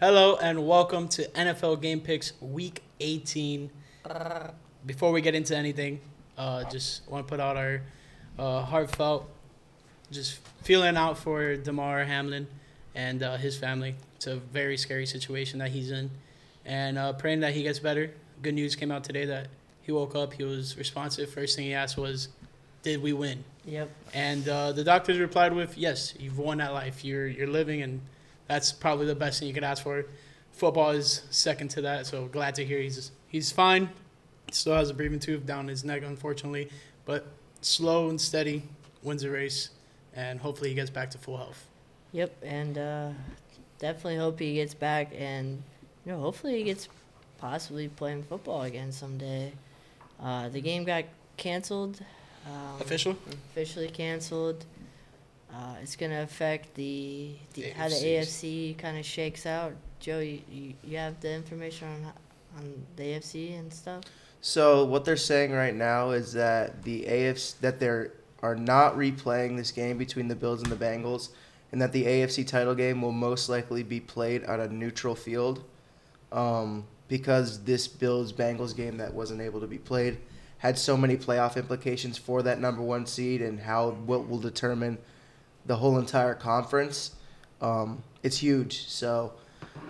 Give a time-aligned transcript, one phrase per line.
[0.00, 3.68] Hello and welcome to NFL Game Picks Week 18.
[4.86, 6.00] Before we get into anything,
[6.36, 7.82] uh, just want to put out our
[8.38, 9.28] uh, heartfelt,
[10.12, 12.46] just feeling out for Damar Hamlin
[12.94, 13.96] and uh, his family.
[14.14, 16.12] It's a very scary situation that he's in,
[16.64, 18.12] and uh, praying that he gets better.
[18.40, 19.48] Good news came out today that
[19.82, 21.28] he woke up, he was responsive.
[21.28, 22.28] First thing he asked was,
[22.84, 23.90] "Did we win?" Yep.
[24.14, 27.04] And uh, the doctors replied with, "Yes, you've won that life.
[27.04, 28.00] You're you're living, and
[28.48, 30.04] that's probably the best thing you could ask for.
[30.52, 32.06] Football is second to that.
[32.06, 33.90] So glad to hear he's he's fine.
[34.50, 36.70] Still has a breathing tube down his neck, unfortunately,
[37.04, 37.26] but
[37.60, 38.62] slow and steady
[39.02, 39.70] wins the race,
[40.14, 41.66] and hopefully he gets back to full health.
[42.12, 42.36] Yep.
[42.42, 43.10] And uh,
[43.78, 45.62] definitely hope he gets back and
[46.04, 46.88] you know hopefully he gets
[47.38, 49.52] possibly playing football again someday.
[50.20, 51.04] Uh, the game got
[51.36, 52.00] canceled.
[52.46, 53.16] Um, Official?
[53.50, 54.64] Officially canceled.
[55.52, 59.72] Uh, it's gonna affect the, the how the AFC kind of shakes out.
[59.98, 62.12] Joe, you, you, you have the information on
[62.58, 64.04] on the AFC and stuff.
[64.40, 69.56] So what they're saying right now is that the AFC that they are not replaying
[69.56, 71.30] this game between the Bills and the Bengals,
[71.72, 75.64] and that the AFC title game will most likely be played on a neutral field,
[76.30, 80.18] um, because this Bills Bengals game that wasn't able to be played
[80.58, 84.98] had so many playoff implications for that number one seed and how what will determine
[85.68, 87.12] the whole entire conference.
[87.60, 88.88] Um, it's huge.
[88.88, 89.34] So,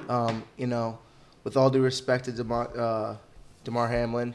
[0.08, 0.98] um, you know,
[1.44, 3.16] with all due respect to Damar, uh,
[3.64, 4.34] Damar Hamlin,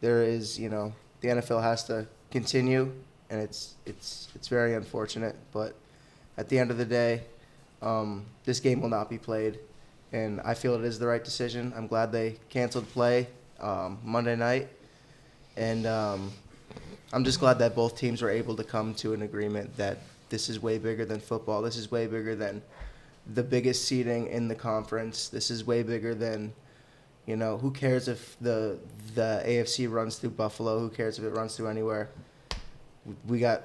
[0.00, 2.92] there is, you know, the NFL has to continue,
[3.30, 5.36] and it's it's it's very unfortunate.
[5.52, 5.74] But
[6.36, 7.22] at the end of the day,
[7.80, 9.60] um, this game will not be played,
[10.12, 11.72] and I feel it is the right decision.
[11.76, 13.28] I'm glad they canceled play
[13.60, 14.68] um, Monday night,
[15.56, 16.32] and um,
[17.12, 20.48] I'm just glad that both teams were able to come to an agreement that this
[20.48, 21.62] is way bigger than football.
[21.62, 22.62] This is way bigger than
[23.34, 25.28] the biggest seating in the conference.
[25.28, 26.52] This is way bigger than,
[27.26, 28.78] you know, who cares if the
[29.14, 30.78] the AFC runs through Buffalo?
[30.78, 32.08] Who cares if it runs through anywhere?
[33.26, 33.64] We got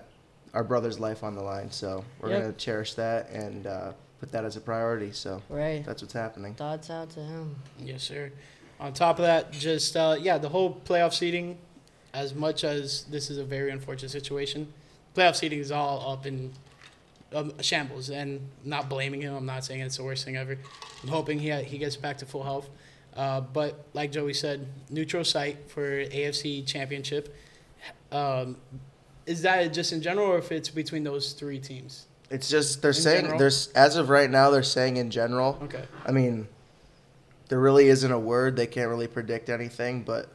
[0.54, 2.42] our brother's life on the line, so we're Yep.
[2.42, 5.12] gonna cherish that and uh, put that as a priority.
[5.12, 5.84] So Right.
[5.86, 6.54] that's what's happening.
[6.54, 7.56] Thoughts out to him.
[7.80, 8.32] Yes, sir.
[8.80, 11.58] On top of that, just uh, yeah, the whole playoff seating.
[12.14, 14.72] As much as this is a very unfortunate situation,
[15.16, 16.52] playoff seating is all up in
[17.34, 18.10] um, shambles.
[18.10, 19.34] And not blaming him.
[19.36, 20.58] I'm not saying it's the worst thing ever.
[21.02, 22.70] I'm hoping he he gets back to full health.
[23.16, 27.36] Uh, but like Joey said, neutral site for AFC Championship.
[28.12, 28.58] Um,
[29.26, 32.08] is that just in general, or if it's between those three teams?
[32.30, 33.40] It's just they're In saying general?
[33.40, 35.60] there's as of right now they're saying in general.
[35.64, 35.84] Okay.
[36.06, 36.48] I mean,
[37.50, 38.56] there really isn't a word.
[38.56, 40.30] They can't really predict anything, but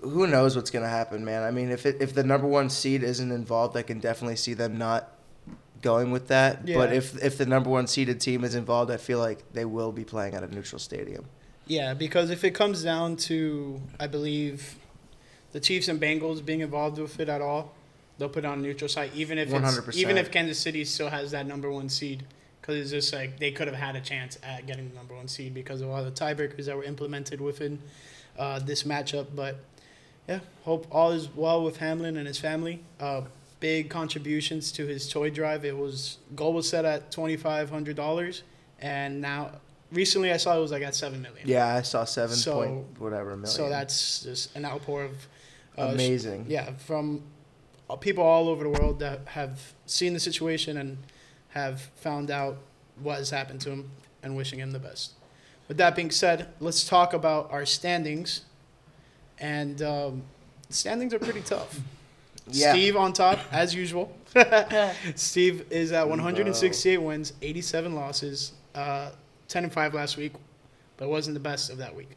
[0.00, 1.42] who knows what's gonna happen, man?
[1.42, 4.54] I mean, if it, if the number one seed isn't involved, I can definitely see
[4.54, 5.10] them not
[5.82, 6.64] going with that.
[6.64, 9.92] But if if the number one seeded team is involved, I feel like they will
[9.92, 11.26] be playing at a neutral stadium.
[11.66, 14.76] Yeah, because if it comes down to, I believe,
[15.52, 17.72] the Chiefs and Bengals being involved with it at all,
[18.18, 19.94] they'll put it on a neutral site, even if it's, 100%.
[19.94, 22.24] even if Kansas City still has that number one seed,
[22.60, 25.28] because it's just like they could have had a chance at getting the number one
[25.28, 27.78] seed because of all the tiebreakers that were implemented within
[28.38, 29.26] uh, this matchup.
[29.34, 29.60] But
[30.28, 32.82] yeah, hope all is well with Hamlin and his family.
[33.00, 33.22] Uh,
[33.60, 35.64] big contributions to his toy drive.
[35.64, 38.42] It was goal was set at twenty five hundred dollars,
[38.80, 39.50] and now
[39.92, 41.46] recently I saw it was like at seven million.
[41.48, 43.46] Yeah, I saw seven So- point whatever million.
[43.46, 45.12] So that's just an outpour of
[45.78, 46.46] uh, amazing.
[46.48, 47.22] yeah, from
[48.00, 50.98] people all over the world that have seen the situation and
[51.50, 52.56] have found out
[53.02, 53.90] what has happened to him
[54.22, 55.12] and wishing him the best.
[55.68, 58.42] With that being said, let's talk about our standings.
[59.42, 60.22] And um,
[60.70, 61.78] standings are pretty tough.
[62.48, 62.72] Yeah.
[62.72, 64.12] Steve on top, as usual.
[65.14, 69.10] Steve is at 168 wins, 87 losses, uh,
[69.46, 70.32] 10 and 5 last week,
[70.96, 72.10] but it wasn't the best of that week.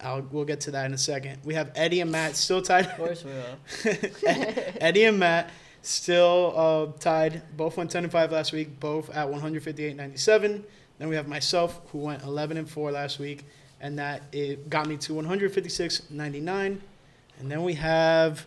[0.00, 1.38] I'll, we'll get to that in a second.
[1.44, 2.86] We have Eddie and Matt still tied.
[2.86, 4.00] Of course we will.
[4.80, 5.50] Eddie and Matt
[5.82, 7.42] still uh, tied.
[7.56, 10.62] Both went 10 and 5 last week, both at 158.97.
[10.98, 13.44] Then we have myself, who went 11 and 4 last week,
[13.80, 16.78] and that it got me to 156.99.
[17.38, 18.46] And then we have,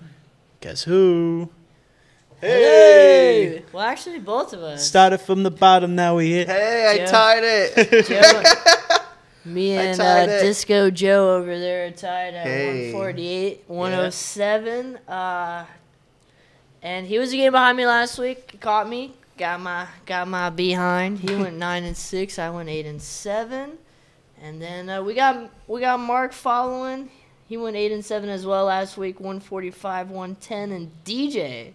[0.62, 1.50] guess who?
[2.40, 3.64] Hey!
[3.72, 4.86] Well, actually, both of us.
[4.86, 6.48] Started from the bottom, now we hit.
[6.48, 7.06] Hey, I Yeah.
[7.06, 8.06] tied it.
[8.06, 8.44] Joe,
[9.46, 10.42] me and uh, it.
[10.42, 12.92] Disco Joe over there tied at Hey.
[12.94, 14.98] 148, 107.
[15.08, 15.66] Uh,
[16.82, 18.50] and he was a game behind me last week.
[18.52, 19.14] He caught me.
[19.38, 21.20] Got my got my behind.
[21.20, 22.38] He went nine and six.
[22.38, 23.78] I went eight and seven.
[24.44, 27.10] And then uh, we got we got Mark following.
[27.48, 29.20] He went eight and seven as well last week.
[29.20, 31.72] 145, 110, and DJ,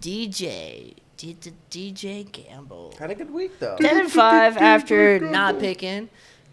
[0.00, 2.94] DJ D- D- DJ Gamble.
[2.98, 3.76] Had a good week though.
[3.80, 6.08] 10 and 5 after not picking.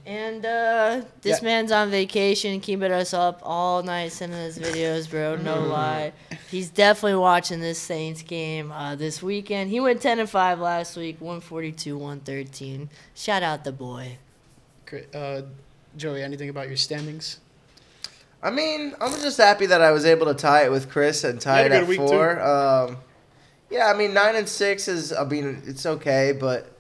[0.06, 1.46] And uh, this Yeah.
[1.46, 5.36] man's on vacation, keeping us up all night, sending us videos, bro.
[5.36, 6.14] No lie.
[6.50, 9.70] He's definitely watching this Saints game uh, this weekend.
[9.70, 12.90] He went 10 and 5 last week, 142, 113.
[13.16, 14.18] Shout out the boy.
[14.88, 15.42] Cri- Uh,
[15.96, 17.40] Joey, anything about your standings?
[18.42, 21.40] I mean, I'm just happy that I was able to tie it with Chris and
[21.42, 22.40] tie You it at four.
[22.42, 22.98] Um,
[23.70, 25.12] yeah, I mean nine and six is.
[25.12, 26.72] I mean it's okay, but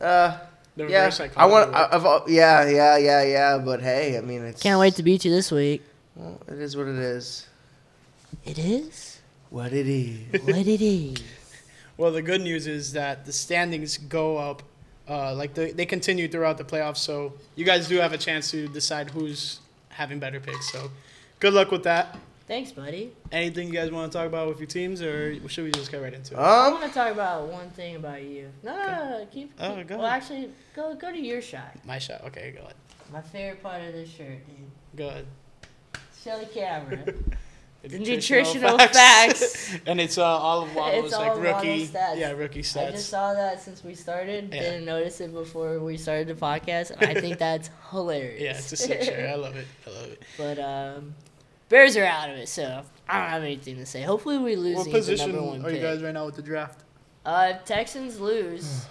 [0.00, 0.38] uh,
[0.76, 1.14] The yeah, I want.
[1.14, 2.22] psychology I, work.
[2.24, 3.58] I've, yeah, yeah, yeah, yeah.
[3.58, 4.62] But hey, I mean it's.
[4.62, 5.82] Can't wait to beat you this week.
[6.14, 7.46] Well, it is what it is.
[8.44, 9.18] It is
[9.50, 10.42] What it is.
[10.42, 11.18] what it is.
[11.98, 14.62] Well, the good news is that the standings go up.
[15.08, 18.50] Uh, like the, they continue throughout the playoffs, so you guys do have a chance
[18.50, 20.72] to decide who's having better picks.
[20.72, 20.90] So,
[21.38, 22.18] good luck with that.
[22.48, 23.12] Thanks, buddy.
[23.32, 26.00] Anything you guys want to talk about with your teams, or should we just get
[26.02, 26.38] right into it?
[26.38, 28.50] I Um, want to talk about one thing about you.
[28.62, 29.26] No, no, no, no.
[29.32, 29.52] Keep.
[29.60, 30.22] Oh, keep- go well, ahead.
[30.22, 31.74] actually, go go to your shot.
[31.84, 32.22] My shot.
[32.26, 32.74] Okay, go ahead.
[33.12, 34.56] My favorite part of this shirt, dude.
[34.96, 35.26] Go ahead.
[36.22, 37.04] Show the camera.
[37.88, 39.76] The The nutritional facts.
[39.86, 41.86] and it's uh, all of Waddle's like rookie.
[41.86, 42.18] Stats.
[42.18, 42.88] Yeah, rookie stats.
[42.88, 44.52] I just saw that since we started.
[44.52, 44.62] Yeah.
[44.62, 48.42] Didn't notice it before we started the podcast, and I think that's hilarious.
[48.42, 49.28] yeah, it's a sick shirt.
[49.28, 49.66] I love it.
[49.86, 50.22] I love it.
[50.36, 51.14] but um,
[51.68, 54.02] Bears are out of it, so I don't have anything to say.
[54.02, 54.78] Hopefully, we lose.
[54.78, 56.80] What position are you guys right now with the draft?
[57.24, 58.86] Uh, if Texans lose,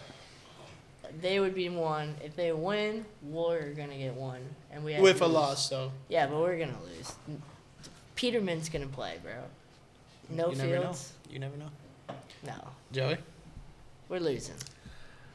[1.22, 2.16] they would be one.
[2.24, 5.34] If they win, we're gonna get one, and we have With to a lose.
[5.34, 5.92] loss, though.
[6.08, 7.14] Yeah, but we're gonna lose.
[8.16, 9.34] Peterman's gonna play, bro.
[10.30, 10.82] No you never know.
[10.84, 11.14] fields.
[11.30, 11.70] You never know.
[12.46, 12.54] No,
[12.92, 13.18] Joey?
[14.10, 14.56] we're losing.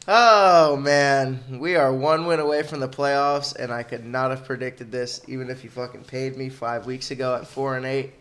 [0.09, 4.45] Oh man, we are one win away from the playoffs, and I could not have
[4.45, 8.15] predicted this, even if you fucking paid me five weeks ago at four and eight.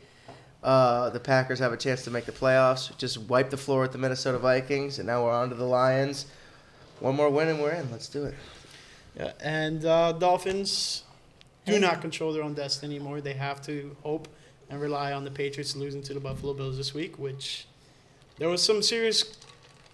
[0.61, 2.95] Uh, the Packers have a chance to make the playoffs.
[2.97, 6.25] Just wipe the floor with the Minnesota Vikings, and now we're on to the Lions.
[6.99, 7.89] One more win and we're in.
[7.91, 8.35] Let's do it.
[9.15, 11.03] Yeah, and uh, Dolphins
[11.65, 11.79] do Hey.
[11.79, 13.21] not control their own destiny anymore.
[13.21, 14.27] They have to hope
[14.69, 17.65] and rely on the Patriots losing to the Buffalo Bills this week, which
[18.37, 19.37] there was some serious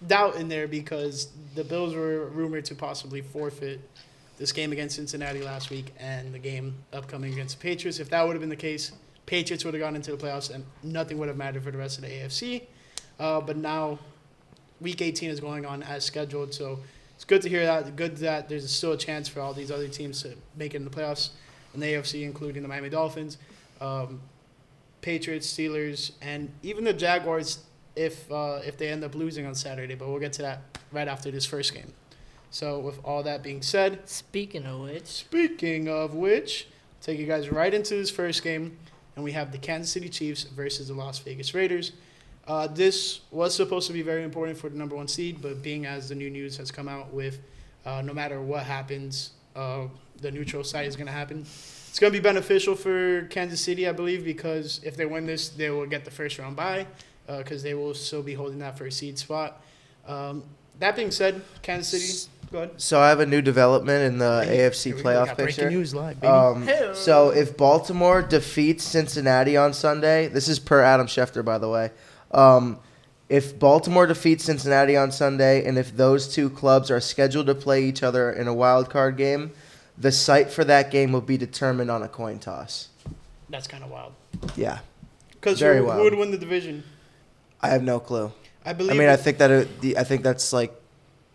[0.06, 3.80] doubt in there because the Bills were rumored to possibly forfeit
[4.38, 7.98] this game against Cincinnati last week and the game upcoming against the Patriots.
[7.98, 8.92] If that would have been the case,
[9.24, 11.98] Patriots would have gone into the playoffs and nothing would have mattered for the rest
[11.98, 12.62] of the AFC.
[13.18, 13.98] Uh, but now,
[14.80, 16.78] Week 18 is going on as scheduled, so
[17.14, 17.96] it's good to hear that.
[17.96, 20.84] Good that there's still a chance for all these other teams to make it in
[20.84, 21.30] the playoffs
[21.72, 23.38] in the AFC, including the Miami Dolphins,
[23.80, 24.20] um,
[25.06, 27.60] Patriots, Steelers, and even the Jaguars
[27.94, 29.94] if uh, if they end up losing on Saturday.
[29.94, 31.92] But we'll get to that right after this first game.
[32.50, 36.66] So with all that being said, Speaking of which, Speaking of which,
[37.00, 38.76] take you guys right into this first game,
[39.14, 41.92] and we have the Kansas City Chiefs versus the Las Vegas Raiders.
[42.48, 45.86] Uh, this was supposed to be very important for the number one seed, but being
[45.86, 47.38] as the new news has come out with,
[47.84, 49.86] uh, no matter what happens, uh,
[50.20, 51.46] the neutral site is going to happen.
[51.96, 55.48] It's going to be beneficial for Kansas City, I believe, because if they win this,
[55.48, 56.86] they will get the first round bye,
[57.26, 59.62] because they will still be holding that first seed spot.
[60.06, 60.42] Um,
[60.78, 62.72] that being said, Kansas City, go ahead.
[62.76, 64.96] So I have a new development in the Here AFC we go.
[64.98, 65.62] We playoff picture.
[65.62, 66.30] Breaking news live, baby.
[66.30, 66.90] Um, Hey.
[66.92, 71.92] so if Baltimore defeats Cincinnati on Sunday, this is per Adam Schefter, by the way.
[72.30, 72.78] Um,
[73.30, 77.84] if Baltimore defeats Cincinnati on Sunday, and if those two clubs are scheduled to play
[77.84, 79.52] each other in a wild card game,
[79.98, 82.88] the site for that game will be determined on a coin toss.
[83.48, 84.12] That's kind of wild.
[84.56, 84.78] Yeah,
[85.30, 86.02] Because Very who, who wild.
[86.02, 86.82] would win the division?
[87.60, 88.32] I have no clue.
[88.64, 88.92] I believe.
[88.92, 90.74] I mean, I think that it, the, I think that's like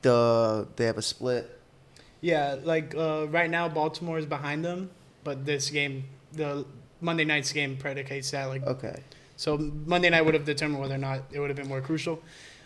[0.01, 1.49] the they have a split.
[2.21, 4.89] yeah, like uh, right now, Baltimore is behind them,
[5.23, 6.03] but this game,
[6.33, 6.65] the
[6.99, 8.45] Monday night's game, predicates that.
[8.45, 8.99] Like, Okay.
[9.37, 12.21] so Monday night would have determined whether or not it would have been more crucial.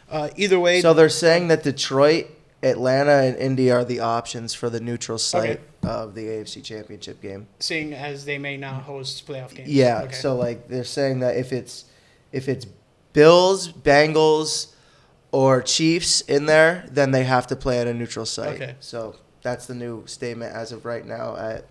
[0.09, 2.27] Uh, either way, So they're saying that Detroit,
[2.65, 5.61] Atlanta, and Indy are the options for the neutral site Okay.
[5.83, 7.47] of the AFC Championship game.
[7.59, 9.69] seeing as they may not host playoff games.
[9.69, 10.01] Yeah.
[10.03, 10.13] Okay.
[10.15, 11.85] So like they're saying that if it's
[12.31, 12.65] if it's
[13.13, 14.73] Bills, Bengals,
[15.31, 18.55] or Chiefs in there, then they have to play at a neutral site.
[18.55, 18.75] Okay.
[18.79, 21.65] So that's the new statement as of right now at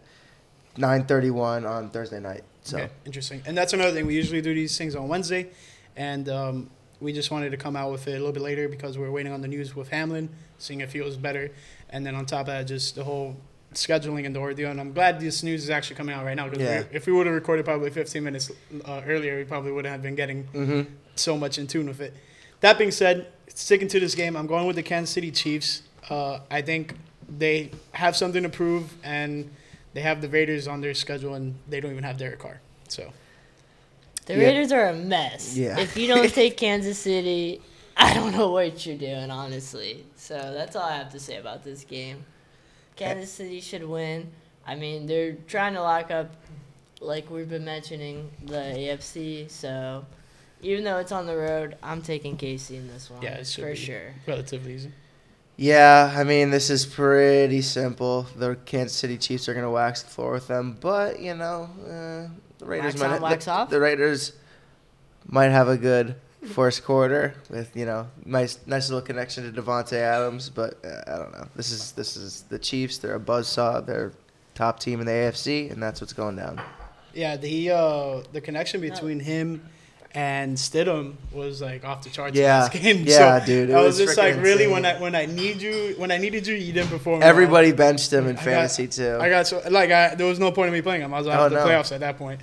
[0.76, 2.42] 9:31 on Thursday night.
[2.62, 3.42] So Okay, interesting.
[3.46, 4.06] And that's another thing.
[4.06, 5.48] We usually do these things on Wednesday,
[5.96, 6.70] and um,
[7.00, 9.10] we just wanted to come out with it a little bit later because we are
[9.10, 11.50] waiting on the news with Hamlin, seeing if he was better,
[11.90, 13.36] and then on top of that, just the whole
[13.72, 14.70] scheduling and the ordeal.
[14.70, 16.84] And I'm glad this news is actually coming out right now because Yeah.
[16.92, 18.50] if we would have recorded probably 15 minutes
[18.84, 20.82] uh, earlier, we probably wouldn't have been getting hmm
[21.16, 22.12] so much in tune with it.
[22.60, 25.82] That being said, sticking to this game, I'm going with the Kansas City Chiefs.
[26.10, 26.94] Uh, I think
[27.28, 29.48] they have something to prove, and
[29.92, 32.60] they have the Raiders on their schedule, and they don't even have Derek Carr.
[32.88, 33.12] So.
[34.26, 34.40] The Yeah.
[34.44, 35.56] Raiders are a mess.
[35.56, 35.78] Yeah.
[35.78, 37.60] If you don't take Kansas City,
[37.96, 40.04] I don't know what you're doing, honestly.
[40.16, 42.24] So that's all I have to say about this game.
[42.96, 44.30] Kansas City should win.
[44.66, 46.30] I mean, they're trying to lock up,
[47.00, 49.50] like we've been mentioning, the AFC.
[49.50, 50.06] So
[50.62, 53.20] even though it's on the road, I'm taking KC in this one.
[53.22, 53.76] Yeah, it should for be.
[53.76, 54.14] sure.
[54.26, 54.92] Relatively easy.
[55.56, 58.26] Yeah, I mean this is pretty simple.
[58.34, 62.28] The Kansas City Chiefs are gonna wax the floor with them, but you know uh,
[62.64, 63.70] the Raiders Wax might on, wax the, off?
[63.70, 64.32] the Raiders
[65.26, 66.16] might have a good
[66.52, 71.16] first quarter with you know nice nice little connection to Davante Adams, but uh, I
[71.18, 71.46] don't know.
[71.56, 72.98] This is this is the Chiefs.
[72.98, 73.84] They're a buzzsaw.
[73.86, 74.12] They're
[74.54, 76.60] top team in the AFC, and that's what's going down.
[77.14, 79.68] Yeah, the uh, the connection between him
[80.16, 82.36] and Stidham was like off the charts.
[82.36, 82.66] Yeah.
[82.66, 83.04] in this game.
[83.06, 84.84] Yeah, so dude, it I was was, just like, freaking really, when.
[84.84, 87.22] I when I need you, when I needed you, you didn't perform.
[87.22, 87.30] at all.
[87.30, 89.18] Everybody benched him in I got- fantasy too.
[89.20, 91.14] I got so like I, there was no point in me playing him.
[91.14, 91.66] I was out Oh, of the no.
[91.66, 92.40] playoffs at that point.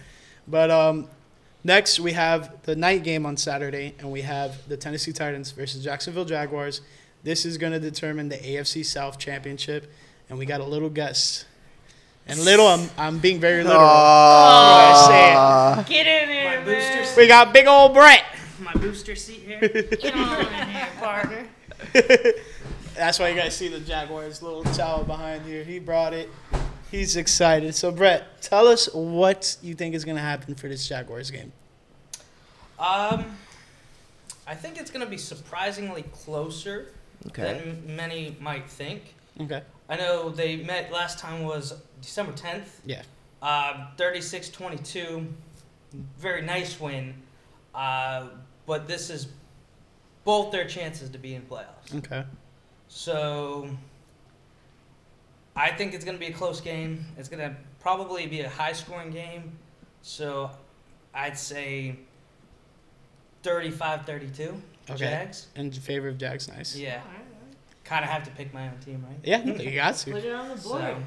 [0.52, 1.08] But um,
[1.64, 5.84] next we have the night game on Saturday, and we have the Tennessee Titans versus
[5.84, 6.82] Jacksonville Jaguars.
[7.24, 9.92] This is going to determine the AFC South championship,
[10.30, 11.46] and we got a little guest.
[12.28, 13.82] And little, I'm I'm being very literal.
[13.82, 15.86] Aw.
[15.88, 17.06] Get in here, My booster man.
[17.06, 17.18] seat.
[17.18, 18.26] We got big old Brett.
[18.60, 19.60] My booster seat here.
[19.60, 21.48] Get on in here, partner.
[22.96, 25.64] That's why you guys see the Jaguars little towel behind here.
[25.64, 26.30] He brought it.
[26.92, 27.74] He's excited.
[27.74, 31.54] So Brett, tell us what you think is going to happen for this Jaguars game.
[32.78, 33.38] Um,
[34.46, 36.88] I think it's going to be surprisingly closer
[37.28, 37.44] Okay.
[37.44, 39.16] than many might think.
[39.40, 39.62] Okay.
[39.88, 42.68] I know they met last time was December 10th.
[42.86, 43.04] Yeah.
[43.42, 45.28] Uh, 36-22.
[46.18, 47.14] Very nice win.
[47.74, 48.28] Uh,
[48.66, 49.28] but this is
[50.26, 51.96] both their chances to be in playoffs.
[51.96, 52.24] Okay.
[52.88, 53.70] So
[55.62, 57.06] I think it's going to be a close game.
[57.18, 59.60] It's going to probably be a high scoring game.
[60.02, 60.50] So
[61.14, 61.98] I'd say
[63.44, 64.62] 35 32.
[64.90, 64.98] Okay.
[64.98, 65.48] Jags.
[65.56, 66.76] In favor of Jags, nice.
[66.76, 67.02] Yeah.
[67.84, 69.20] Kind of have to pick my own team, right?
[69.24, 70.12] Yeah, no, you got to.
[70.12, 70.82] Put it on the board.
[70.82, 70.98] So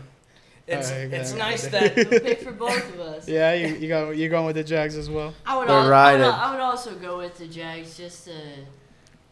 [0.68, 1.38] it's, Alright, it's got it.
[1.38, 1.96] nice that.
[1.96, 3.28] We'll pick for both of us.
[3.28, 5.34] Yeah, you you go you're going with the Jags as well.
[5.44, 8.32] I would, They're I, would, I would also go with the Jags just to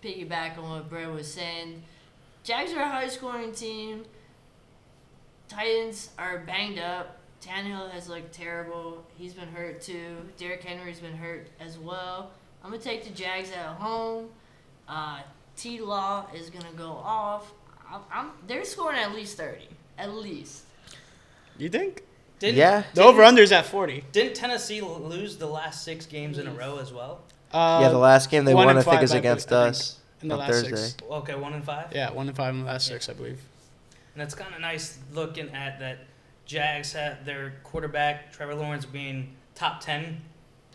[0.02, 1.82] piggyback on what Brett was saying.
[2.42, 4.04] Jags are a high scoring team.
[5.52, 7.18] Titans are banged up.
[7.42, 9.04] Tannehill has looked terrible.
[9.18, 10.16] He's been hurt too.
[10.38, 12.30] Derrick Henry's been hurt as well.
[12.64, 14.28] I'm gonna take the Jags at home.
[14.88, 15.20] Uh,
[15.56, 17.52] T Law is gonna go off.
[17.90, 19.68] I'm, I'm, they're scoring at least thirty,
[19.98, 20.62] at least.
[21.58, 22.02] You think?
[22.38, 22.84] Didn't, Yeah.
[22.94, 24.04] The over under is at 40.
[24.10, 27.20] Didn't Tennessee lose the last six games in a row as well?
[27.52, 29.64] Uh, yeah, the last game they won, I think, five, is I against believe- I
[29.66, 29.76] think.
[29.76, 30.74] us in the last Thursday.
[30.76, 30.96] six.
[31.08, 31.92] Okay, one and five.
[31.94, 33.38] Yeah, one and five in the last six, I believe.
[34.14, 35.98] And it's kind of nice looking at that.
[36.44, 40.20] Jags have their quarterback Trevor Lawrence being top ten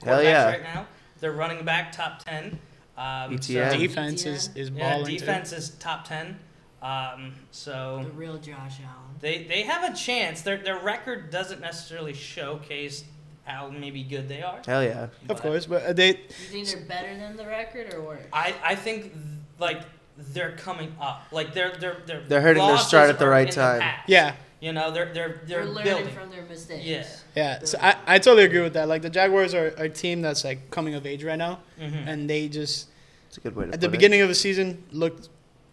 [0.04, 0.46] Hell quarterbacks yeah.
[0.46, 0.88] right now.
[1.20, 2.60] Their running back top ten.
[2.98, 3.72] Um, ETN.
[3.74, 5.06] so- Defense is is yeah, balling.
[5.14, 5.20] too.
[5.20, 6.40] defense is top ten.
[6.82, 9.16] Um, so The real Josh Allen.
[9.20, 10.42] they they have a chance.
[10.42, 13.04] Their their record doesn't necessarily showcase
[13.44, 14.62] how maybe good they are.
[14.66, 15.08] Hell yeah.
[15.30, 18.24] Of course, but uh, they You think they're better than the record or worse?
[18.32, 19.14] I I think th-
[19.60, 19.82] like
[20.18, 21.24] they're coming up.
[21.32, 23.82] Like they're they're they're They're hitting their losses stride at the right in time.
[23.82, 24.10] past.
[24.10, 24.36] yeah.
[24.60, 26.14] You know they're they're They're they're learning building.
[26.16, 26.84] from their mistakes.
[26.86, 27.06] Yeah.
[27.36, 28.88] Yeah, so I, I totally agree with that.
[28.88, 32.08] Like the Jaguars are a team that's like coming of age right now, Mhm.
[32.08, 32.88] and they just
[33.28, 33.92] It's a good way to at put the it.
[33.92, 35.30] beginning of the season looked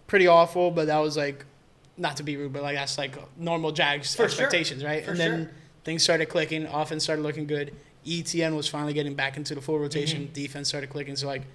[0.06, 1.46] pretty awful, but that was like
[1.96, 4.24] not to be rude, but like that's like normal Jags For sure.
[4.26, 5.02] expectations, right?
[5.02, 5.50] For and then sure.
[5.84, 7.72] things started clicking, offense started looking good.
[8.04, 10.24] ETN was finally getting back into the full rotation.
[10.24, 10.32] Mm-hmm.
[10.34, 11.46] Defense started clicking, so like all-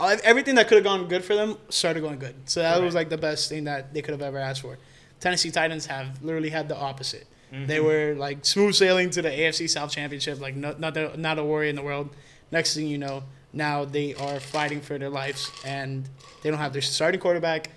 [0.00, 2.34] everything that could have gone good for them started going good.
[2.46, 4.78] So that was like the best thing that they could have ever asked for.
[5.20, 7.26] Tennessee Titans have literally had the opposite.
[7.52, 7.84] They Mhm.
[7.84, 11.44] were like smooth sailing to the AFC South Championship, like not not a, not a
[11.44, 12.10] worry in the world.
[12.50, 13.22] Next thing you know,
[13.52, 16.08] now they are fighting for their lives, and
[16.42, 17.70] they don't have their starting quarterback.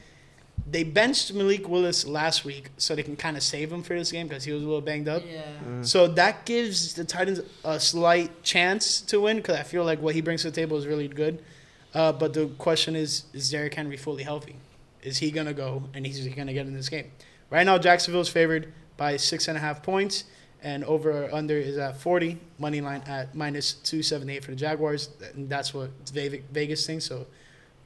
[0.69, 4.11] They benched Malik Willis last week so they can kind of save him for this
[4.11, 5.21] game because he was a little banged up.
[5.25, 5.41] Yeah.
[5.65, 5.85] Mm.
[5.85, 10.15] So that gives the Titans a slight chance to win because I feel like what
[10.15, 11.43] he brings to the table is really good.
[11.93, 14.55] Uh, but the question is, is Derrick Henry fully healthy?
[15.01, 17.11] Is he gonna go and he's gonna get in this game?
[17.49, 20.25] Right now, Jacksonville is favored by six and a half points,
[20.61, 22.37] and over or under is at forty.
[22.59, 27.05] Money line at minus two seventy eight for the Jaguars, and that's what Vegas thinks.
[27.05, 27.25] So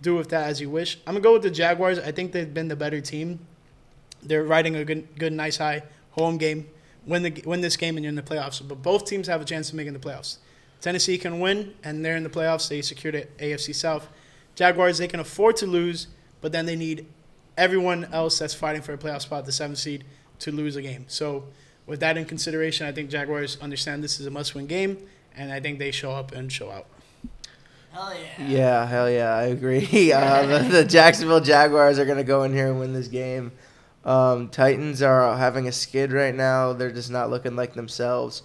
[0.02, 0.98] do with that as you wish.
[1.06, 2.00] I'm gonna go with the Jaguars.
[2.00, 3.40] I think they've been the better team.
[4.24, 6.68] They're riding a good, good, nice high home game.
[7.06, 8.66] Win the win this game and you're in the playoffs.
[8.68, 10.38] But both teams have a chance of making the playoffs.
[10.82, 12.68] Tennessee can win and they're in the playoffs.
[12.68, 14.10] They secured it AFC South.
[14.56, 16.08] Jaguars they can afford to lose,
[16.42, 17.06] but then they need
[17.58, 20.04] everyone else that's fighting for a playoff spot, the seventh seed,
[20.40, 21.06] to lose a game.
[21.08, 21.46] So
[21.86, 24.98] with that in consideration, I think Jaguars understand this is a must-win game,
[25.36, 26.88] and I think they show up and show out.
[27.92, 28.48] Hell yeah.
[28.48, 30.12] Yeah, hell yeah, I agree.
[30.12, 33.52] Uh, the, the Jacksonville Jaguars are gonna go in here and win this game.
[34.04, 36.74] Um, Titans are having a skid right now.
[36.74, 38.42] They're just not looking like themselves.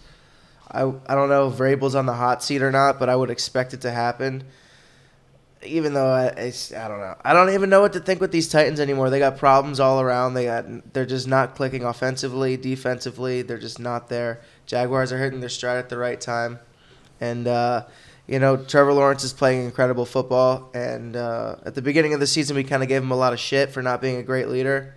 [0.70, 3.30] I, I don't know if Vrabel's on the hot seat or not, but I would
[3.30, 4.44] expect it to happen.
[5.64, 8.30] Even though I, it's, I don't know, I don't even know what to think with
[8.30, 9.10] these Titans anymore.
[9.10, 10.34] They got problems all around.
[10.34, 13.42] They got they're just not clicking offensively, defensively.
[13.42, 14.42] They're just not there.
[14.66, 16.60] Jaguars are hitting their stride at the right time,
[17.20, 17.86] and uh,
[18.28, 20.70] you know Trevor Lawrence is playing incredible football.
[20.74, 23.32] And uh, at the beginning of the season, we kind of gave him a lot
[23.32, 24.94] of shit for not being a great leader.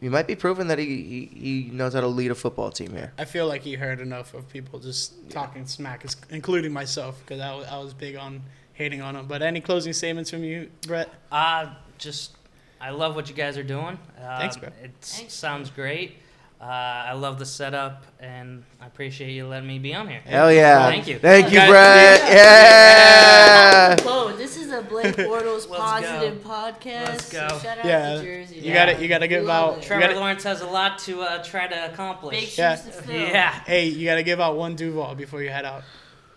[0.00, 1.26] He might be proven that he, he,
[1.66, 3.12] he knows how to lead a football team here.
[3.18, 7.54] I feel like he heard enough of people just talking smack, including myself, because I
[7.54, 8.42] was, I was big on
[8.74, 9.26] hating on him.
[9.26, 11.08] But any closing statements from you, Brett?
[11.32, 12.36] Uh, just,
[12.80, 13.98] I love what you guys are doing.
[14.20, 14.68] Uh, Thanks, bro.
[14.82, 15.34] It Thanks.
[15.34, 16.18] sounds great.
[16.60, 20.18] Uh, I love the setup, and I appreciate you letting me be on here.
[20.24, 20.88] Hell yeah!
[20.88, 21.20] Thank you.
[21.20, 22.20] Thank you, Guys- Brett.
[22.32, 23.96] Yeah.
[24.02, 27.06] Whoa, this is a Blake Bortles Let's positive podcast.
[27.06, 27.46] Let's go.
[27.48, 28.56] So shout out Yeah, to Jersey.
[28.56, 28.86] You Yeah.
[28.86, 29.78] gotta, you gotta give Love out.
[29.78, 29.82] it.
[29.82, 32.40] You Trevor gotta, Lawrence has a lot to uh, try to Big accomplish.
[32.40, 32.74] shoes Yeah.
[32.74, 33.14] to fill.
[33.14, 33.52] Yeah.
[33.64, 35.84] hey, you gotta give out one Duval before you head out.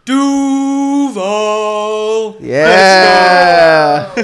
[0.06, 1.16] Duval.
[2.42, 4.12] Yeah.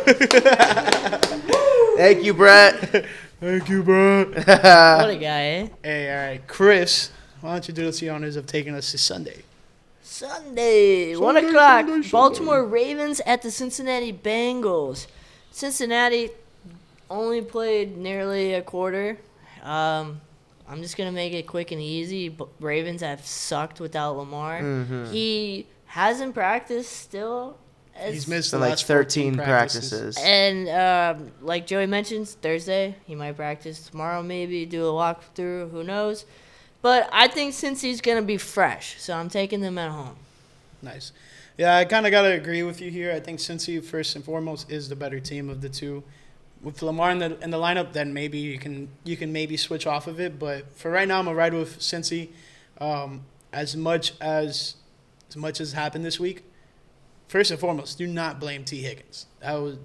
[1.97, 3.05] Thank you, Brett.
[3.39, 4.25] Thank you, bro.
[4.35, 5.67] What a guy, eh?
[5.83, 7.11] Hey, all right, Chris.
[7.41, 9.43] Why don't you do us the honors of taking us to Sunday?
[10.01, 11.81] Sunday, one o'clock.
[11.85, 12.09] Sunday, Sunday.
[12.11, 15.05] Baltimore Ravens at the Cincinnati Bengals.
[15.51, 16.31] Cincinnati
[17.09, 19.17] only played nearly a quarter.
[19.61, 20.19] Um,
[20.67, 22.29] I'm just gonna make it quick and easy.
[22.29, 24.61] B- Ravens have sucked without Lamar.
[24.61, 25.11] Mhm.
[25.11, 27.57] He hasn't practiced still.
[27.97, 30.17] It's- He's missed So the like last 14 13 practices.
[30.21, 35.71] And um, like Joey mentions, Thursday he might practice tomorrow, maybe do a walkthrough.
[35.71, 36.25] Who knows?
[36.81, 40.15] But I think since he's gonna be fresh, so I'm taking them at home.
[40.81, 41.11] Nice.
[41.57, 43.11] Yeah, I kind of got to agree with you here.
[43.11, 46.03] I think Cincy, first and foremost, is the better team of the two.
[46.61, 49.87] With Lamar in the in the lineup, then maybe you can you can maybe switch
[49.87, 50.37] off of it.
[50.37, 52.29] But for right now, I'm gonna ride with Cincy.
[52.79, 54.75] Um, as much as
[55.29, 56.43] as much as happened this week,
[57.27, 59.25] first and foremost, do not blame T Higgins.
[59.39, 59.77] That was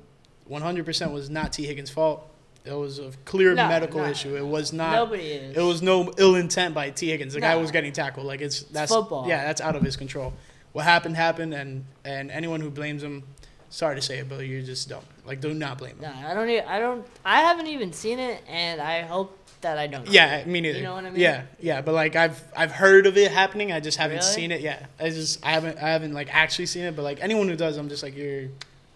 [0.50, 2.28] 100% was not T Higgins' fault.
[2.64, 4.06] It was a clear No, medical no.
[4.08, 4.36] issue.
[4.36, 4.92] It was not.
[4.92, 5.56] Nobody is.
[5.56, 7.34] It was no ill intent by T Higgins.
[7.34, 8.26] The guy was getting tackled.
[8.26, 9.26] Like it's that's football.
[9.28, 10.32] Yeah, that's out of his control.
[10.72, 13.24] What happened happened, and and anyone who blames him,
[13.68, 15.04] sorry to say it, but you just don't.
[15.26, 16.02] Like, do not blame him.
[16.02, 16.48] No, I don't.
[16.48, 17.06] Even, I don't.
[17.24, 20.06] I haven't even seen it, and I hope that I don't.
[20.08, 20.78] Yeah, me neither.
[20.78, 21.20] You know what I mean?
[21.20, 23.72] Yeah, yeah, but like I've I've heard of it happening.
[23.72, 24.28] I just haven't Really?
[24.32, 24.60] seen it.
[24.60, 26.94] Yeah, I just I haven't I haven't like actually seen it.
[26.96, 28.48] But like anyone who does, I'm just like you're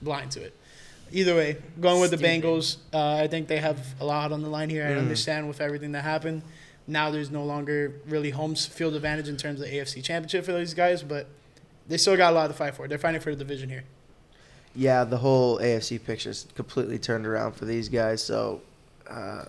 [0.03, 0.55] blind to it.
[1.13, 2.77] Either way, going with the Bengals.
[2.93, 4.85] Uh, I think they have a lot on the line here.
[4.87, 4.99] I Mm.
[4.99, 6.43] understand with everything that happened.
[6.89, 10.53] Now there's no longer really home field advantage in terms of the AFC Championship for
[10.53, 11.27] these guys, but
[11.89, 12.87] they still got a lot to fight for.
[12.89, 13.85] They're fighting for the division here.
[14.75, 18.23] Yeah, the whole AFC picture's completely turned around for these guys.
[18.23, 18.61] So,
[19.09, 19.45] uh,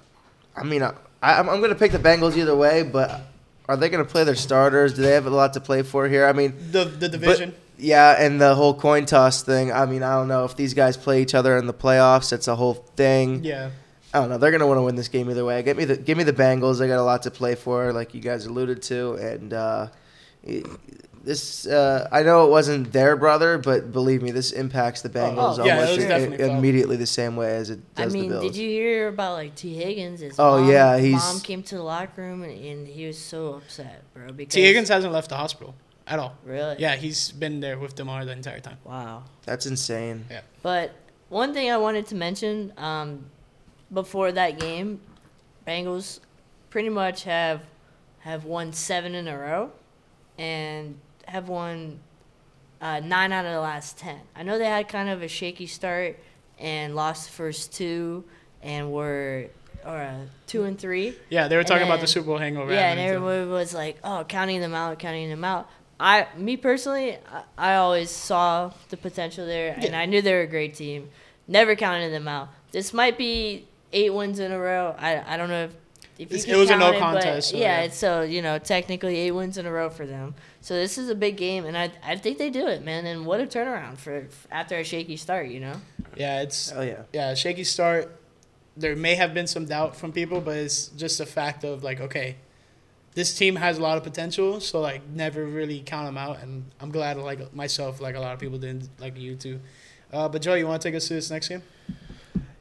[0.56, 3.22] I mean, I, I'm, I'm going to pick the Bengals either way, but
[3.68, 4.94] are they going to play their starters?
[4.94, 6.26] Do they have a lot to play for here?
[6.26, 7.54] I mean, The the division.
[7.78, 9.72] yeah, and the whole coin toss thing.
[9.72, 12.32] I mean, I don't know if these guys play each other in the playoffs.
[12.34, 13.44] It's a whole thing.
[13.44, 13.72] yeah.
[14.14, 14.38] I don't know.
[14.38, 15.62] They're going to want to win this game either way.
[15.64, 16.80] Get me the give me the Bengals.
[16.80, 19.88] They got a lot to play for, like you guys alluded to, and uh,
[21.28, 25.60] this uh, I know it wasn't their brother, but believe me, this impacts the Bengals
[25.60, 28.30] oh, yeah, almost was i- immediately the same way as it does I does mean,
[28.30, 28.44] the Bills.
[28.54, 30.22] did you hear about like T Higgins?
[30.22, 33.18] His Oh, mom, yeah, he's- mom came to the locker room and, and he was
[33.18, 34.32] so upset, bro.
[34.32, 35.76] Because T Higgins hasn't left the hospital
[36.08, 36.36] at all.
[36.46, 38.78] really, Yeah, he's been there with Damar the entire time.
[38.86, 39.24] wow.
[39.46, 40.26] That's insane.
[40.32, 40.42] Yeah.
[40.64, 40.96] But
[41.30, 43.26] one thing I wanted to mention um,
[43.94, 45.02] before that game,
[45.68, 46.22] Bengals
[46.70, 47.62] pretty much have
[48.20, 49.72] have won seven in a row,
[50.38, 52.00] and have won
[52.82, 54.20] uh, nine out of the last ten.
[54.36, 56.20] I know they had kind of a shaky start
[56.60, 58.24] and lost the first two,
[58.62, 59.50] and were
[59.86, 61.16] or uh, two and three.
[61.30, 62.72] Yeah, they were talking about the Super Bowl hangover.
[62.72, 67.18] Yeah, and everybody was like, "Oh, counting them out, counting them out." I, me personally,
[67.32, 71.10] I, I always saw the potential there, and I knew they were a great team.
[71.48, 72.50] Never counted them out.
[72.72, 74.96] This might be eight wins in a row.
[74.98, 75.72] I, I don't know if.
[76.20, 77.90] If you it was a no but contest, so, yeah, yeah.
[77.92, 80.36] so you know technically eight wins in a row for them.
[80.62, 83.06] So this is a big game, and I I think they do it, man.
[83.06, 85.76] And what a turnaround for after a shaky start, you know.
[86.16, 87.04] Yeah, it's Oh yeah.
[87.14, 88.20] yeah, shaky start.
[88.76, 92.00] There may have been some doubt from people, but it's just a fact of like,
[92.00, 92.38] okay,
[93.18, 96.40] this team has a lot of potential, so like never really count them out.
[96.42, 99.60] And I'm glad, like myself, like a lot of people didn't, like you too.
[100.14, 101.64] Uh, but Joe, you want to take us to this next game?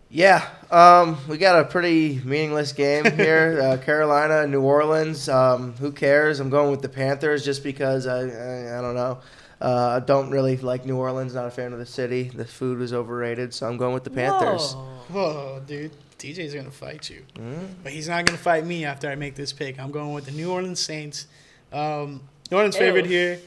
[0.09, 3.61] Yeah, um, we got a pretty meaningless game here.
[3.61, 5.29] uh, Carolina, New Orleans.
[5.29, 6.39] Um, who cares?
[6.41, 9.19] I'm going with the Panthers just because I, I, I don't know.
[9.61, 11.35] Uh, I don't really like New Orleans.
[11.35, 12.25] Not a fan of the city.
[12.25, 14.75] The food was overrated, so I'm going with the Panthers.
[14.75, 14.83] Whoa.
[15.11, 15.93] Whoa, dude.
[16.19, 17.69] DJ's gonna fight you, Mm.
[17.83, 19.79] but he's not gonna fight me after I make this pick.
[19.79, 21.27] I'm going with the New Orleans Saints.
[21.73, 22.81] Um, New Orleans Ew.
[22.81, 23.39] favorite here,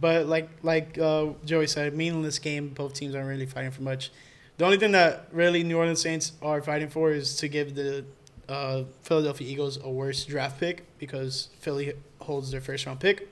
[0.00, 2.68] but like like uh, Joey said, meaningless game.
[2.70, 4.10] Both teams aren't really fighting for much.
[4.56, 8.04] The only thing that really New Orleans Saints are fighting for is to give the
[8.48, 13.28] uh, Philadelphia Eagles a worse draft pick because Philly holds their first round pick.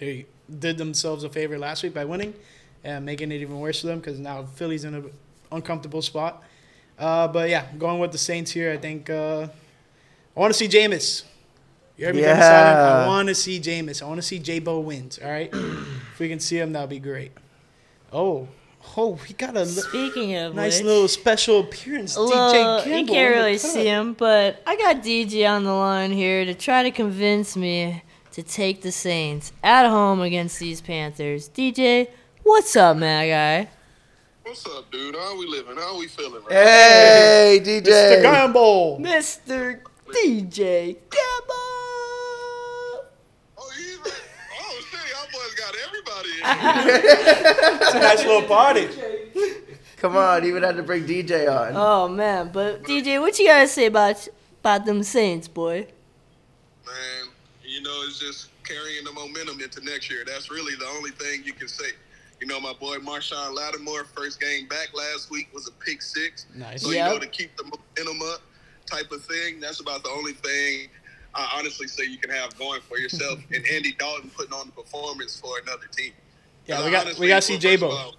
[0.00, 0.26] They
[0.58, 2.34] did themselves a favor last week by winning
[2.82, 5.10] and making it even worse for them because now Philly's in an
[5.50, 6.42] uncomfortable spot.
[6.98, 8.72] Uh, but yeah, going with the Saints here.
[8.72, 9.48] I think uh,
[10.36, 11.24] I want to see Jameis.
[11.96, 13.04] You heard me yeah.
[13.04, 14.02] I want to see Jameis.
[14.02, 15.18] I want to see J Bo wins.
[15.22, 17.32] All right, if we can see him, that'll be great.
[18.12, 18.48] Oh,
[18.96, 22.16] oh, we got a li- Speaking of nice which, little special appearance.
[22.16, 22.52] a little- DJ
[22.84, 22.98] Campbell.
[22.98, 23.60] you can't really cut.
[23.60, 28.02] see him, but I got DJ on the line here to try to convince me
[28.32, 31.48] to take the Saints at home against these Panthers.
[31.48, 32.08] DJ,
[32.42, 33.68] what's up, my guy?
[34.44, 35.14] What's up, dude?
[35.14, 35.76] How we living?
[35.76, 36.42] How we feeling?
[36.44, 36.52] Right?
[36.52, 37.82] Hey, Mr.
[37.84, 38.22] DJ.
[38.22, 38.98] Gamble.
[39.00, 39.80] Mr.
[40.10, 41.54] DJ Gamble.
[43.56, 44.12] Oh, he's right.
[44.60, 46.31] Oh, shit, y'all boys got everybody in here.
[46.44, 48.88] It's a nice little party.
[49.96, 51.74] Come on, even had to bring DJ on.
[51.76, 54.26] Oh man, but DJ, what you gotta say about
[54.60, 55.86] about them Saints, boy?
[56.84, 57.30] Man,
[57.62, 60.24] you know, it's just carrying the momentum into next year.
[60.26, 61.90] That's really the only thing you can say.
[62.40, 66.46] You know, my boy Marshon Lattimore, first game back last week was a pick six.
[66.56, 66.82] Nice.
[66.82, 67.06] So, Yep.
[67.06, 68.40] you know, to keep the momentum up
[68.86, 70.88] type of thing, that's about the only thing
[71.34, 73.38] I honestly say you can have going for yourself.
[73.54, 76.12] and Andy Dalton putting on the performance for another team.
[76.66, 77.90] Yeah, And we got we got to see J Bo.
[77.90, 78.14] all-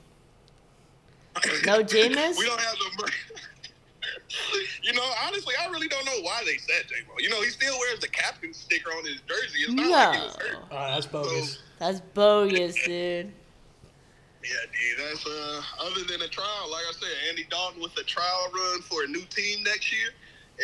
[1.66, 2.38] No Jameis?
[2.38, 3.12] we don't have the.
[4.84, 7.14] you know, honestly, I really don't know why they said J Bo.
[7.20, 9.60] You know, he still wears the captain sticker on his jersey.
[9.62, 10.52] It's not like he was hurt.
[10.54, 11.60] No, Oh, that's bogus.
[11.80, 13.32] that's bogus, dude.
[14.44, 14.50] Yeah,
[14.98, 15.08] dude.
[15.08, 15.62] That's uh.
[15.80, 19.08] Other than a trial, like I said, Andy Dalton with a trial run for a
[19.08, 20.10] new team next year,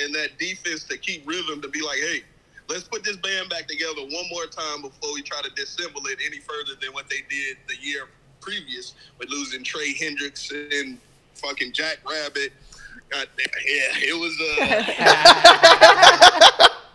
[0.03, 2.23] and that defense to keep rhythm to be like, hey,
[2.69, 6.19] let's put this band back together one more time before we try to disassemble it
[6.25, 8.07] any further than what they did the year
[8.41, 10.97] previous with losing Trey Hendricks and
[11.33, 12.53] fucking Jack Rabbit.
[13.09, 14.55] God damn, yeah, it was uh.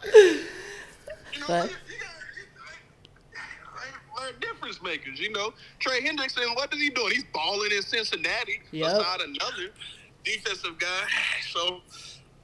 [1.35, 1.71] you know, But-
[4.41, 5.53] difference makers, you know.
[5.81, 7.13] Trey Hendrickson, what is he doing?
[7.13, 8.97] He's balling in Cincinnati Yep.
[8.97, 9.69] beside another
[10.25, 11.03] defensive guy.
[11.53, 11.83] So,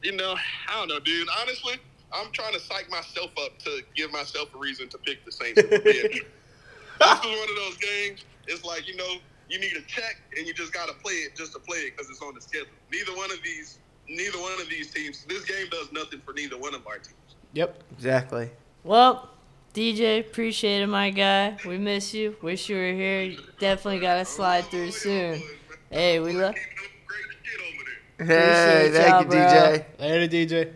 [0.02, 0.36] you know,
[0.68, 1.26] I don't know, dude.
[1.40, 1.74] Honestly,
[2.12, 5.62] I'm trying to psych myself up to give myself a reason to pick the Saints.
[5.62, 5.68] Yeah.
[5.80, 8.24] this is one of those games.
[8.46, 9.16] It's like you know,
[9.48, 11.96] you need a check, and you just got to play it just to play it
[11.96, 12.68] because it's on the schedule.
[12.92, 15.24] Neither one of these, neither one of these teams.
[15.28, 17.14] This game does nothing for neither one of our teams.
[17.52, 17.82] Yep.
[17.92, 18.50] Exactly.
[18.84, 19.30] Well,
[19.74, 21.56] DJ, appreciate it, my guy.
[21.66, 22.36] We miss you.
[22.42, 23.22] Wish you were here.
[23.22, 25.42] You Definitely gotta slide through soon.
[25.90, 26.54] Hey, we love.
[26.54, 27.84] Great shit over
[28.18, 28.26] there.
[28.26, 29.38] Hey, Appreciate thank y'all, you, bro.
[29.38, 29.84] DJ.
[30.00, 30.72] Later, DJ.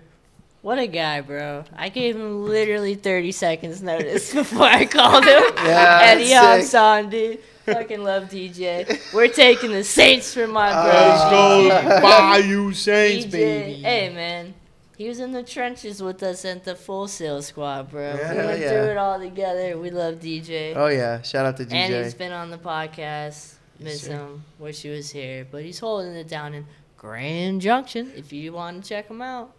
[0.65, 1.65] What a guy, bro.
[1.77, 5.43] I gave him literally 30 seconds notice before I called him.
[5.63, 6.81] Yeah, and he that's hops sick.
[6.81, 7.41] on, dude.
[7.67, 8.99] Fucking love DJ.
[9.13, 10.91] We're taking the Saints for my bro.
[10.93, 13.31] Let's go, Uh, Bayou Saints, DJ.
[13.31, 13.73] baby.
[13.83, 14.55] Hey, man.
[14.97, 18.15] He was in the trenches with us at the full Sail squad, bro.
[18.15, 18.69] we Yeah, went yeah.
[18.71, 19.77] through it all together.
[19.77, 20.73] We love DJ.
[20.77, 21.73] Oh yeah, shout out to DJ.
[21.75, 22.19] And he's DJ.
[22.19, 23.55] been on the podcast.
[23.81, 24.13] Miss sir.
[24.13, 24.45] him.
[24.59, 25.47] Wish he was here.
[25.51, 26.65] But he's holding it down in
[26.97, 28.13] Grand Junction.
[28.17, 29.51] If you want to check him out,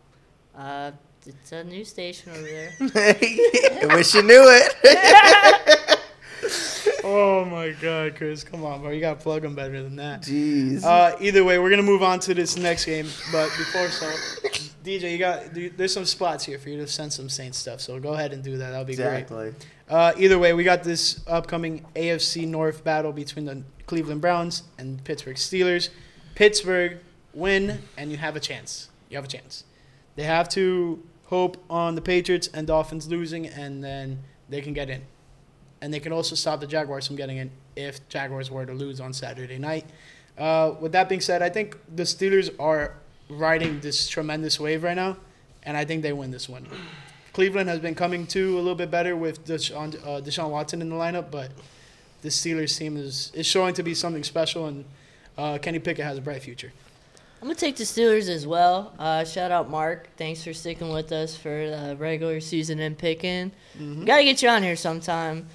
[0.57, 0.91] uh,
[1.25, 2.71] it's a new station over there.
[2.79, 5.99] I wish you knew it.
[7.07, 8.89] Oh my God, Chris, come on, bro.
[8.89, 10.23] You gotta plug them better than that.
[10.23, 10.83] Jeez.
[10.83, 13.05] Uh, either way, we're gonna move on to this next game.
[13.31, 14.07] But before so,
[14.83, 17.79] DJ, you got there's some spots here for you to send some Saints stuff.
[17.79, 18.71] So go ahead and do that.
[18.71, 19.05] That'll be great.
[19.05, 19.53] exactly.
[19.87, 25.03] Uh, either way, we got this upcoming AFC North battle between the Cleveland Browns and
[25.03, 25.89] Pittsburgh Steelers.
[26.33, 26.97] Pittsburgh
[27.35, 28.89] win, and you have a chance.
[29.09, 29.63] You have a chance.
[30.15, 34.89] They have to hope on the Patriots and Dolphins losing, and then they can get
[34.89, 35.01] in.
[35.81, 38.99] And they can also stop the Jaguars from getting in if Jaguars were to lose
[38.99, 39.85] on Saturday night.
[40.37, 42.95] Uh, with that being said, I think the Steelers are
[43.29, 45.17] riding this tremendous wave right now,
[45.63, 46.67] and I think they win this one.
[47.33, 50.89] Cleveland has been coming to a little bit better with Deshaun, uh, Deshaun Watson in
[50.89, 51.51] the lineup, but
[52.21, 54.85] the Steelers team is, is showing to be something special, and
[55.37, 56.71] uh, Kenny Pickett has a bright future.
[57.41, 58.93] I'm gonna take the Steelers as well.
[58.97, 60.07] Uh, shout out Mark.
[60.17, 63.51] Thanks for sticking with us for the regular season and picking.
[64.05, 65.45] Got to get you on here sometime.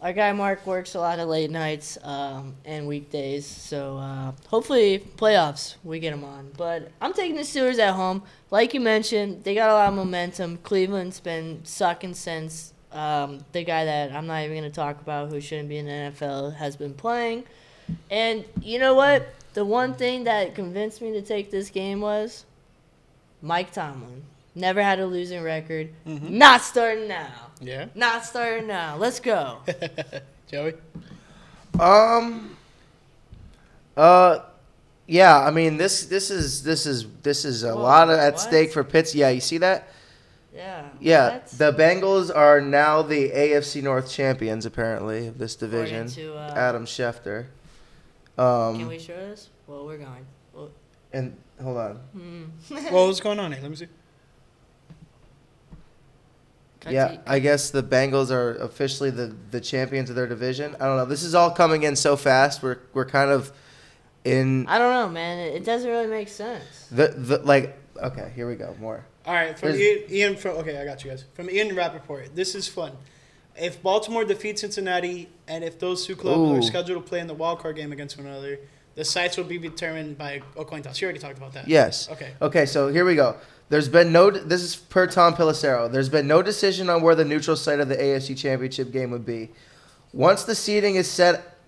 [0.00, 5.04] Our guy Mark works a lot of late nights um, and weekdays, so uh, hopefully
[5.16, 6.50] playoffs we get him on.
[6.56, 8.22] But I'm taking the Steelers at home.
[8.50, 10.58] Like you mentioned, they got a lot of momentum.
[10.62, 15.30] Cleveland's been sucking since Um, the guy that I'm not even going to talk about
[15.30, 17.44] who shouldn't be in the NFL has been playing.
[18.10, 19.28] And you know what?
[19.54, 22.44] The one thing that convinced me to take this game was
[23.42, 24.22] Mike Tomlin.
[24.54, 25.90] Never had a losing record.
[26.06, 26.30] Mhm.
[26.30, 27.30] Not starting now.
[27.60, 27.86] Yeah.
[27.94, 28.96] Not starting now.
[28.96, 29.58] Let's go.
[30.50, 30.74] Joey.
[31.78, 32.56] Um.
[33.96, 34.40] Uh.
[35.06, 38.34] Yeah, I mean this this is this is this is a Whoa, lot of, at
[38.34, 38.40] what?
[38.40, 39.14] stake for Pitts.
[39.14, 39.88] Yeah, you see that?
[40.54, 40.88] Yeah.
[41.00, 41.46] Yeah, what?
[41.48, 46.08] the Bengals are now the AFC North champions apparently of this division.
[46.08, 47.46] To, uh, Adam Schefter.
[48.40, 49.50] Can Um, we show this?
[49.66, 50.24] Well, we're going.
[50.54, 50.70] Well,
[51.12, 51.96] and hold on.
[52.14, 52.44] hmm.
[52.90, 53.60] Well, what's going on here?
[53.60, 53.86] Let me see.
[56.80, 60.74] Cut Yeah, to- I guess the Bengals are officially the, the champions of their division.
[60.80, 61.04] I don't know.
[61.04, 62.62] This is all coming in so fast.
[62.62, 63.52] We're we're kind of
[64.24, 65.38] in I don't know, man.
[65.38, 66.86] It, it doesn't really make sense.
[66.90, 67.76] the the like.
[68.02, 68.74] Okay, here we go.
[68.80, 69.04] More.
[69.26, 70.36] All right, from There's- Ian, Ian.
[70.36, 71.26] From okay, I got you guys.
[71.34, 72.34] From Ian Rapoport.
[72.34, 72.92] This is fun.
[73.60, 76.56] If Baltimore defeats Cincinnati, and if those two clubs Ooh.
[76.56, 78.58] are scheduled to play in the wild card game against one another,
[78.94, 81.00] the sites will be determined by a coin toss.
[81.00, 81.68] You already talked about that.
[81.68, 82.10] Yes.
[82.10, 82.32] Okay.
[82.40, 83.36] Okay, so here we go.
[83.68, 84.30] There's been no.
[84.30, 85.92] This is per Tom Pelissero.
[85.92, 89.24] There's been no decision on where the neutral site of the AFC Championship game would
[89.24, 89.50] be.
[90.12, 91.58] Once the seating is set,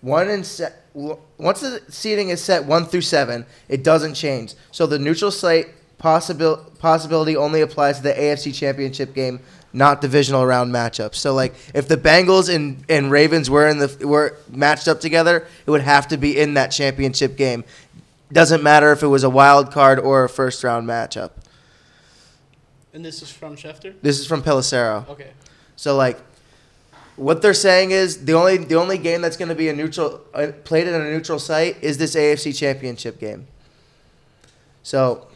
[0.00, 0.86] one and set.
[0.94, 4.54] Once the seating is set one through seven, it doesn't change.
[4.70, 5.68] So the neutral site
[6.00, 9.40] possibil, possibility only applies to the AFC Championship game,
[9.72, 11.16] not divisional round matchups.
[11.16, 15.46] So like if the Bengals and, and Ravens were in the were matched up together,
[15.66, 17.64] it would have to be in that championship game.
[18.32, 21.32] Doesn't matter if it was a wild card or a first round matchup.
[22.92, 23.94] And this is from Schefter.
[24.02, 25.08] This is from Pelissero.
[25.08, 25.30] Okay.
[25.76, 26.18] So like,
[27.16, 30.22] what they're saying is the only the only game that's going to be a neutral
[30.32, 33.46] uh, played in a neutral site is this AFC Championship game.
[34.82, 35.28] So,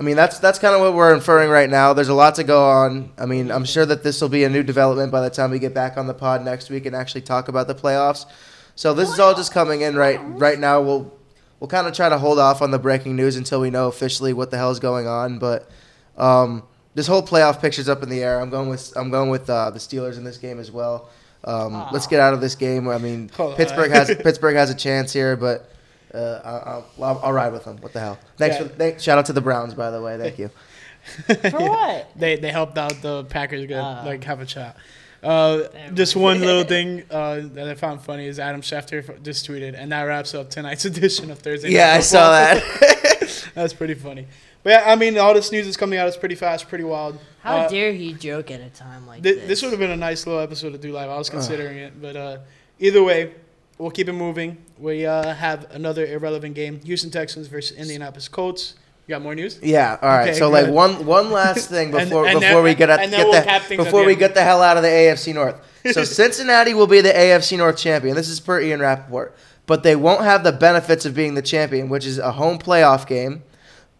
[0.00, 1.92] I mean that's that's kind of what we're inferring right now.
[1.92, 3.10] There's a lot to go on.
[3.18, 5.58] I mean I'm sure that this will be a new development by the time we
[5.58, 8.26] get back on the pod next week and actually talk about the playoffs.
[8.74, 10.80] So this is all just coming in right right now.
[10.80, 11.12] We'll
[11.58, 14.32] we'll kind of try to hold off on the breaking news until we know officially
[14.32, 15.38] what the hell is going on.
[15.38, 15.68] But
[16.16, 16.62] um,
[16.94, 18.40] this whole playoff picture's up in the air.
[18.40, 21.08] I'm going with I'm going with uh, the Steelers in this game as well.
[21.44, 22.88] Um, let's get out of this game.
[22.88, 25.70] I mean, Pittsburgh has Pittsburgh has a chance here, but
[26.14, 27.76] uh, I'll, I'll, I'll ride with them.
[27.78, 28.18] What the hell?
[28.36, 28.62] Thanks Yeah.
[28.64, 30.16] for thank, shout out to the Browns by the way.
[30.18, 30.50] Thank you.
[31.26, 32.10] For what?
[32.16, 34.02] They they helped out the Packers get Ah.
[34.04, 34.76] like have a shot.
[35.22, 35.62] Uh,
[35.94, 39.90] just one little thing uh, that I found funny is Adam Schefter just tweeted, and
[39.92, 41.68] that wraps up tonight's edition of Thursday.
[41.68, 43.50] Night Yeah, I saw that.
[43.54, 44.26] That's pretty funny.
[44.62, 46.06] But yeah, I mean, all this news is coming out.
[46.08, 47.18] It's pretty fast, pretty wild.
[47.40, 49.46] How Uh, dare he joke at a time like Th- this?
[49.48, 51.08] this would have been a nice little episode to do live.
[51.10, 52.38] I was considering it, but uh,
[52.78, 53.32] either way,
[53.78, 54.58] we'll keep it moving.
[54.78, 58.74] We uh, have another irrelevant game: Houston Texans versus Indianapolis Colts.
[59.06, 59.58] You got more news?
[59.62, 59.98] Yeah.
[60.02, 60.28] All right.
[60.28, 63.10] Okay, so like one one last thing before and before then- we get at, and
[63.10, 64.18] get we'll the, cap things at before we end.
[64.18, 65.56] get the hell out of the AFC North.
[65.92, 68.14] So Cincinnati will be the AFC North champion.
[68.14, 69.34] This is per Ian Rapoport.
[69.64, 73.06] But they won't have the benefits of being the champion, which is a home playoff
[73.06, 73.42] game.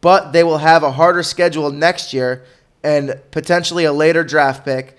[0.01, 2.45] But they will have a harder schedule next year
[2.85, 4.97] and potentially a later draft pick.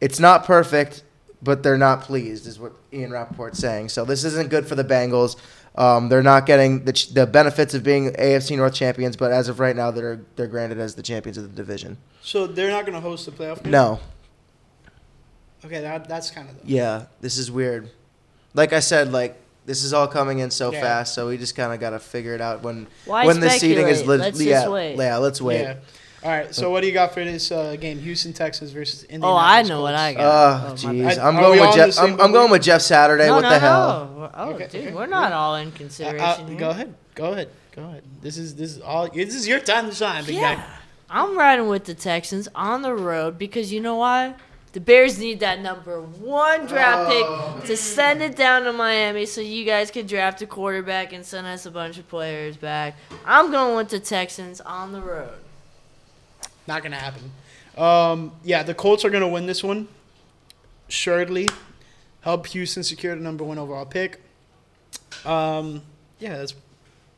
[0.00, 1.02] It's not perfect,
[1.42, 3.88] but they're not pleased, is what Ian Rapoport's saying.
[3.90, 5.36] So this isn't good for the Bengals.
[5.76, 9.48] Um, they're not getting the, ch- the benefits of being AFC North champions, but as
[9.48, 11.96] of right now, they're they're granted as the champions of the division.
[12.22, 13.70] So they're not going to host the playoff game.
[13.72, 14.00] No,
[15.64, 17.90] Okay, that, that's kind of yeah, this is weird.
[18.54, 20.80] Like I said, like this is all coming in so Yeah.
[20.80, 23.50] fast, so we just kind of got to figure it out when Why when the
[23.50, 24.20] seating is speculate?
[24.20, 24.96] lit- Let's yeah, just wait.
[24.96, 25.60] yeah, let's wait.
[25.60, 25.74] Yeah.
[26.22, 26.54] All right.
[26.54, 27.98] So what do you got for this uh, game?
[27.98, 29.32] Houston Texas versus Indiana.
[29.32, 30.22] Oh, I know what I got.
[30.22, 31.18] Oh, Oh, jeez.
[31.18, 31.94] I'm Are going with all in the Jeff.
[31.94, 33.26] same I'm, I'm going with Jeff Saturday.
[33.26, 34.10] no, what no, the hell?
[34.18, 34.30] no.
[34.34, 34.94] Oh, Okay, dude, okay.
[34.94, 36.58] we're not all in Uh, consideration uh, here.
[36.58, 36.94] go ahead.
[37.14, 37.48] Go ahead.
[37.72, 38.02] Go ahead.
[38.20, 39.08] This is this is all.
[39.08, 40.64] This is your time to shine, big Yeah, guy.
[41.08, 44.34] I'm riding with the Texans on the road because you know why?
[44.72, 47.54] The Bears need that number one draft Oh.
[47.56, 51.24] pick to send it down to Miami so you guys can draft a quarterback and
[51.26, 52.94] send us a bunch of players back.
[53.24, 55.30] I'm going with the Texans on the road.
[56.70, 57.32] Not gonna happen.
[57.76, 59.88] Um, yeah, the Colts are gonna win this one.
[60.88, 61.48] Assuredly,
[62.20, 64.20] help Houston secure the number one overall pick.
[65.24, 65.82] Um,
[66.20, 66.54] yeah, that's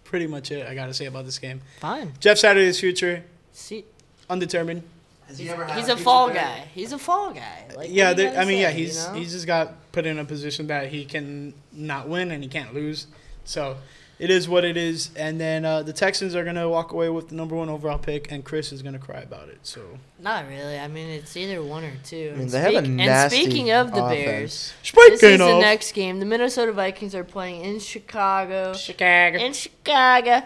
[0.04, 0.66] pretty much it.
[0.66, 1.60] I gotta say about this game.
[1.80, 2.14] Fine.
[2.18, 3.84] Jeff Saturday's future See,
[4.30, 4.84] undetermined.
[5.28, 6.36] Has he ever had he's a a fall pick?
[6.36, 6.64] guy.
[6.74, 7.66] He's a fall guy.
[7.76, 9.12] Like, yeah, what do you there- I gotta mean, yeah, say, you he's know?
[9.16, 12.72] he's just got put in a position that he can not win and he can't
[12.72, 13.06] lose.
[13.44, 13.76] So
[14.22, 15.10] it is what it is.
[15.16, 18.30] And then uh, the Texans are gonna walk away with the number one overall pick,
[18.30, 19.58] and Chris is gonna cry about it.
[19.64, 19.80] So
[20.20, 20.78] Not really.
[20.78, 22.28] I mean, it's either one or two.
[22.28, 24.24] I mean, And they have a nasty And speaking of the offense.
[24.24, 26.20] Bears, speaking this is the of next game.
[26.20, 28.74] The Minnesota Vikings are playing in Chicago.
[28.74, 30.42] Chicago, In Chicago.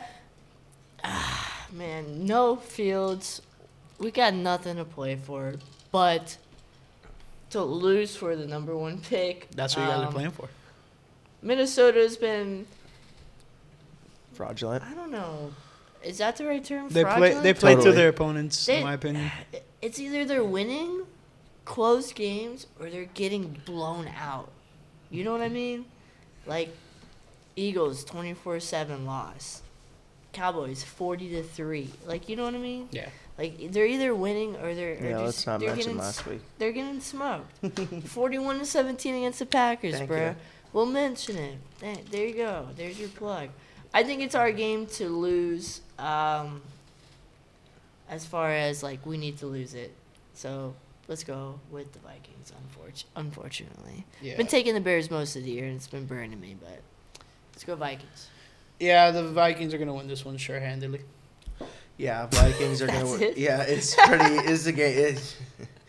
[1.04, 3.42] Ah, man, no fields.
[3.98, 5.54] We got nothing to play for.
[5.92, 6.38] But
[7.50, 9.48] to lose for the number one pick.
[9.52, 10.48] That's what you guys are Um, playing for.
[11.42, 12.66] Minnesota's been
[14.36, 14.84] Fraudulent.
[14.84, 15.52] I don't know.
[16.04, 16.88] Is that the right term?
[16.88, 17.12] They play.
[17.14, 17.42] Fraudulent?
[17.42, 19.30] They play to their opponents, They- in my opinion.
[19.82, 21.02] It's either they're winning
[21.64, 24.48] close games or they're getting blown out.
[25.10, 25.84] You know what I mean?
[26.46, 26.70] Like
[27.56, 29.62] Eagles 24/7 loss.
[30.32, 31.90] Cowboys 40 to 3.
[32.06, 32.88] Like you know what I mean?
[32.90, 33.08] Yeah.
[33.38, 36.26] Like they're either winning or they're or Yeah, just, let's not they're mention getting last
[36.26, 36.40] week.
[36.58, 37.52] they're getting smoked.
[38.08, 40.26] 41 to 17 against the Packers, Thank bro.
[40.30, 40.36] you.
[40.72, 41.58] We'll mention it.
[41.80, 42.68] There- There you go.
[42.76, 43.50] There's your plug.
[43.96, 45.80] I think it's our game to lose.
[45.98, 46.60] Um,
[48.08, 49.92] as far as like we need to lose it,
[50.34, 50.74] so
[51.08, 52.52] let's go with the Vikings.
[52.64, 54.36] Unfortunately, unfortunately, Yeah.
[54.36, 56.78] been taking the Bears most of the year and it's been burning me, but
[57.52, 58.28] let's go Vikings.
[58.78, 61.00] Yeah, the Vikings are gonna win this one sure handedly.
[61.96, 63.22] Yeah, Vikings are gonna That's win.
[63.22, 63.38] it?
[63.38, 64.34] Yeah, it's pretty.
[64.50, 64.98] Is the game?
[64.98, 65.36] It,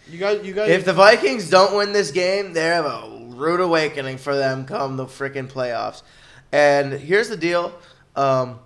[0.10, 0.70] You guys, you guys.
[0.70, 4.96] if the Vikings don't win this game, they have a rude awakening for them come
[4.96, 6.02] the freaking playoffs.
[6.54, 7.74] And here's the deal.
[8.18, 8.60] Um,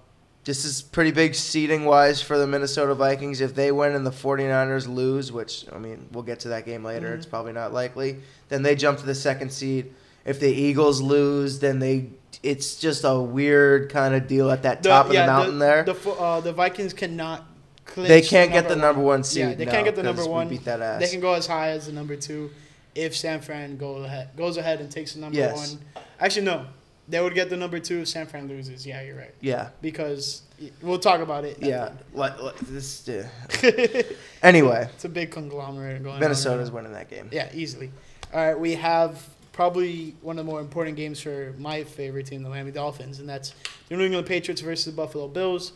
[0.43, 3.41] this is pretty big seeding wise for the Minnesota Vikings.
[3.41, 6.83] If they win and the 49ers lose, which, I mean, we'll get to that game
[6.83, 8.17] later, it's probably not likely,
[8.49, 9.93] then they jump to the second seed.
[10.25, 12.09] If the Eagles lose, then they.
[12.43, 15.83] It's just a weird kind of deal at that top of the mountain there.
[15.83, 17.45] The uh, the Vikings cannot.
[17.85, 19.41] Clinch they can't get the number one seed.
[19.41, 20.47] Yeah, they no, can't get the number one.
[20.47, 21.01] beat that ass.
[21.01, 22.49] They can go as high as the number two
[22.95, 25.71] if San Fran go ahead, goes ahead and takes the number Yes.
[25.71, 26.03] one.
[26.19, 26.65] Actually, no.
[27.11, 28.87] They would get the number two if San Fran loses.
[28.87, 29.33] Yeah, you're right.
[29.41, 29.69] yeah.
[29.81, 30.43] Because
[30.81, 31.57] we'll talk about it.
[31.59, 33.07] Yeah, the let, let- this.
[33.07, 33.27] End.
[34.43, 36.75] anyway, it's a big conglomerate going Minnesota's on.
[36.75, 37.29] right winning that game.
[37.31, 37.91] Yeah, easily.
[38.33, 42.43] All right, we have probably one of the more important games for my favorite team,
[42.43, 43.53] the Miami Dolphins, and that's
[43.89, 45.73] the New England Patriots versus the Buffalo Bills.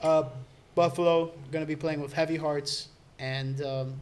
[0.00, 0.22] Uh,
[0.76, 3.94] Buffalo going to be playing with heavy hearts, and um,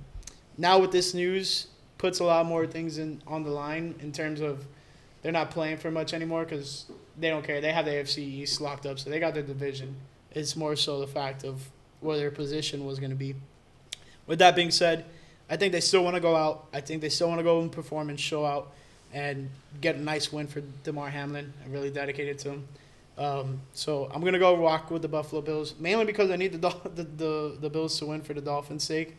[0.58, 4.42] now with this news, puts a lot more things in on the line in terms
[4.42, 4.66] of
[5.24, 6.84] they're not playing for much anymore because
[7.18, 7.62] they don't care.
[7.62, 9.96] They have the AFC East locked up, so they got their division.
[10.30, 13.34] It's more so the fact of where their position was going to be.
[14.26, 15.06] With that being said,
[15.48, 16.66] I think they still want to go out.
[16.74, 18.72] I think they still want to go and perform and show out
[19.14, 19.48] and
[19.80, 21.54] get a nice win for Damar Hamlin.
[21.64, 22.68] I'm really dedicated to him.
[23.16, 26.58] Um, so I'm gonna go rock with the Buffalo Bills, mainly because I need the
[26.94, 29.16] the, the, the Bills to win for the Dolphins' sake.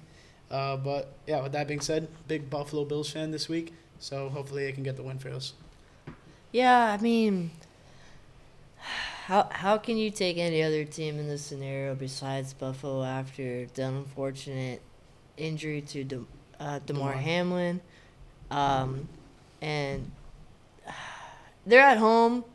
[0.52, 4.65] Uh, but yeah, with that being said, big Buffalo Bills fan this week, so hopefully
[4.65, 5.54] they can get the win for us.
[6.56, 7.52] Yeah, I mean,
[9.26, 13.84] how how can you take any other team in this scenario besides Buffalo after the
[13.86, 14.82] unfortunate
[15.36, 16.22] injury to De,
[16.58, 17.13] uh, Demar Damar.
[17.15, 17.82] Hamlin,
[18.52, 19.10] um,
[19.62, 20.10] and
[21.65, 22.46] they're at home.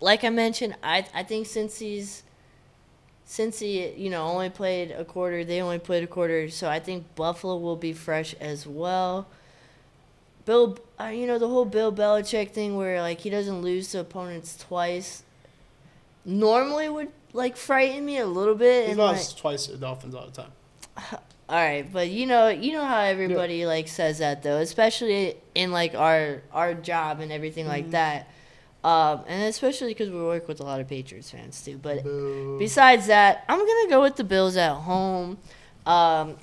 [0.00, 2.22] Like I mentioned, I I think since he's
[3.26, 6.80] since he you know only played a quarter, they only played a quarter, so I
[6.80, 9.26] think Buffalo will be fresh as well.
[10.46, 14.00] Bill, uh, you know the whole Bill Belichick thing where like he doesn't lose to
[14.00, 15.22] opponents twice.
[16.24, 18.86] Normally would like frighten me a little bit.
[18.86, 20.52] He and, like, lost twice to the Dolphins all the time.
[21.48, 25.70] all right, but you know, you know how everybody like says that though, especially in
[25.70, 28.28] like our our job and everything like that,
[28.82, 31.78] um, and especially because we work with a lot of Patriots fans too.
[31.78, 32.58] But Boo.
[32.58, 35.38] besides that, I'm gonna go with the Bills at home.
[35.84, 36.36] Um,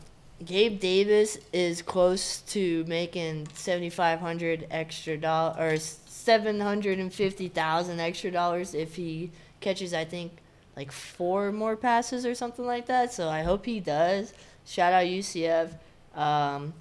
[0.43, 7.13] Gabe Davis is close to making seventy five hundred extra dollars or seven hundred and
[7.13, 10.33] fifty thousand extra dollars if he catches, I think,
[10.75, 13.13] like four more passes or something like that.
[13.13, 14.33] So I hope he does.
[14.65, 15.71] Shout out UCF.
[16.15, 16.73] Um,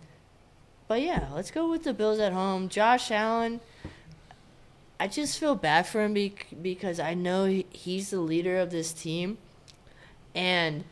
[0.89, 2.69] but yeah, let's go with the Bills at home.
[2.69, 3.61] Josh Allen.
[4.99, 8.93] I just feel bad for him bec- because I know he's the leader of this
[8.93, 9.39] team,
[10.33, 10.85] and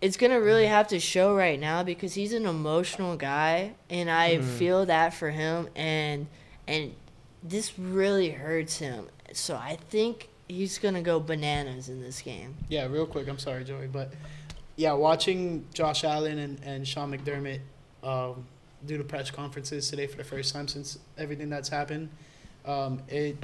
[0.00, 4.40] it's gonna really have to show right now because he's an emotional guy, and I
[4.40, 6.26] feel that for him, and
[6.66, 6.94] and
[7.42, 9.06] this really hurts him.
[9.32, 12.54] So I think he's gonna go bananas in this game.
[12.68, 13.28] Yeah, real quick.
[13.28, 14.12] I'm sorry, Joey, but
[14.76, 17.60] yeah, watching Josh Allen and, and Sean McDermott
[18.02, 18.46] um,
[18.84, 22.10] do the press conferences today for the first time since everything that's happened,
[22.66, 23.36] um, it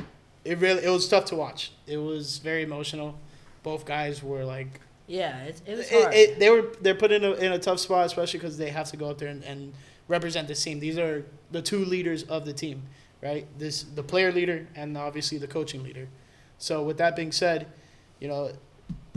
[0.44, 1.72] it really it was tough to watch.
[1.86, 3.18] It was very emotional.
[3.62, 4.80] Both guys were like,
[5.12, 6.14] Yeah, it, it was it, hard.
[6.14, 8.88] it, they were they're put in a in a tough spot, especially because they have
[8.92, 9.74] to go out there and, and
[10.08, 10.80] represent this team.
[10.80, 12.82] These are the two leaders of the team,
[13.22, 13.46] right?
[13.58, 16.08] This the player leader and obviously the coaching leader.
[16.56, 17.66] So with that being said,
[18.20, 18.52] you know,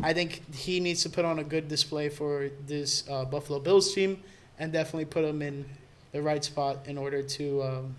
[0.04, 3.96] I think he needs to put on a good display for this uh, Buffalo Bills
[3.96, 4.22] team,
[4.60, 5.64] and definitely put them in
[6.12, 7.96] the right spot in order to um,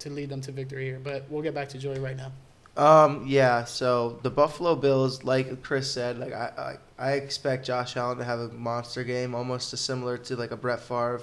[0.00, 1.00] to lead them to victory here.
[1.02, 2.32] But we'll get back to Joey right now.
[2.76, 3.64] Um, yeah.
[3.64, 8.24] So the Buffalo Bills, like Chris said, like I, I, I expect Josh Allen to
[8.24, 11.22] have a monster game, almost as similar to like a Brett Favre.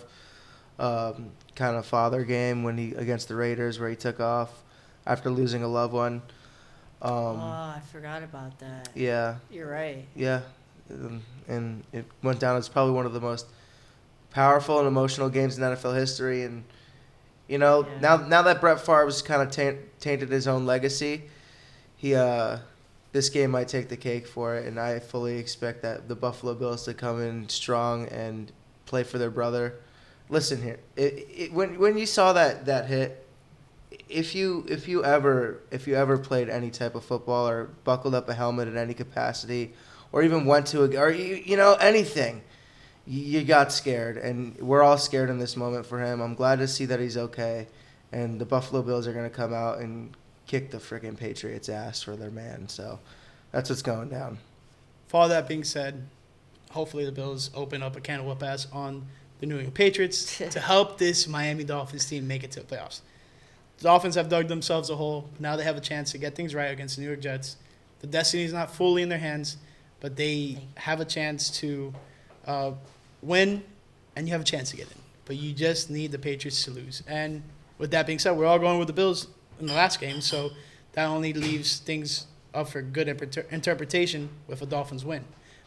[0.79, 4.63] um, kind of father game when he against the Raiders where he took off
[5.05, 6.21] after losing a loved one.
[7.01, 8.89] Um, oh, I forgot about that.
[8.95, 10.05] yeah, You're right.
[10.15, 10.41] yeah,
[10.89, 13.45] um, and it went down as probably one of the most
[14.31, 16.41] powerful and emotional games in NFL history.
[16.43, 16.63] And
[17.47, 17.99] you know, Yeah.
[17.99, 21.23] now now that Brett Favre was kind of taint, tainted his own legacy,
[22.03, 22.57] he uh,
[23.13, 24.67] this game might take the cake for it.
[24.67, 28.51] And I fully expect that the Buffalo Bills to come in strong and
[28.85, 29.75] play for their brother.
[30.27, 33.25] Listen here, it, it, when when you saw that that hit.
[34.09, 38.15] If you if you ever if you ever played any type of football or buckled
[38.15, 39.73] up a helmet in any capacity,
[40.11, 42.41] or even went to a or you, you know anything
[43.05, 46.59] you you got scared and we're all scared in this moment for him i'm glad
[46.59, 47.67] to see that he's okay
[48.11, 50.15] and the buffalo bills are going to come out and
[50.47, 52.99] kick the freaking patriots ass for their man so
[53.51, 54.37] that's what's going down
[55.07, 56.07] For all that being said,
[56.71, 59.05] hopefully the Bills open up a can of whoop ass on
[59.39, 63.01] the New England Patriots to help this Miami Dolphins team make it to the playoffs.
[63.77, 65.29] The Dolphins have dug themselves a hole.
[65.39, 67.57] Now they have a chance to get things right against the New York Jets.
[67.99, 69.57] The destiny is not fully in their hands,
[69.99, 71.93] but they have a chance to
[72.47, 72.71] uh,
[73.21, 73.63] win,
[74.15, 74.97] and you have a chance to get in.
[75.25, 77.03] But you just need the Patriots to lose.
[77.07, 77.43] And
[77.77, 79.27] with that being said, we're all going with the Bills
[79.59, 80.51] in the last game, so
[80.93, 85.23] that only leaves things up for good interpre- interpretation with a Dolphins win.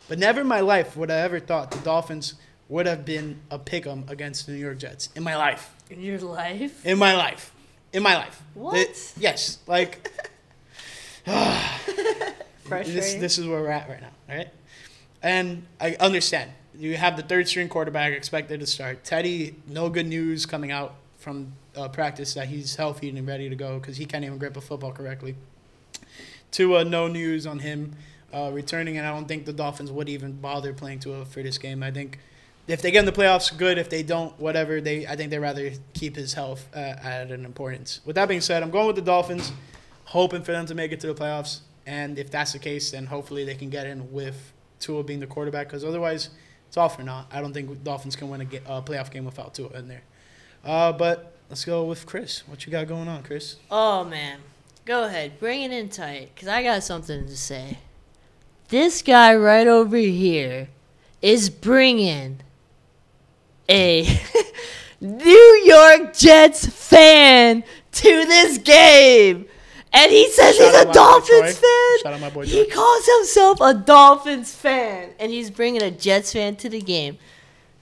[0.08, 2.34] But never in my life would I ever thought the Dolphins
[2.68, 5.08] would have been a pick 'em against the New York Jets.
[5.16, 5.74] In my life.
[5.90, 6.84] In your life?
[6.84, 7.52] In my life.
[7.92, 8.42] In my life.
[8.54, 8.76] What?
[8.76, 9.58] It- yes.
[9.66, 10.10] Like
[12.68, 14.48] this this is where we're at right now, right?
[15.22, 16.50] And I understand.
[16.78, 19.02] You have the third string quarterback expected to start.
[19.02, 23.56] Teddy, no good news coming out from uh, practice that he's healthy and ready to
[23.56, 25.36] go because he can't even grip a football correctly.
[26.50, 27.96] Tua, no news on him
[28.32, 31.58] uh, returning, and I don't think the Dolphins would even bother playing Tua for this
[31.58, 31.82] game.
[31.82, 32.18] I think
[32.66, 33.78] if they get in the playoffs, good.
[33.78, 34.80] If they don't, whatever.
[34.80, 38.00] They I think they'd rather keep his health uh, at an importance.
[38.04, 39.52] With that being said, I'm going with the Dolphins,
[40.04, 41.60] hoping for them to make it to the playoffs.
[41.86, 45.26] And if that's the case, then hopefully they can get in with Tua being the
[45.26, 45.68] quarterback.
[45.68, 46.30] Because otherwise,
[46.66, 47.26] it's all for naught.
[47.30, 50.02] I don't think Dolphins can win a uh, playoff game without Tua in there.
[50.64, 52.46] Uh, but let's go with Chris.
[52.48, 53.56] What you got going on, Chris?
[53.70, 54.40] Oh man,
[54.84, 57.78] go ahead, bring it in tight, cause I got something to say.
[58.68, 60.68] This guy right over here
[61.22, 62.40] is bringing
[63.68, 64.20] a
[65.00, 69.46] New York Jets fan to this game,
[69.92, 71.98] and he says Shout he's a Dolphins fan.
[72.02, 76.32] Shout out my boy He calls himself a Dolphins fan, and he's bringing a Jets
[76.32, 77.18] fan to the game.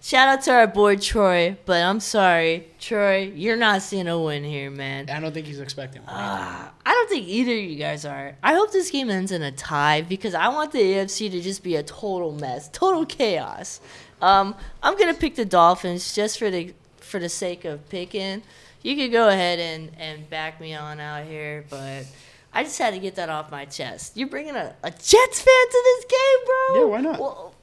[0.04, 4.44] Shout out to our boy Troy, but I'm sorry, Troy, you're not seeing a win
[4.44, 5.08] here, man.
[5.08, 6.10] I don't think he's expecting one.
[6.14, 8.36] Ah, I don't think either of you guys are.
[8.42, 11.62] I hope this game ends in a tie because I want the AFC to just
[11.62, 13.80] be a total mess, total chaos.
[14.20, 18.42] Um, I'm gonna pick the Dolphins just for the for the sake of picking.
[18.82, 22.04] You could go ahead and, and back me on out here, but
[22.52, 24.18] I just had to get that off my chest.
[24.18, 26.74] You're bringing a, a Jets fan to this game, bro?
[26.74, 27.18] Yeah, why not?
[27.18, 27.53] Well,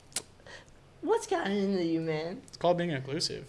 [1.02, 2.42] what's gotten into you, man?
[2.48, 3.46] It's called being inclusive.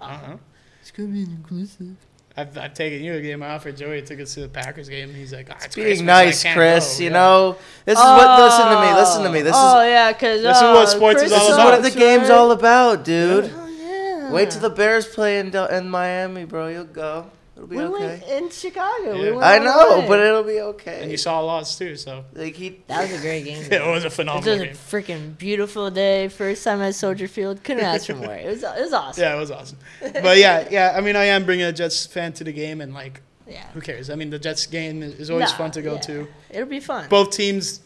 [0.00, 0.40] I don't know.
[0.80, 1.96] It's gonna be inclusive.
[2.36, 4.02] I've, I've taken you a game out for Joey.
[4.02, 5.14] Took us to the Packers game.
[5.14, 7.14] He's like, ah, it's being Christmas, nice chris go." you Yeah.
[7.14, 10.42] know this is what listen to me listen to me this oh, is yeah, because
[10.42, 11.80] this is what sports is this all is about.
[11.80, 14.32] what the game's all about dude Oh, yeah.
[14.32, 18.06] wait till the bears play in, in miami bro you'll go it'll be we okay
[18.06, 19.14] went in Chicago.
[19.18, 19.30] We Yeah.
[19.32, 20.08] went i know way.
[20.08, 23.18] but it'll be okay And you saw a loss too, so like he that was
[23.18, 23.62] a great game.
[23.70, 24.54] it was a phenomenal.
[24.54, 25.28] It phenomenal was a game.
[25.32, 26.28] freaking beautiful day.
[26.28, 27.62] First time at Soldier Field.
[27.64, 28.34] Couldn't ask for more.
[28.34, 29.22] It was it was awesome.
[29.22, 29.78] Yeah, it was awesome.
[30.00, 30.94] But yeah, yeah.
[30.96, 33.66] I mean, I am bringing a Jets fan to the game, and like, Yeah.
[33.74, 34.10] who cares?
[34.10, 36.00] I mean, the Jets game is is always Nah, fun to go yeah.
[36.08, 36.26] to.
[36.50, 37.08] It'll be fun.
[37.08, 37.80] Both teams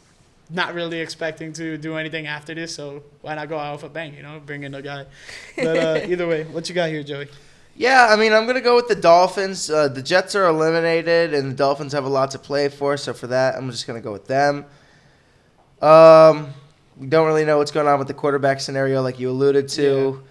[0.50, 3.92] not really expecting to do anything after this, so why not go out with a
[3.92, 4.14] bang?
[4.14, 5.04] You know, bring in a guy.
[5.56, 7.28] But uh, either way, what you got here, Joey?
[7.78, 9.70] Yeah, I mean, I'm gonna go with the Dolphins.
[9.70, 12.96] Uh, the Jets are eliminated, and the Dolphins have a lot to play for.
[12.96, 14.66] So for that, I'm just gonna go with them.
[15.80, 16.52] Um,
[16.96, 20.22] we don't really know what's going on with the quarterback scenario, like you alluded to.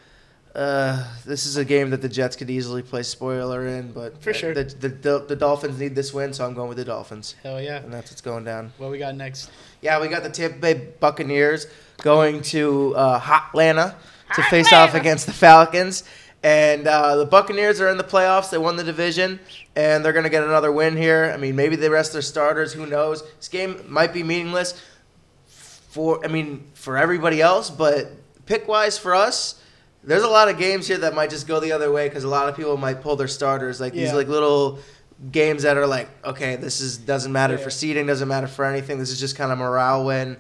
[0.54, 4.34] Uh, this is a game that the Jets could easily play spoiler in, but For
[4.34, 4.54] sure.
[4.54, 7.62] the, the, the, the Dolphins need this win, so I'm going with the Dolphins, Hell
[7.62, 7.78] yeah.
[7.78, 8.74] and that's what's going down.
[8.78, 9.52] What we got next?
[9.82, 11.68] Yeah, we got the Tampa Bay Buccaneers
[12.02, 13.94] going to uh, Hotlanta
[14.36, 16.04] to face off against the Falcons.
[16.44, 18.52] And uh, the Buccaneers are in the playoffs.
[18.52, 19.40] They won the division,
[19.76, 21.32] and they're going to get another win here.
[21.34, 22.74] I mean, maybe they rest their starters.
[22.74, 23.24] Who knows?
[23.38, 24.82] This game might be meaningless
[25.48, 28.12] for, I mean, for everybody else, but
[28.46, 29.62] pick wise for us,
[30.04, 32.30] there's a lot of games here that might just go the other way because a
[32.30, 33.82] lot of people might pull their starters.
[33.82, 34.80] Like these, like little
[35.32, 37.64] games that are like, okay, this is doesn't matter Yeah.
[37.64, 39.00] for seeding, doesn't matter for anything.
[39.00, 40.38] This is just kind of morale win.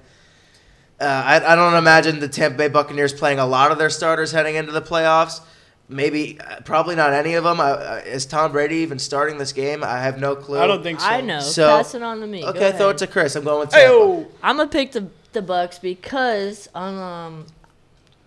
[1.01, 4.31] Uh, I, I don't imagine the Tampa Bay Buccaneers playing a lot of their starters
[4.31, 5.41] heading into the playoffs.
[5.89, 7.59] Maybe, uh, probably not any of them.
[7.59, 9.83] I, uh, is Tom Brady even starting this game?
[9.83, 10.59] I have no clue.
[10.59, 11.05] I don't think so.
[11.07, 11.39] I know.
[11.39, 12.43] So- Pass it on to me.
[12.45, 13.35] Okay, throw it to Chris.
[13.35, 13.87] I'm going with Tampa.
[14.23, 17.45] Hey, I'm gonna pick the the Bucks because I'm um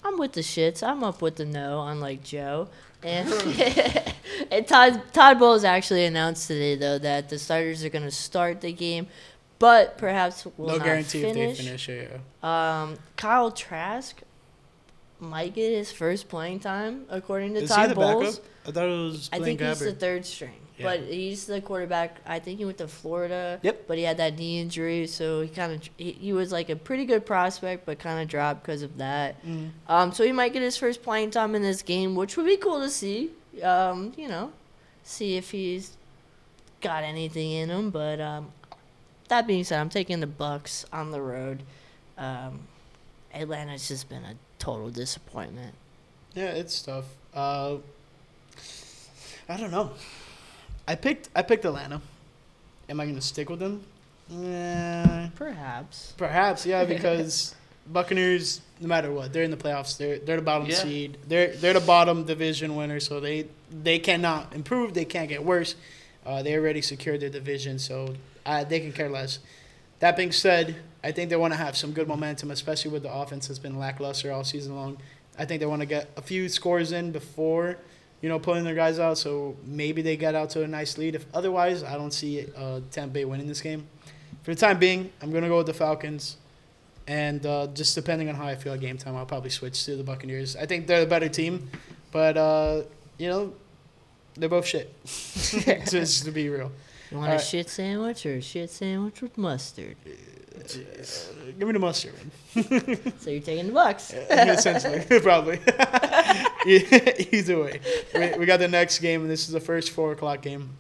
[0.05, 0.83] I'm with the shits.
[0.87, 2.69] I'm up with the no, unlike Joe.
[3.03, 3.29] And
[4.51, 8.73] and Todd Todd Bowles actually announced today though that the starters are gonna start the
[8.73, 9.07] game,
[9.59, 11.53] but perhaps will no not guarantee finish.
[11.53, 12.21] if they finish it.
[12.43, 12.83] Yeah.
[12.83, 14.17] Um, Kyle Trask
[15.21, 18.39] might get his first playing time according to Is he Todd the Bowles.
[18.39, 18.51] backup?
[18.67, 20.85] I thought it was I Blaine think he's the third string, Yeah.
[20.85, 22.21] but he's the quarterback.
[22.27, 23.59] I think he went to Florida.
[23.63, 23.85] Yep.
[23.87, 26.77] But he had that knee injury, so he kind of he, he was like a
[26.77, 29.43] pretty good prospect, but kind of dropped because of that.
[29.45, 29.71] Mhm.
[29.89, 32.57] Um, so he might get his first playing time in this game, which would be
[32.57, 33.31] cool to see.
[33.63, 34.53] Um, you know,
[35.03, 35.97] see if he's
[36.81, 37.91] got anything in him.
[37.91, 38.53] But um,
[39.29, 41.63] that being said, I'm taking the Bucks on the road.
[42.19, 42.61] Um,
[43.35, 45.75] Atlanta's just been a total disappointment.
[46.35, 47.07] Yeah, it's tough.
[47.35, 47.79] Uh,
[49.49, 49.91] I don't know.
[50.87, 52.01] I picked I picked Atlanta.
[52.89, 53.83] Am I gonna stick with them?
[54.33, 56.15] Eh, Perhaps.
[56.17, 57.57] perhaps, yeah, because
[57.89, 59.97] Buccaneers, no matter what, they're in the playoffs.
[59.97, 60.77] They're they're the bottom Yeah.
[60.77, 61.19] seed.
[61.27, 64.95] They're they're the bottom division winner, so they they cannot improve.
[64.95, 65.75] They can't get worse.
[66.25, 68.15] Uh, they already secured their division, so
[68.47, 69.41] uh, they can care less.
[70.01, 73.13] That being said, I think they want to have some good momentum, especially with the
[73.13, 74.99] offense that's been lackluster all season long.
[75.39, 77.79] I think they want to get a few scores in before,
[78.21, 79.17] you know, pulling their guys out.
[79.17, 81.15] So maybe they get out to a nice lead.
[81.15, 83.87] If otherwise, I don't see uh, Tampa Bay winning this game.
[84.43, 86.37] For the time being, I'm gonna go with the Falcons,
[87.07, 89.97] and uh, just depending on how I feel at game time, I'll probably switch to
[89.97, 90.57] the Buccaneers.
[90.57, 91.69] I think they're the better team,
[92.11, 92.83] but uh,
[93.19, 93.53] you know,
[94.37, 94.95] they're both shit.
[95.05, 96.73] just to be real.
[97.11, 97.43] You want Alright.
[97.43, 99.97] a shit sandwich or a shit sandwich with mustard?
[100.57, 102.15] Give me the mustard.
[102.55, 104.13] So you're taking the Bucks.
[104.31, 105.61] Essentially, probably.
[106.67, 107.81] Either way,
[108.15, 110.71] we, we got the next game, and this is the first four o'clock game.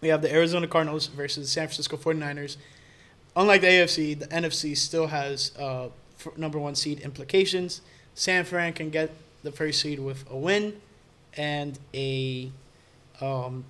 [0.00, 2.56] We have the Arizona Cardinals versus the San Francisco 49ers.
[3.34, 5.88] Unlike the AFC, the NFC still has uh,
[6.18, 7.80] f- number one seed implications.
[8.14, 9.10] San Fran can get
[9.42, 10.80] the first seed with a win
[11.36, 12.50] and a
[13.20, 13.64] um,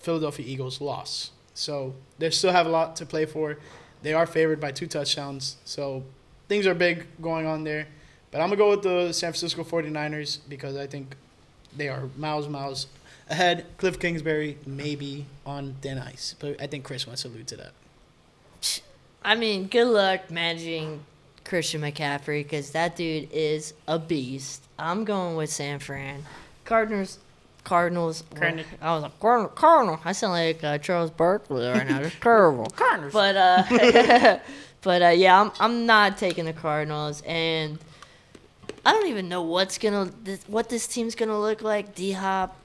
[0.00, 1.30] Philadelphia Eagles loss.
[1.54, 3.58] So they still have a lot to play for.
[4.02, 5.56] They are favored by two touchdowns.
[5.64, 6.04] So
[6.48, 7.88] things are big going on there.
[8.30, 11.16] But I'm going to go with the San Francisco 49ers because I think
[11.76, 12.86] they are miles, miles
[13.30, 13.66] ahead.
[13.78, 16.34] Cliff Kingsbury maybe on thin ice.
[16.38, 17.72] But I think Chris wants to allude to that.
[19.22, 21.04] I mean, good luck managing
[21.44, 24.62] Christian McCaffrey because that dude is a beast.
[24.78, 26.24] I'm going with San Fran.
[26.64, 27.18] Cardinals.
[27.68, 28.24] Cardinals.
[28.34, 28.64] Cardinal.
[28.80, 29.50] I was like, Cardinal.
[29.50, 30.00] Cardinal.
[30.04, 32.08] I sound like uh, Charles Barkley right now.
[32.20, 32.66] Terrible.
[32.66, 33.12] Cardinals.
[33.12, 33.62] But, uh,
[34.82, 37.22] but uh, yeah, I'm, I'm not taking the Cardinals.
[37.26, 37.78] And
[38.86, 41.94] I don't even know what's gonna this, what this team's gonna look like.
[41.94, 42.56] D Hop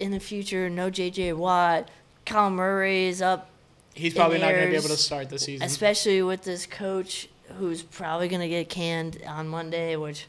[0.00, 0.68] in the future.
[0.68, 1.34] No J.J.
[1.34, 1.88] Watt.
[2.26, 3.50] Kyler Murray is up
[3.94, 5.66] He's probably not going to be able to start the season.
[5.66, 7.28] especially with this coach
[7.58, 10.26] who's probably going to get canned on Monday, which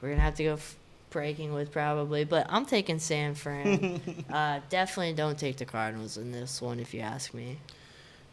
[0.00, 0.76] we're going to have to go f-
[1.10, 2.24] breaking with probably.
[2.24, 4.24] But I'm taking San Fran.
[4.32, 7.58] uh, definitely don't take the Cardinals in this one, if you ask me.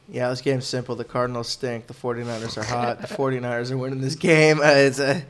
[0.09, 0.95] Yeah, this game's simple.
[0.95, 1.88] The Cardinals stink.
[1.88, 3.01] The 49ers are hot.
[3.01, 4.59] the 49ers are winning this game.
[4.61, 5.23] Uh, it's a,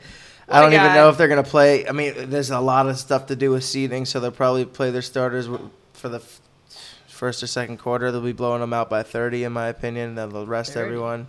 [0.48, 1.88] I don't My even know if they're going to play.
[1.88, 4.90] I mean, there's a lot of stuff to do with seeding, so they'll probably play
[4.90, 5.48] their starters
[5.94, 6.40] for the f-
[7.08, 8.12] first or second quarter.
[8.12, 10.14] They'll be blowing them out by 30, in my opinion.
[10.14, 10.86] Then they'll rest 30?
[10.86, 11.26] everyone.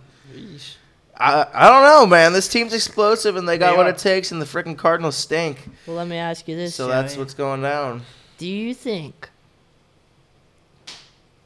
[1.20, 2.32] I, I don't know, man.
[2.32, 3.90] This team's explosive, and they got They what are.
[3.90, 5.68] it takes, and the freaking Cardinals stink.
[5.86, 7.22] Well, let me ask you this, So that's Joey.
[7.22, 8.02] what's going down.
[8.38, 9.28] Do you think,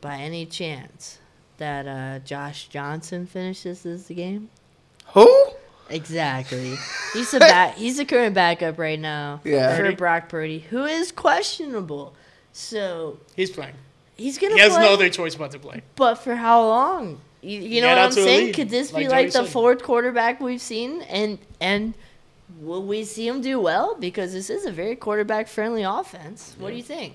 [0.01, 1.19] by any chance,
[1.59, 4.51] that uh, Josh Johnson finishes this game?
[5.09, 5.49] Who?
[5.91, 6.75] Exactly.
[7.13, 7.75] He's a back.
[7.77, 9.77] He's the current backup right now Yeah.
[9.77, 9.95] for Purdy?
[9.97, 12.15] Brock Purdy, who is questionable.
[12.53, 13.75] So He's playing.
[14.17, 15.83] he's gonna He has play, no other choice but to play.
[15.97, 17.21] but for how long?
[17.45, 18.55] You, you know what I'm saying?
[18.55, 19.49] Could this be like like the said.
[19.49, 21.03] fourth quarterback we've seen?
[21.03, 21.95] And and
[22.61, 23.97] will we see him do well?
[23.99, 26.55] Because this is a very quarterback friendly offense.
[26.59, 27.15] What do you think?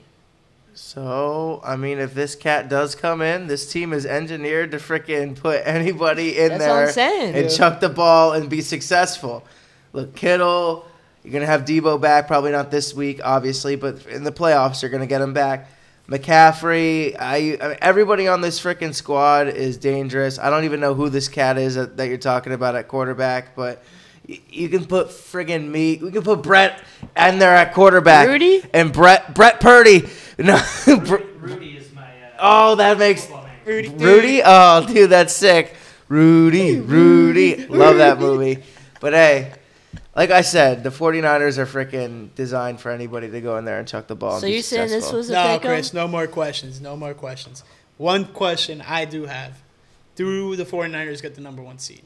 [0.76, 5.36] So, I mean, if this cat does come in, this team is engineered to frickin'
[5.36, 7.36] put anybody in That's there what I'm saying.
[7.36, 7.58] and Yeah.
[7.58, 9.44] chuck the ball and be successful.
[9.92, 10.86] Look, Kittle,
[11.24, 14.82] you're going to have Deebo back, probably not this week, obviously, but in the playoffs,
[14.82, 15.70] you're going to get him back.
[16.10, 20.40] McCaffrey, I, I mean, everybody on this freaking squad is dangerous.
[20.40, 23.56] I don't even know who this cat is that, that you're talking about at quarterback,
[23.56, 23.84] but
[24.28, 25.98] y- you can put friggin' me.
[26.02, 26.82] We can put Brett
[27.16, 28.28] and there at quarterback.
[28.28, 28.64] Rudy?
[28.74, 30.08] and Brett Brett Purdy.
[30.40, 32.02] No, Br- Rudy is my.
[32.02, 33.46] Uh, oh, that makes football.
[33.66, 33.90] Rudy.
[33.90, 34.42] Rudy.
[34.46, 35.76] Oh, dude, that's sick.
[36.08, 38.64] Rudy, Rudy, love that movie.
[39.02, 39.52] But hey,
[40.20, 43.88] Like I said, the 49ers are freaking designed for anybody to go in there and
[43.88, 44.38] chuck the ball.
[44.42, 45.72] So you're saying this was a No, pick 'em?
[45.72, 46.82] Chris, no more questions.
[46.82, 47.64] No more questions.
[47.96, 49.54] One question I do have.
[50.18, 52.02] Do the 49ers get the number one seed?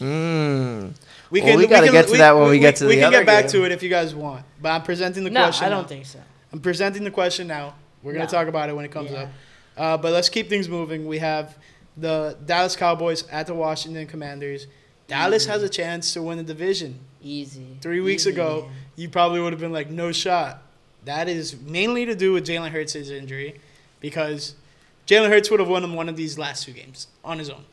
[0.00, 0.92] Mm.
[1.32, 3.18] We Well, we gotta get to that when we get to we the can other
[3.18, 3.50] get back game.
[3.62, 4.44] to it if you guys want.
[4.62, 5.66] But I'm presenting the No, question.
[5.66, 5.88] I don't now.
[5.88, 6.20] think so.
[6.52, 7.74] I'm presenting the question now.
[8.04, 8.30] We're gonna No.
[8.30, 9.22] talk about it when it comes Yeah.
[9.22, 9.28] up.
[9.76, 11.08] Uh, but let's keep things moving.
[11.08, 11.58] We have
[11.96, 14.68] the Dallas Cowboys at the Washington Commanders.
[15.06, 16.98] Dallas has a chance to win the division.
[17.22, 17.76] Easy.
[17.80, 20.62] Three weeks Easy, ago, you probably would have been like, no shot.
[21.04, 23.60] That is mainly to do with Jalen Hurts' injury
[24.00, 24.54] because
[25.06, 27.64] Jalen Hurts would have won him one of these last two games on his own.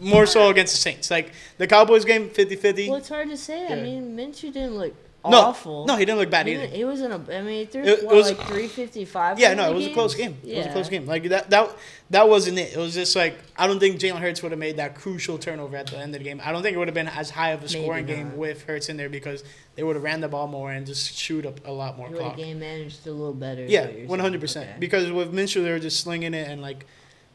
[0.00, 1.10] More so against the Saints.
[1.10, 2.88] Like the Cowboys game, 50 50.
[2.88, 3.66] Well, it's hard to say.
[3.66, 5.86] I mean, Minshew didn't look No, awful.
[5.86, 6.66] No, he didn't look bad he, either.
[6.66, 7.16] he was in a.
[7.16, 9.38] I mean, he threw It- it was- like three fifty five.
[9.38, 10.36] Yeah, no, it was a close game.
[10.44, 11.06] It was a close game.
[11.06, 11.76] Like that, that,
[12.10, 12.72] that wasn't it.
[12.74, 15.76] It was just like I don't think Jalen Hurts would have made that crucial turnover
[15.76, 16.40] at the end of the game.
[16.44, 18.88] I don't think it would have been as high of a scoring game with Hurts
[18.88, 19.44] in there because
[19.76, 22.36] they would have ran the ball more and just shoot up a lot more clock.
[22.36, 23.64] game managed a little better.
[23.64, 24.80] Yeah, what one hundred percent.
[24.80, 26.86] Because with Minshew, they were just slinging it, and like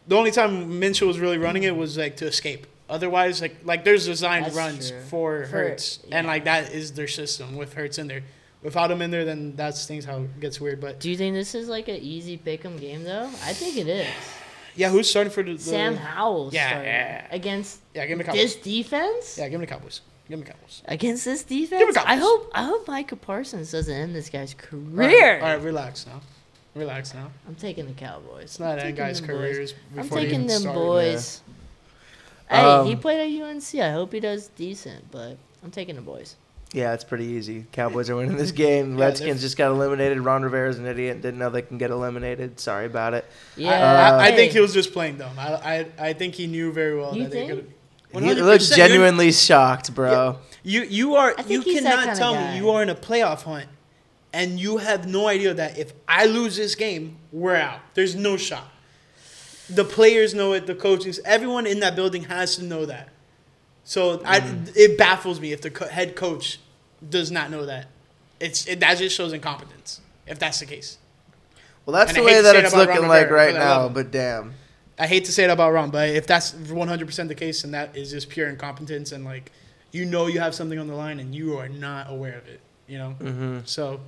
[0.07, 2.67] the only time Minshew was really running it was like to escape.
[2.89, 4.99] Otherwise, like like there's designed That's runs true.
[5.01, 8.21] for For- Hurts, and like that is their system with Hurts in there.
[8.61, 10.81] Without him in there, then that's things how it gets weird.
[10.81, 13.25] But Do you think this is like an easy pick'em game though?
[13.43, 14.07] I think it is.
[14.75, 17.27] yeah, who's starting for the, the Sam Howell Yeah, starting yeah.
[17.31, 18.41] against Yeah, give me Cowboys.
[18.41, 19.37] this defense.
[19.37, 20.01] Yeah, give me the Cowboys.
[20.27, 20.81] Give me the Cowboys.
[20.85, 24.29] Against this defense, give me defense, I hope I hope Micah Parsons doesn't end this
[24.29, 25.39] guy's career.
[25.39, 26.21] right, all right, relax now.
[26.73, 27.29] Relax now.
[27.47, 28.43] I'm taking the Cowboys.
[28.45, 31.41] It's not end guys' careers I'm taking them boys.
[32.49, 33.75] Hey, Um, he played at UNC.
[33.81, 36.35] I hope he does decent, but I'm taking the boys.
[36.73, 37.65] Yeah, it's pretty easy.
[37.71, 38.97] Cowboys are winning this game.
[38.97, 40.19] Yeah, Redskins they're- just got eliminated.
[40.19, 41.21] Ron Rivera's an idiot.
[41.21, 42.59] Didn't know they can get eliminated.
[42.59, 43.25] Sorry about it.
[43.55, 43.71] Yeah,
[44.19, 45.37] I, I think he was just playing dumb.
[45.39, 47.71] I, I, I think he knew very well You that they could.
[48.11, 50.37] He looks genuinely shocked, bro.
[50.63, 53.43] You you are you think he's that cannot tell me you are in a playoff
[53.43, 53.67] hunt,
[54.33, 57.79] and you have no idea that if I lose this game, we're out.
[57.93, 58.69] There's no shot.
[59.69, 60.67] The players know it.
[60.67, 63.09] The coaches, everyone in that building has to know that.
[63.83, 64.71] So I, Mm.
[64.75, 66.59] it baffles me if the co- head coach
[67.07, 67.87] does not know that.
[68.39, 70.97] It's it, that just shows incompetence if that's the case.
[71.85, 73.89] Well, that's And the way that it it's looking Ron like Rivera, right I now.
[73.89, 74.53] But damn,
[74.97, 77.95] I hate to say it about Ron, but if that's 100% the case, then that
[77.95, 79.51] is just pure incompetence and like
[79.91, 82.59] you know you have something on the line and you are not aware of it.
[82.87, 83.09] You know.
[83.11, 84.01] hmm So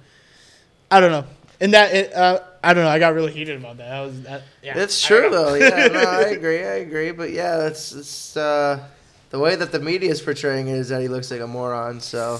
[0.91, 1.25] I don't know.
[1.59, 2.39] And that it, uh,
[2.69, 2.89] I don't know.
[2.89, 3.89] I got really heated about that.
[3.89, 4.41] That was that.
[4.61, 5.53] Yeah, it's true don't though.
[5.59, 6.59] Yeah, no, I agree.
[6.59, 7.11] I agree.
[7.11, 8.83] But yeah, it's it's uh,
[9.29, 11.99] the way that the media is portraying it is that he looks like a moron.
[12.01, 12.39] So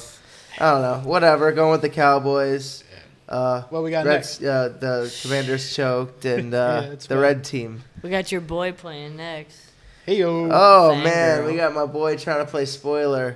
[0.59, 1.09] I don't know.
[1.09, 1.51] Whatever.
[1.51, 2.84] Going with the Cowboys.
[3.30, 7.17] Uh, What we got Reds, uh, the Commanders choked, and uh, Yeah, the fine.
[7.19, 7.84] red team.
[8.01, 9.59] we got your boy playing next.
[10.05, 10.49] Hey yo.
[10.49, 11.03] Oh Fangirl.
[11.03, 13.36] man, we got my boy trying to play spoiler.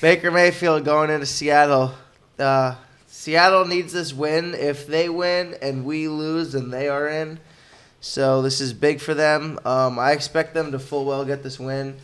[0.00, 1.94] Baker Mayfield going into Seattle.
[2.38, 2.74] Uh,
[3.18, 4.54] Seattle needs this win.
[4.54, 7.40] If they win and we lose, then they are in.
[8.00, 9.58] So this is big for them.
[9.64, 11.96] Um, I expect them to full well get this win.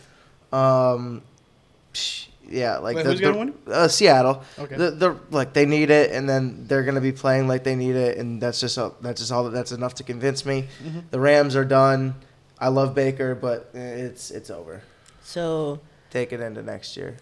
[0.51, 1.21] Um,
[2.49, 3.53] yeah, like Wait, the, who's gonna win?
[3.65, 4.43] Uh, Seattle.
[4.59, 4.75] Okay.
[4.75, 7.95] The, the like they need it, and then they're gonna be playing like they need
[7.95, 10.67] it, and that's just all, that's just all that's enough to convince me.
[10.83, 11.03] Mhm.
[11.11, 12.15] The Rams are done.
[12.59, 14.81] I love Baker, but it's it's over.
[15.23, 15.79] So
[16.11, 17.15] Take it into next year.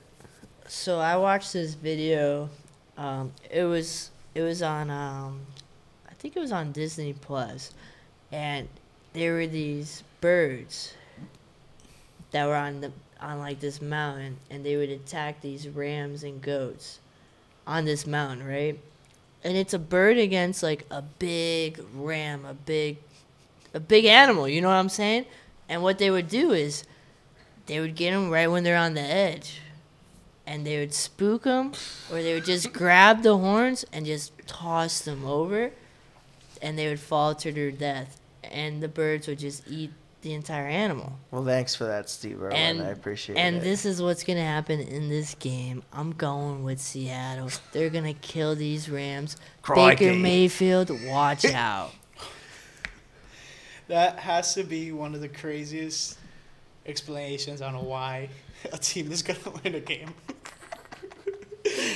[0.68, 2.50] so I watched this video.
[2.98, 5.42] Um, it was it was on um,
[6.10, 7.74] I think it was on Disney Plus,
[8.32, 8.68] and
[9.14, 10.94] there were these birds
[12.32, 16.42] that were on the on like this mountain, and they would attack these rams and
[16.42, 17.00] goats
[17.66, 18.80] on this mountain, right?
[19.44, 22.98] And it's a bird against like a big ram, a big
[23.74, 24.48] a big animal.
[24.48, 25.26] You know what I'm saying?
[25.68, 26.84] And what they would do is
[27.66, 29.62] they would get them right when they're on the edge
[30.46, 31.72] and they would spook them
[32.12, 35.72] or they would just grab the horns and just toss them over
[36.62, 39.92] and they would fall to their death and the birds would just eat
[40.22, 42.56] the entire animal Well, thanks for that, Steve Irwin.
[42.56, 43.58] And- I appreciate and it.
[43.60, 48.14] And this is what's gonna happen in this game i'm going with seattle they're gonna
[48.14, 50.06] kill these rams Crikey.
[50.08, 51.92] baker mayfield watch out
[53.88, 56.18] That has to be one of the craziest
[56.86, 58.30] explanations on why
[58.74, 60.14] a team is gonna win a game.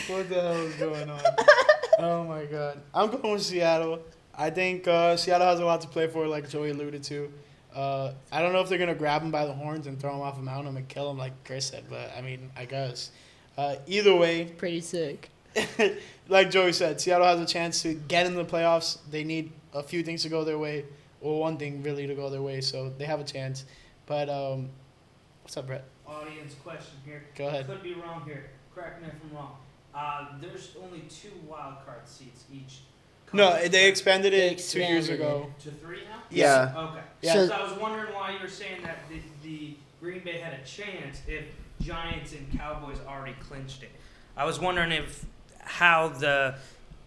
[0.08, 1.22] what the hell is going on?
[2.00, 2.82] oh my god.
[2.94, 4.00] I'm going with Seattle.
[4.36, 7.32] I think uh, Seattle has a lot to play for, like Joey alluded to.
[7.74, 10.22] Uh, I don't know if they're gonna grab him by the horns and throw him
[10.22, 13.12] off a mountain and kill him, like Chris said, but I mean, I guess.
[13.58, 15.32] Uh, either way, pretty sick
[16.28, 19.00] like Joey said, Seattle has a chance to get in the playoffs.
[19.10, 20.86] They need a few things to go their way,
[21.22, 23.66] or one thing really to go their way, so they have a chance.
[24.06, 24.70] But um,
[25.44, 25.86] what's up, Brett?
[26.08, 27.24] Audience question here.
[27.36, 27.68] Go ahead.
[27.68, 28.46] Could be wrong here.
[28.74, 29.58] correct me if I'm wrong.
[29.94, 32.80] Uh, there's only two wild card seats each.
[33.34, 33.90] No, they right?
[33.90, 35.52] expanded They it two years ago.
[35.64, 36.22] to three now.
[36.30, 36.74] Yeah.
[36.78, 37.02] Okay.
[37.22, 37.34] Yeah.
[37.34, 40.54] So, So- I was wondering why you were saying that the, the Green Bay had
[40.54, 41.46] a chance if
[41.82, 43.92] Giants and Cowboys already clinched it.
[44.38, 45.26] I was wondering if
[45.60, 46.56] how the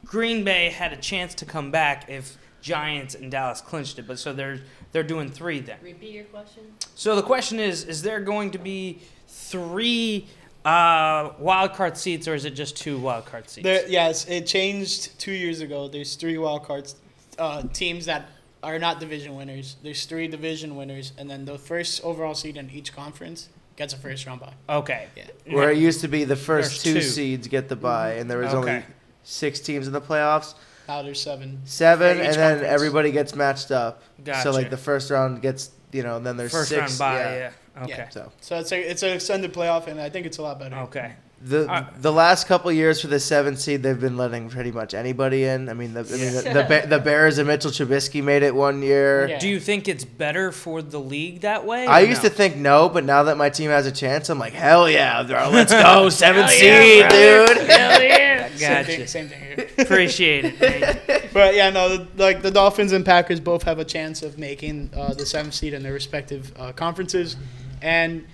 [0.04, 4.06] Green Bay had a chance to come back if Giants and Dallas clinched it.
[4.06, 4.60] But so they're
[4.92, 5.78] they're doing three then.
[5.82, 6.62] Repeat your question.
[6.94, 10.26] So the question is: Is there going to be three
[10.64, 13.64] uh, wild card seats, or is it just two wild card seats?
[13.64, 15.88] There, yes, it changed two years ago.
[15.88, 16.96] There's three wild cards
[17.38, 18.28] uh, teams that
[18.62, 19.76] are not division winners.
[19.82, 23.96] There's three division winners, and then the first overall seed in each conference gets a
[23.96, 24.52] first round bye.
[24.68, 25.06] okay.
[25.16, 25.54] Yeah.
[25.54, 27.06] Where it used to be the first There's two, two.
[27.06, 28.70] seeds get the bye, and there was Okay.
[28.70, 28.84] only
[29.22, 30.54] six teams in the playoffs.
[30.90, 31.60] Now there's seven.
[31.66, 32.72] Seven, and then conference.
[32.74, 34.02] everybody gets matched up.
[34.24, 34.42] Gotcha.
[34.42, 36.80] So like the first round gets, you know, and then there's first six.
[36.80, 37.20] round bye.
[37.20, 37.52] yeah.
[37.76, 37.82] Yeah.
[37.84, 37.92] Okay.
[37.92, 38.08] Yeah.
[38.08, 40.74] So So it's a it's an extended playoff, and I think it's a lot better.
[40.74, 41.12] Okay.
[41.42, 44.92] The Uh, the last couple years for the seven seed, they've been letting pretty much
[44.92, 45.68] anybody in.
[45.68, 48.82] I mean, the I mean, the, the, the Bears and Mitchell Trubisky made it one
[48.82, 49.28] year.
[49.28, 49.38] Yeah.
[49.38, 51.86] Do you think it's better for the league that way?
[51.86, 52.28] I used no?
[52.28, 55.22] to think no, but now that my team has a chance, I'm like, hell yeah,
[55.22, 57.56] bro, let's go, seven Hell seed, yeah, dude.
[57.68, 58.30] Hell yeah.
[58.60, 58.84] Same Gotcha.
[58.84, 59.06] thing.
[59.06, 59.68] Same thing here.
[59.78, 61.30] Appreciate it.
[61.32, 64.90] But yeah, no, the, like the Dolphins and Packers both have a chance of making
[64.94, 67.36] uh, the seventh seed in their respective uh, conferences,
[67.80, 68.26] and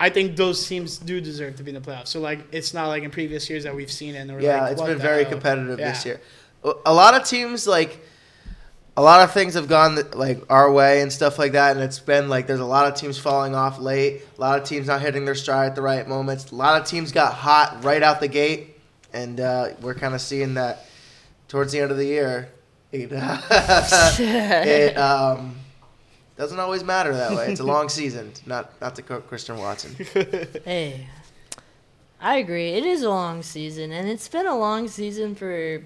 [0.00, 2.08] I think those teams do deserve to be in the playoffs.
[2.08, 4.18] So like, it's not like in previous years that we've seen it.
[4.18, 5.32] And we're Yeah, like, it's been very hell?
[5.32, 6.20] competitive this year.
[6.64, 8.00] A- A lot of teams like
[8.96, 12.00] a lot of things have gone like our way and stuff like that, and it's
[12.00, 14.22] been like there's a lot of teams falling off late.
[14.36, 16.50] A lot of teams not hitting their stride at the right moments.
[16.50, 18.76] A lot of teams got hot right out the gate,
[19.12, 20.86] and uh, we're kind of seeing that
[21.46, 22.48] towards the end of the year.
[22.90, 23.12] It,
[24.20, 25.54] it um,
[26.38, 27.50] doesn't always matter that way.
[27.50, 28.32] It's a long season.
[28.46, 29.94] Not not to quote Christian Watson.
[30.64, 31.06] Hey,
[32.20, 32.70] I agree.
[32.70, 35.82] It is a long season, and it's been a long season for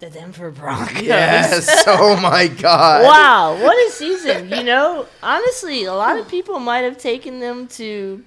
[0.00, 1.02] the Denver Broncos.
[1.02, 1.84] Yes.
[1.88, 3.02] Oh my God.
[3.04, 4.48] wow, what a season!
[4.50, 8.24] You know, honestly, a lot of people might have taken them to.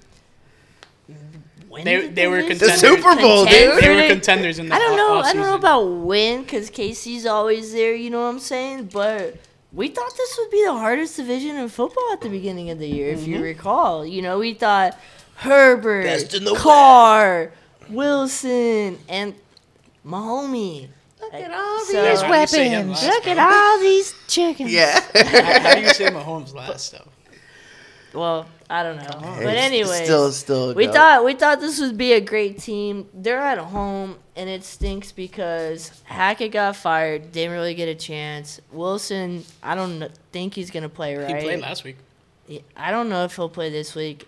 [1.70, 2.68] Win They- the they were division.
[2.68, 2.74] The.
[2.74, 3.84] Super Bowl, Contend dude.
[3.84, 5.20] They were contenders in the I don't know.
[5.20, 7.96] I don't know about win because Casey's always there.
[7.96, 8.90] You know what I'm saying?
[8.92, 9.38] But
[9.74, 12.88] we thought this would be the hardest division in football at the beginning of the
[12.88, 13.44] year, if you mm-hmm.
[13.44, 14.06] recall.
[14.06, 14.98] You know, we thought
[15.36, 17.52] Herbert, Best in the Carr,
[17.90, 19.34] Wilson, and
[20.06, 20.90] Mahomie.
[21.22, 23.08] Look at all So- these How do you say him weapons.
[23.08, 24.72] Look at all these chickens.
[24.72, 25.00] Yeah.
[25.14, 27.08] How, how do you say Mahomes last though?
[28.14, 29.28] Well, I don't know.
[29.28, 29.38] on.
[29.38, 30.74] But anyway, still, still.
[30.74, 30.96] We dope.
[30.96, 33.08] thought we thought this would be a great team.
[33.14, 37.32] They're at home, and it stinks because Hackett got fired.
[37.32, 38.60] Didn't really get a chance.
[38.72, 41.36] Wilson, I don't think he's gonna play right.
[41.36, 41.98] He played last week.
[42.76, 44.28] I don't know if he'll play this week.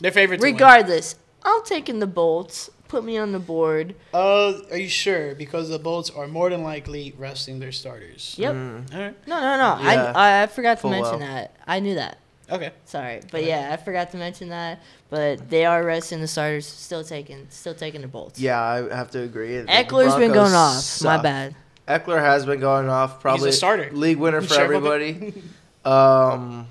[0.00, 0.38] Their favorite.
[0.38, 0.54] to win.
[0.54, 2.70] Regardless, I'm taking the Bolts.
[2.88, 3.94] Put me on the board.
[4.12, 5.34] Uh, are you sure?
[5.34, 8.34] Because the Bolts are more than likely resting their starters.
[8.36, 8.54] Yep.
[8.54, 8.94] Mm.
[8.94, 9.26] All right.
[9.26, 9.82] No, no, no.
[9.82, 10.12] Yeah.
[10.14, 11.28] I, I I forgot to Full mention well.
[11.28, 11.56] that.
[11.66, 12.18] I knew that.
[12.52, 12.70] Okay.
[12.84, 14.82] Sorry, but yeah, I forgot to mention that.
[15.08, 16.66] But they are resting the starters.
[16.66, 18.38] Still taking, still taking the Bolts.
[18.38, 19.56] Yeah, I have to agree.
[19.56, 21.02] The Ekeler's been going off.
[21.02, 21.56] My bad.
[21.88, 23.20] Ekeler has been going off.
[23.20, 23.90] Probably starter.
[23.92, 25.32] league winner for Sure everybody.
[25.84, 26.68] um,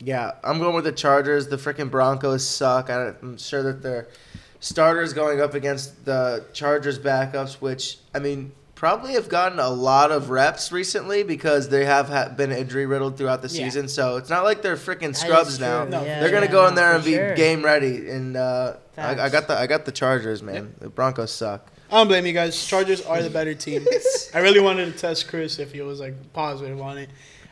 [0.00, 1.48] yeah, I'm going with the Chargers.
[1.48, 2.90] The freaking Broncos suck.
[2.90, 4.08] I, I'm sure that their
[4.60, 10.10] starters going up against the Chargers backups, which I mean probably have gotten a lot
[10.10, 13.64] of reps recently because they have ha- been injury riddled throughout the Yeah.
[13.64, 13.88] season.
[13.88, 15.84] So it's not like they're freaking scrubs now.
[15.84, 17.34] No, Yeah, They're gonna yeah, go in there and be sure.
[17.34, 20.74] game ready, and uh, I, I got the I got the Chargers, man.
[20.80, 21.70] The Broncos suck.
[21.90, 22.64] I don't blame you guys.
[22.66, 23.86] Chargers are the better team.
[24.34, 27.10] I really wanted to test Chris if he was like positive on it,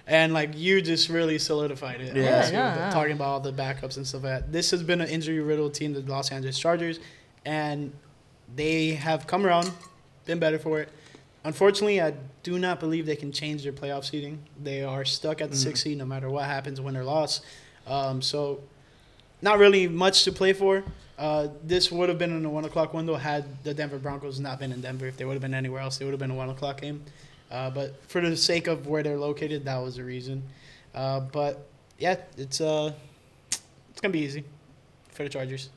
[0.09, 2.16] and like you just really solidified it.
[2.16, 2.35] Yeah.
[2.37, 2.93] honestly, Yeah, with no, no.
[2.93, 4.53] Talking about all the backups and stuff like that.
[4.53, 6.99] This has been an injury riddled team, the Los Angeles Chargers,
[7.45, 7.93] and
[8.57, 9.70] they have come around,
[10.27, 10.89] been better for it.
[11.45, 14.38] Unfortunately, I do not believe they can change their playoff seeding.
[14.62, 17.40] They are stuck at the sixth seed no matter what happens, win or loss.
[17.86, 18.61] Um, so,
[19.40, 20.84] not really much to play for.
[21.18, 24.59] Uh, this would have been in the one o'clock window had the Denver Broncos not
[24.61, 25.07] been in Denver.
[25.07, 27.03] If they would have been anywhere else, they would have been a one o'clock game.
[27.51, 30.43] Uh, but for the sake of where they're located, that was the reason.
[30.95, 31.66] Uh, but
[31.99, 32.93] yeah, it's uh,
[33.90, 34.45] it's gonna be easy
[35.11, 35.70] for the Chargers.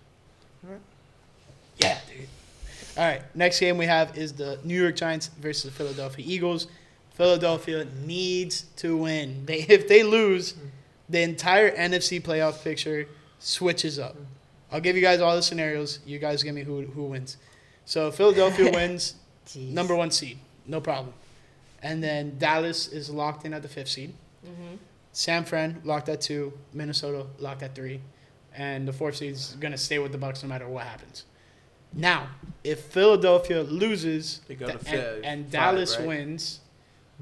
[1.80, 2.28] Yeah, dude.
[2.98, 6.68] All right, next game we have is the New York Giants versus the Philadelphia Eagles.
[7.14, 9.44] Philadelphia needs to win.
[9.46, 10.56] They if they lose,
[11.10, 13.08] the entire NFC playoff picture
[13.40, 14.16] switches up.
[14.72, 16.00] I'll give you guys all the scenarios.
[16.06, 17.38] You guys give me who who wins.
[17.86, 19.16] So Philadelphia wins,
[19.56, 21.14] number one seed, no problem.
[21.84, 24.14] And then Dallas is locked in at the fifth seed.
[24.46, 24.78] Mhm.
[25.12, 26.52] San Fran locked at two.
[26.74, 28.02] Minnesota locked at three.
[28.58, 31.26] And the fourth seed is gonna stay with the Bucks no matter what happens.
[31.96, 32.28] Now,
[32.64, 36.08] if Philadelphia loses They go to and, five- and five, Dallas right?
[36.08, 36.60] wins,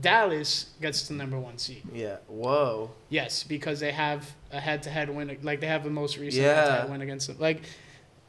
[0.01, 1.83] Dallas gets the number one seed.
[1.93, 2.17] Yeah.
[2.27, 2.91] Whoa.
[3.09, 5.37] Yes, because they have a head-to-head win.
[5.43, 6.55] Like they have the most recent Yeah.
[6.55, 7.37] head-to-head win against them.
[7.39, 7.61] Like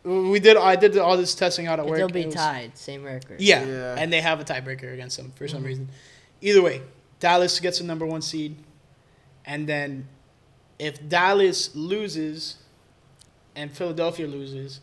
[0.04, 0.58] we did.
[0.58, 1.96] I did all this testing out at work.
[1.96, 3.40] They'll be was- tied, same record.
[3.40, 3.94] Yeah, Yeah.
[3.98, 5.66] and they have a tiebreaker against them for some Mhm.
[5.66, 5.88] reason.
[6.42, 6.82] Either way,
[7.20, 8.56] Dallas gets the number one seed,
[9.46, 10.06] and then
[10.78, 12.56] if Dallas loses,
[13.56, 14.80] and Philadelphia loses,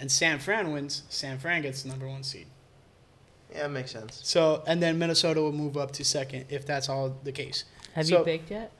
[0.00, 2.46] and San Fran wins, San Fran gets the number one seed.
[3.54, 4.20] Yeah, makes sense.
[4.22, 7.64] So, and then Minnesota will move up to second if that's all the case.
[7.94, 8.72] Have So- you picked yet?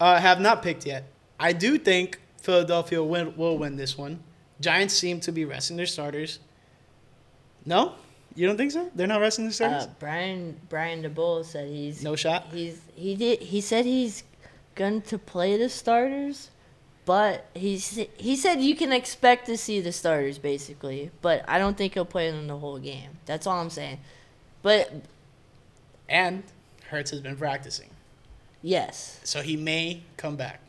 [0.00, 1.04] I uh, have not picked yet.
[1.38, 4.20] I do think Philadelphia win, will win this one.
[4.60, 6.40] Giants seem to be resting their starters.
[7.64, 7.94] No,
[8.34, 8.90] you don't think so?
[8.94, 9.84] They're not resting their starters.
[9.84, 12.46] Uh, Brian Brian Daboll said he's no shot.
[12.52, 14.24] he's he did he said he's
[14.74, 16.50] going to play the starters,
[17.04, 21.76] but he's he said you can expect to see the starters basically, but I don't
[21.76, 23.10] think he'll play them the whole game.
[23.26, 23.98] That's all I'm saying.
[24.62, 24.92] But
[26.08, 26.42] And
[26.88, 27.88] Hurts has been practicing,
[28.62, 30.60] yes, so he may come back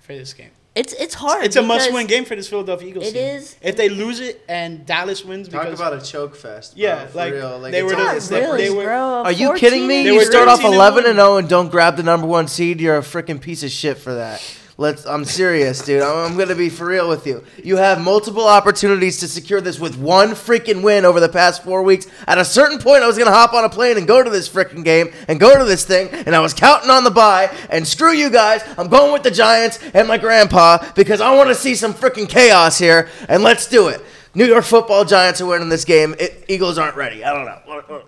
[0.00, 0.50] for this game.
[0.74, 1.44] it's it's hard.
[1.44, 3.22] It's a must-win game for this Philadelphia Eagles It team.
[3.36, 3.56] is.
[3.60, 6.74] If they lose it and Dallas wins, Talk because about a choke fest.
[6.76, 7.58] Bro, Yeah, for like, real.
[7.58, 9.22] Like they were all- the- it's Not like- really, they were- bro.
[9.24, 10.04] Are you kidding me?
[10.04, 12.80] You start off eleven and zero and don't grab the number one seed.
[12.80, 14.40] You're a freaking piece of shit for that.
[14.78, 15.04] Let's.
[15.04, 16.02] I'm serious, dude.
[16.02, 17.44] I'm, I'm gonna be for real with you.
[17.62, 21.82] You have multiple opportunities to secure this with one freaking win over the past four
[21.82, 22.06] weeks.
[22.26, 24.48] At a certain point, I was gonna hop on a plane and go to this
[24.48, 27.54] freaking game and go to this thing, and I was counting on the buy.
[27.68, 28.62] And screw you guys.
[28.78, 32.28] I'm going with the Giants and my grandpa because I want to see some freaking
[32.28, 33.08] chaos here.
[33.28, 34.02] And let's do it.
[34.34, 36.14] New York Football Giants are winning this game.
[36.18, 37.22] It, Eagles aren't ready.
[37.22, 37.60] I don't know.
[37.66, 38.02] all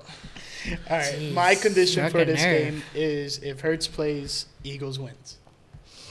[0.91, 2.73] right, Jeez, my condition for this nerve.
[2.73, 5.37] game is if Hurts plays, Eagles wins.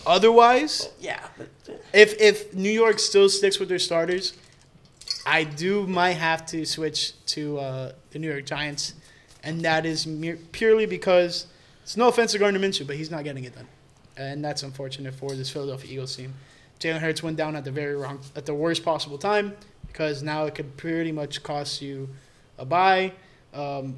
[0.05, 1.25] Otherwise, Yeah.
[1.93, 4.33] if if New York still sticks with their starters,
[5.25, 8.93] I do might have to switch to uh, the New York Giants,
[9.43, 11.47] and that is mere, purely because
[11.83, 13.67] it's no offense to Gardner Minshew, but he's not getting it done,
[14.17, 16.33] and that's unfortunate for this Philadelphia Eagles team.
[16.79, 19.55] Jalen Hurts went down at the very wrong, at the worst possible time,
[19.87, 22.09] because now it could pretty much cost you
[22.57, 23.13] a bye,
[23.53, 23.95] um,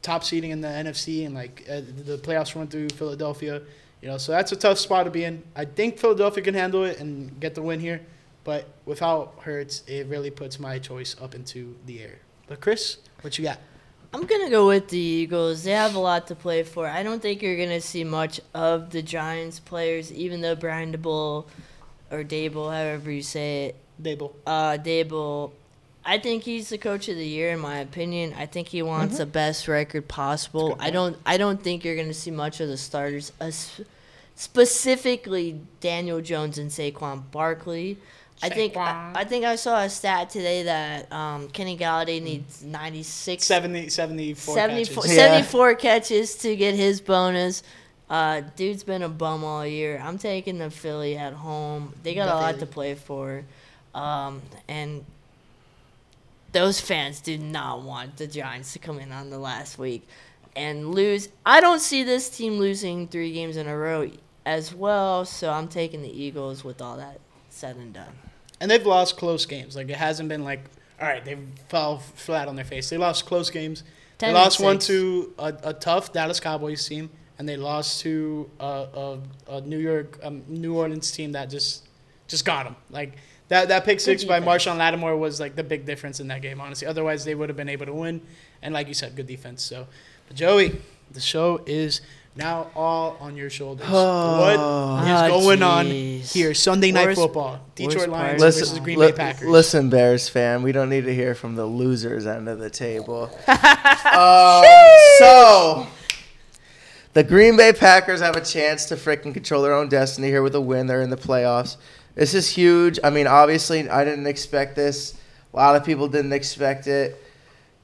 [0.00, 3.60] top seeding in the NFC, and like uh, the playoffs run through Philadelphia.
[4.02, 5.42] You know, so that's a tough spot to be in.
[5.54, 8.00] I think Philadelphia can handle it and get the win here,
[8.44, 12.18] but without Hurts, it really puts my choice up into the air.
[12.46, 13.58] But Chris, what you got?
[14.12, 15.62] I'm gonna go with the Eagles.
[15.62, 16.88] They have a lot to play for.
[16.88, 21.46] I don't think you're gonna see much of the Giants players, even though Brian DeBull
[22.10, 24.32] or Dable, however you say it, Dable.
[24.46, 25.52] uh, Dable.
[26.10, 28.34] I think he's the coach of the year, in my opinion.
[28.36, 30.76] I think he wants the best record possible.
[30.80, 31.16] I don't.
[31.24, 33.52] I don't think you're gonna see much of the starters, uh,
[34.34, 37.96] specifically Daniel Jones and Saquon Barkley.
[38.42, 38.76] I think.
[38.76, 43.88] I, I think I saw a stat today that um, Kenny Golladay needs 96 70,
[43.88, 45.84] 74 74, catches.
[45.84, 45.90] Yeah.
[45.92, 47.62] catches to get his bonus.
[48.08, 50.02] Uh, dude's been a bum all year.
[50.02, 51.94] I'm taking the Philly at home.
[52.02, 53.44] They got The a lot to play for.
[53.94, 55.04] Um, and
[56.52, 60.06] those fans do not want the Giants to come in on the last week
[60.56, 61.28] and lose.
[61.46, 64.10] I don't see this team losing three games in a row
[64.44, 67.20] as well, so I'm taking the Eagles with all that
[67.50, 68.12] said and done.
[68.60, 69.76] And they've lost close games.
[69.76, 70.64] Like, it hasn't been like,
[71.00, 71.38] all right, they
[71.68, 72.90] fell flat on their face.
[72.90, 73.84] They lost close games.
[74.18, 78.50] They lost and one to a, a tough Dallas Cowboys team, and they lost to
[78.60, 81.88] a, a, a New York, um, New Orleans team that just
[82.28, 82.76] just got them.
[82.90, 83.14] Like
[83.50, 84.64] that that pick six by defense.
[84.64, 86.60] Marshon Lattimore was like the big difference in that game.
[86.60, 88.22] Honestly, otherwise they would have been able to win.
[88.62, 89.62] And like you said, good defense.
[89.62, 89.86] So,
[90.28, 90.80] but Joey,
[91.10, 92.00] the show is
[92.36, 93.86] now all on your shoulders.
[93.90, 96.54] what is Ah, going on here?
[96.54, 99.48] Sunday night Worst- football, Detroit Lions part versus Green li- Bay Packers.
[99.48, 103.24] Listen, Bears fan, we don't need to hear from the losers end of the table.
[103.48, 104.64] um,
[105.18, 105.86] so,
[107.14, 110.54] the Green Bay Packers have a chance to freaking control their own destiny here with
[110.54, 110.86] a win.
[110.86, 111.76] They're in the playoffs.
[112.14, 112.98] This is huge.
[113.02, 115.14] I mean, obviously, I didn't expect this.
[115.52, 117.22] A lot of people didn't expect it.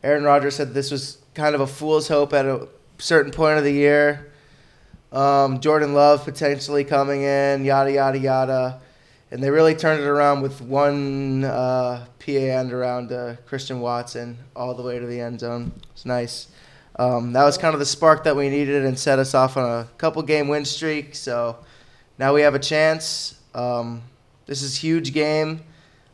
[0.02, 2.68] Aaron Rodgers said this was kind of a fool's hope at a
[2.98, 4.32] certain point of the year.
[5.12, 8.80] Um, Jordan Love potentially coming in, yada, yada, yada.
[9.30, 14.38] And they really turned it around with one uh, PA end around uh, Christian Watson
[14.54, 15.72] all the way to the end zone.
[15.92, 16.48] It's nice.
[16.98, 19.64] Um, that was kind of the spark that we needed and set us off on
[19.64, 21.14] a couple game win streak.
[21.14, 21.56] So
[22.18, 23.40] now we have a chance.
[23.54, 24.02] Um,
[24.46, 25.60] this is huge game.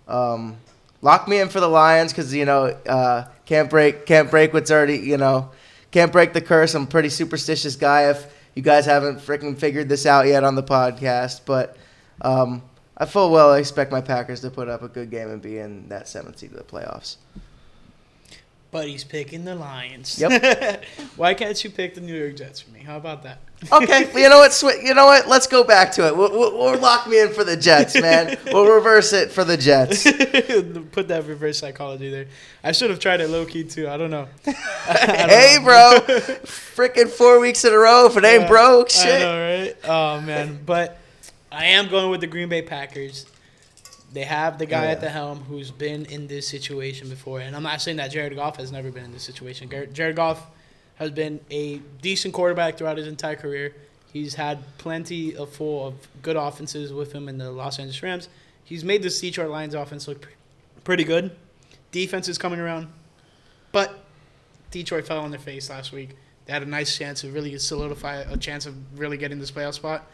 [0.08, 0.56] Um,
[1.00, 4.70] lock me in for the Lions because you know uh, can't break can't break what's
[4.70, 5.50] already you know
[5.90, 6.74] can't break the curse.
[6.74, 8.10] I'm a pretty superstitious guy.
[8.10, 11.76] If you guys haven't freaking figured this out yet on the podcast, but
[12.20, 12.62] um,
[12.96, 15.88] I full well expect my Packers to put up a good game and be in
[15.88, 17.16] that seventh seed of the playoffs.
[18.72, 20.18] But he's picking the Lions.
[20.18, 20.82] Yep.
[21.16, 22.80] Why can't you pick the New York Jets for me?
[22.80, 23.38] How about that?
[23.70, 24.50] Okay, you know what?
[24.50, 25.28] Swi- You know what?
[25.28, 26.16] Let's go back to it.
[26.16, 28.36] We'll, we'll, we'll lock me in for the Jets, man.
[28.46, 30.02] We'll reverse it for the Jets.
[30.92, 32.26] Put that reverse psychology there.
[32.64, 33.88] I should have tried it low key too.
[33.88, 34.26] I don't know.
[34.46, 34.52] I
[35.06, 35.64] don't hey, know.
[35.64, 36.00] bro.
[36.44, 38.06] Freaking four weeks in a row.
[38.06, 39.20] If it ain't Yeah, broke, I shit.
[39.20, 39.76] know, right?
[39.84, 40.98] Oh man, but
[41.52, 43.26] I am going with the Green Bay Packers.
[44.12, 44.90] They have the guy Yeah.
[44.90, 48.34] at the helm who's been in this situation before, and I'm not saying that Jared
[48.34, 49.70] Goff has never been in this situation.
[49.92, 50.46] Jared Goff
[50.96, 53.74] has been a decent quarterback throughout his entire career.
[54.12, 58.28] He's had plenty of full of good offenses with him in the Los Angeles Rams.
[58.62, 60.28] He's made the Detroit Lions offense look
[60.84, 61.34] pretty good.
[61.90, 62.88] Defense is coming around,
[63.72, 63.98] but
[64.70, 66.10] Detroit fell on their face last week.
[66.44, 69.74] They had a nice chance to really solidify a chance of really getting this playoff
[69.74, 70.06] spot,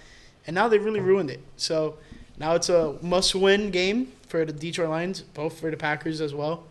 [0.46, 1.40] and now they really ruined it.
[1.56, 1.98] So
[2.38, 6.64] now it's a must-win game for the Detroit Lions, both for the Packers as well.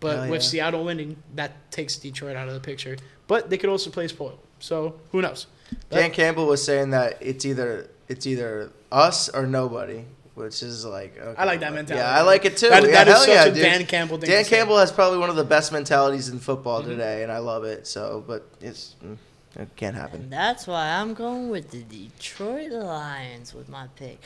[0.00, 0.48] But Hell with yeah.
[0.48, 2.96] Seattle winning, that takes Detroit out of the picture.
[3.26, 4.38] But they could also play spoiled.
[4.58, 5.46] So who knows?
[5.88, 10.04] But- Dan Campbell was saying that it's either it's either us or nobody,
[10.34, 11.40] which is like okay.
[11.40, 12.04] I like that mentality.
[12.04, 12.68] Yeah, I like it too.
[12.68, 13.62] That, yeah, that is such yeah, a dude.
[13.62, 14.28] Dan Campbell thing.
[14.28, 14.56] Dan to say.
[14.58, 16.90] Campbell has probably one of the best mentalities in football Mm-hmm.
[16.90, 17.86] today, and I love it.
[17.86, 19.16] So, but it's mm,
[19.58, 20.30] it can't And happen.
[20.30, 24.20] that's why I'm going with the Detroit Lions with my pick.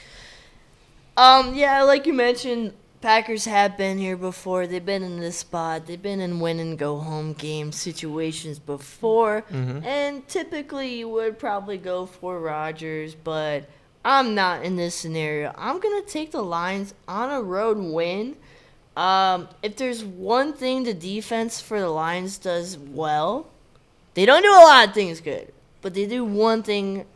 [1.18, 4.66] Um, yeah, like you mentioned, Packers have been here before.
[4.68, 5.86] They've been in this spot.
[5.86, 9.44] They've been in win and go home game situations before.
[9.50, 9.84] Mhm.
[9.84, 13.64] And typically you would probably go for Rodgers, but
[14.04, 15.52] I'm not in this scenario.
[15.58, 18.36] I'm going to take the Lions on a road win.
[18.96, 23.46] Um, if there's one thing the defense for the Lions does well,
[24.14, 25.52] they don't do a lot of things good,
[25.82, 27.06] but they do one thing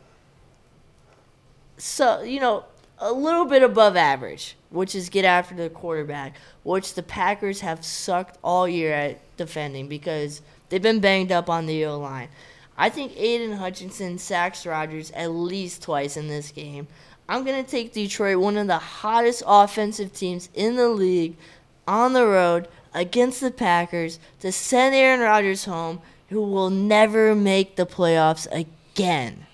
[1.77, 2.63] so, you know,
[3.03, 7.83] a little bit above average, which is get after the quarterback, which the Packers have
[7.83, 12.29] sucked all year at defending because they've been banged up on the O line.
[12.77, 16.87] I think Aidan Hutchinson sacks Rodgers at least twice in this game.
[17.27, 21.35] I'm going to take Detroit, one of the hottest offensive teams in the league,
[21.85, 27.75] on the road against the Packers to send Aaron Rodgers home, who will never make
[27.75, 29.45] the playoffs again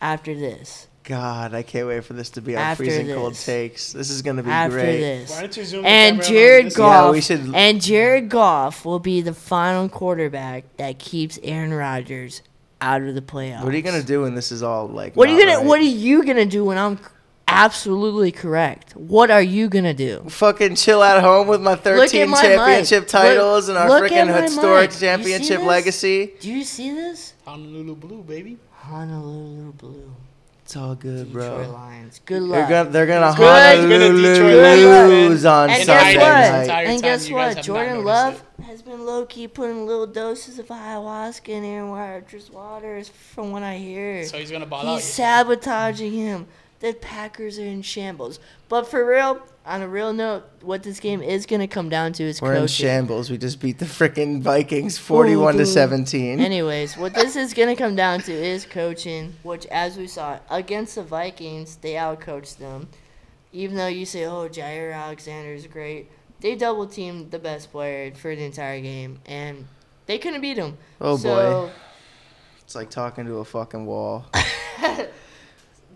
[0.00, 0.87] after this.
[1.08, 3.94] God, I can't wait for this to be our After freezing cold takes.
[3.94, 5.00] This is gonna be After great.
[5.00, 5.30] this.
[5.30, 7.04] Why don't you zoom And camera in on Jared Goff.
[7.06, 12.42] Yeah, we should- And Jared Goff will be the final quarterback that keeps Aaron Rodgers
[12.82, 13.64] out of the playoffs.
[13.64, 15.14] What are you gonna do when this is all like?
[15.16, 15.66] What are you not gonna right?
[15.66, 16.98] What are you gonna do when I'm
[17.48, 18.94] absolutely correct?
[18.94, 20.24] What are you gonna do?
[20.28, 23.08] Fucking chill at home with my 13 my championship mic.
[23.08, 25.00] titles Look- and our look freaking historic mic.
[25.00, 26.34] Championship legacy.
[26.38, 27.32] Do you see this?
[27.46, 28.58] Honolulu Blue, baby.
[28.82, 30.10] Honolulu Blue,
[30.68, 31.72] It's all good, Detroit bro.
[31.72, 32.20] Lions.
[32.26, 32.68] Good They're luck.
[32.68, 33.78] gonna they're gonna It's good.
[33.78, 36.66] It's gonna Detroit Honolulu lose on And Sunday guess what?
[36.68, 36.86] night.
[36.88, 37.62] And guess what?
[37.62, 42.50] Jordan noticed Love has been low key putting little doses of ayahuasca in Aaron Rodgers'
[42.50, 44.26] waters, from what I hear.
[44.26, 44.96] So he's gonna ball out.
[44.96, 46.46] He's sabotaging him.
[46.80, 48.38] The Packers are in shambles.
[48.68, 52.12] But for real, on a real note, what this game is going to come down
[52.14, 53.30] to is We're in shambles.
[53.30, 56.38] We just beat the freaking Vikings 41 to 17.
[56.38, 60.38] Anyways, what this is going to come down to is coaching, which, as we saw
[60.50, 62.88] against the Vikings, they outcoached them.
[63.52, 66.10] Even though you say, oh, Jaire Alexander is great,
[66.40, 69.66] they double teamed the best player for the entire game, and
[70.06, 70.78] they couldn't beat him.
[71.00, 71.72] Oh, so, boy.
[72.60, 74.26] It's like talking to a fucking wall.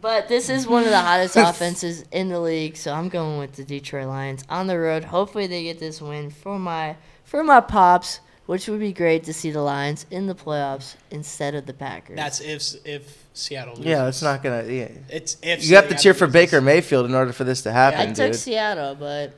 [0.03, 3.53] But this is one of the hottest offenses in the league, so I'm going with
[3.53, 5.05] the Detroit Lions on the road.
[5.05, 9.33] Hopefully, they get this win for my for my pops, which would be great to
[9.33, 12.17] see the Lions in the playoffs instead of the Packers.
[12.17, 13.75] That's if if Seattle.
[13.77, 13.87] Loses.
[13.87, 14.65] Yeah, it's not gonna.
[14.65, 14.89] Yeah.
[15.09, 16.33] It's if You have to cheer for loses.
[16.33, 18.01] Baker Mayfield in order for this to happen.
[18.01, 18.41] I happen, took dude.
[18.41, 19.35] Seattle, but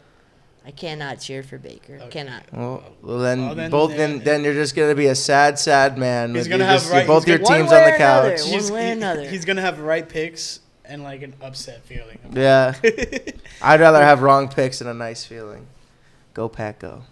[0.66, 1.96] I cannot cheer for Baker.
[1.96, 2.08] Okay.
[2.10, 2.44] Cannot.
[2.52, 5.58] Well, well then, Well, then- both then- then then you're just gonna be a sad,
[5.58, 6.34] sad man.
[6.34, 8.30] He's gonna have just- right- both he's your gonna- teams One on the or another.
[8.30, 8.40] couch.
[8.44, 9.28] One He's, way or another.
[9.28, 12.18] he's gonna have right picks and like an upset feeling.
[12.32, 12.74] Yeah,
[13.62, 15.66] I'd rather have wrong picks and a nice feeling.
[16.32, 17.02] Go Pack, go.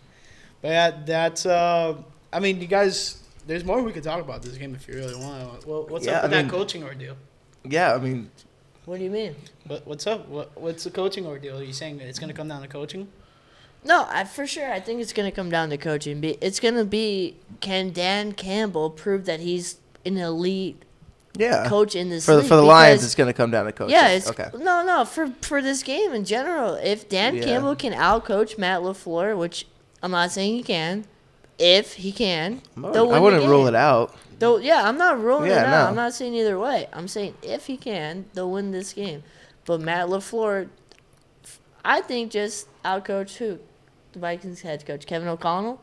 [0.63, 1.45] But yeah, that's.
[1.47, 1.97] Uh,
[2.33, 3.19] I mean, you guys.
[3.47, 5.67] There's more we could talk about this game if you really want.
[5.67, 7.17] Well, what's Yeah, up with I that coaching ordeal?
[7.69, 8.31] Yeah, I mean,
[8.85, 9.35] What do you mean?
[9.67, 10.29] What, what's up?
[10.29, 11.59] What, what's the coaching ordeal?
[11.59, 13.09] Are you saying that it's gonna come down to coaching?
[13.85, 14.71] No, I, for sure.
[14.73, 16.21] I think it's going to come down to coaching.
[16.21, 20.83] Be- It's going to be can Dan Campbell prove that he's an elite
[21.37, 21.67] yeah.
[21.69, 23.93] coach in this for the for the Lions, it's gonna come down to coaching.
[23.95, 24.51] Yeah, it's okay.
[24.55, 26.75] no, no for for this game in general.
[26.75, 27.45] If Dan Yeah.
[27.45, 29.67] Campbell can outcoach Matt LaFleur, which
[30.03, 31.07] I'm not saying he can,
[31.59, 34.15] if he can, I wouldn't rule it out.
[34.41, 35.85] Though, yeah, I'm not ruling Yeah, it out.
[35.85, 35.89] no.
[35.91, 36.89] I'm not saying either way.
[36.93, 39.23] I'm saying if he can, they'll win this game.
[39.65, 40.69] But Matt LaFleur,
[41.85, 43.59] I think just outcoach who,
[44.13, 45.81] the Vikings head coach Kevin O'Connell.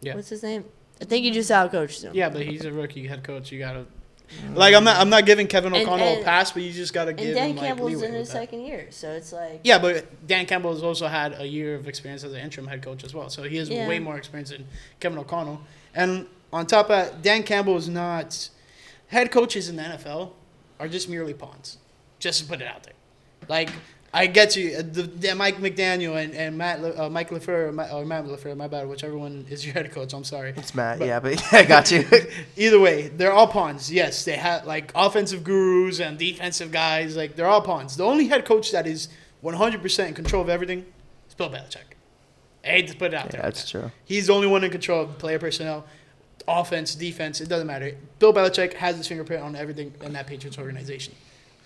[0.00, 0.14] Yeah.
[0.14, 0.64] What's his name?
[1.00, 2.12] I think you just outcoached him.
[2.14, 3.52] Yeah, but he's a rookie head coach.
[3.52, 3.86] You gotta
[4.54, 7.10] like I'm not I'm not giving Kevin And- O'Connell a pass, but you just gotta
[7.10, 9.78] And give Dan him like Campbell's leeway in his second year, so it's like Yeah,
[9.78, 13.04] but Dan Campbell has also had a year of experience as an interim head coach
[13.04, 13.86] as well, so he has Yeah.
[13.88, 14.66] way more experience than
[15.00, 15.60] Kevin O'Connell.
[15.94, 18.48] And on top of that, Dan Campbell is not
[19.08, 20.32] head coaches in the NFL
[20.80, 21.78] are just merely pawns.
[22.18, 22.94] Just to put it out there,
[23.48, 23.70] like.
[24.16, 27.74] I get you, uh, the, the Mike McDaniel and, and Matt Le- uh, Mike LaFleur,
[27.74, 30.14] my, or Matt LaFleur, my bad, whichever one is your head coach.
[30.14, 30.54] I'm sorry.
[30.56, 32.02] It's Matt, But- yeah, but I got you.
[32.56, 33.92] Either way, they're all pawns.
[33.92, 37.14] Yes, they have like offensive gurus and defensive guys.
[37.14, 37.94] Like they're all pawns.
[37.98, 39.08] The only head coach that is
[39.44, 40.86] 100% in control of everything
[41.28, 41.84] is Bill Belichick.
[42.64, 43.42] I hate to put it out yeah, there.
[43.42, 43.92] that's true.
[44.06, 45.84] He's the only one in control of player personnel,
[46.48, 47.42] offense, defense.
[47.42, 47.92] It doesn't matter.
[48.18, 51.14] Bill Belichick has his fingerprint on everything in that Patriots organization.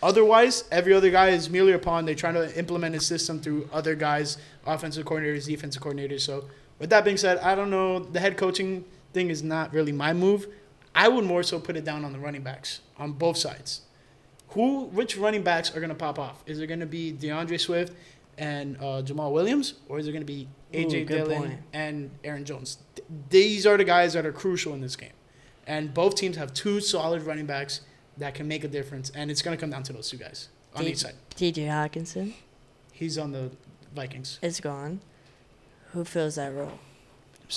[0.02, 2.04] Otherwise, every other guy is merely a pawn.
[2.06, 6.20] They're trying to implement his system through other guys, offensive coordinators, defensive coordinators.
[6.20, 6.44] So,
[6.78, 7.98] with that being said, I don't know.
[7.98, 10.46] The head coaching thing is not really my move.
[10.94, 13.82] I would more so put it down on the running backs on both sides.
[14.50, 16.42] Who, which running backs are going to pop off?
[16.46, 17.92] Is it going to be DeAndre Swift
[18.38, 21.58] and uh, Jamaal Williams, or is it going to be AJ Ooh, Dillon point.
[21.72, 22.78] and Aaron Jones?
[22.96, 25.12] Th- These are the guys that are crucial in this game,
[25.66, 27.82] and both teams have two solid running backs
[28.18, 30.48] that can make a difference, and it's going to come down to those two guys
[30.74, 31.14] on Did- each side.
[31.34, 31.62] T.J.
[31.62, 32.34] Hockenson
[32.92, 33.50] He's on the
[33.94, 34.38] Vikings.
[34.42, 35.00] is gone.
[35.92, 36.78] Who fills that role?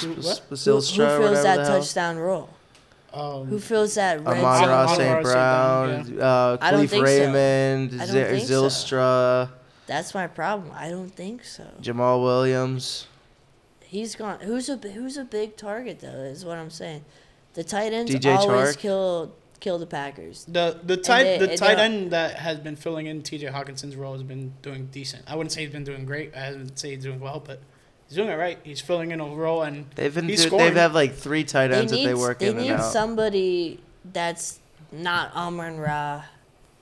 [0.01, 0.39] Who- what?
[0.49, 0.95] Who, who fills
[1.43, 2.49] that touchdown role?
[3.13, 4.69] Um, Who fills that red Amon zone?
[4.69, 4.99] Ross Amon St.
[4.99, 5.23] Ross St.
[5.23, 7.13] Brown, Brown, uh, I don't Kalif think so.
[7.13, 9.49] Raymond, I don't Z- think so.
[9.85, 10.71] That's my problem.
[10.75, 11.63] I don't think so.
[11.79, 13.05] Jamaal Williams.
[13.85, 14.39] He's gone.
[14.39, 16.07] Who's a who's a big target though?
[16.23, 17.05] Is what I'm saying.
[17.53, 18.79] The tight ends DJ always Chark?
[18.79, 20.45] kill kill the Packers.
[20.47, 23.47] The the tight they- the tight end that has been filling in T.J.
[23.47, 25.24] Hockenson's role has been doing decent.
[25.26, 26.36] I wouldn't say he's been doing great.
[26.36, 27.61] I wouldn't say he's doing well, but
[28.07, 28.59] he's doing it right.
[28.64, 30.66] He's filling in a role, and They've been He's do- scoring.
[30.66, 32.74] they've had like three tight ends they that need they work they in and need
[32.74, 32.91] out.
[32.91, 33.80] somebody
[34.11, 34.59] that's
[34.91, 36.24] not Amon Ra,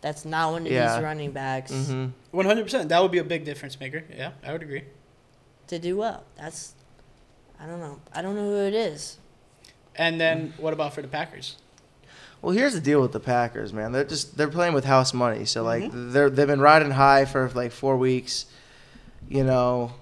[0.02, 0.96] that's not one of Yeah.
[0.96, 4.04] these running backs hmm one hundred percent that would be a big difference maker.
[4.16, 4.84] Yeah, I would agree.
[5.68, 6.24] to do well.
[6.36, 6.74] That's
[7.60, 8.00] I don't know.
[8.12, 9.18] I don't know who it is.
[9.96, 11.58] And then what about for the Packers?
[12.42, 13.92] Well, here's the deal with the Packers, man.
[13.92, 15.46] They're just they're playing with house money.
[15.46, 16.12] So like Mm-hmm.
[16.12, 18.46] they're they've been riding high for like four weeks.
[19.30, 19.94] You know,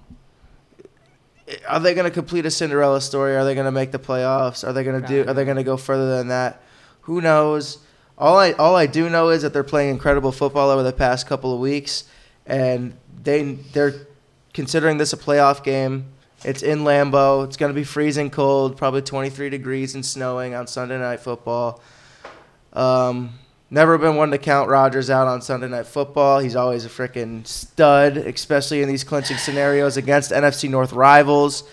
[1.68, 3.36] are they going to complete a Cinderella story?
[3.36, 4.68] Are they going to make the playoffs?
[4.68, 5.30] Are they going to do?
[5.30, 6.62] Are they going to go further than that?
[7.02, 7.80] Who knows?
[8.18, 11.28] All I all I do know is that they're playing incredible football over the past
[11.28, 12.04] couple of weeks,
[12.46, 14.08] and they they're
[14.54, 16.06] considering this a playoff game.
[16.44, 17.46] It's in Lambeau.
[17.46, 21.82] It's going to be freezing cold, probably 23 degrees and snowing on Sunday night football.
[22.74, 23.34] Um,
[23.70, 26.40] never been one to count Rodgers out on Sunday Night Football.
[26.40, 31.64] He's always a freaking stud, especially in these clinching scenarios against NFC North rivals.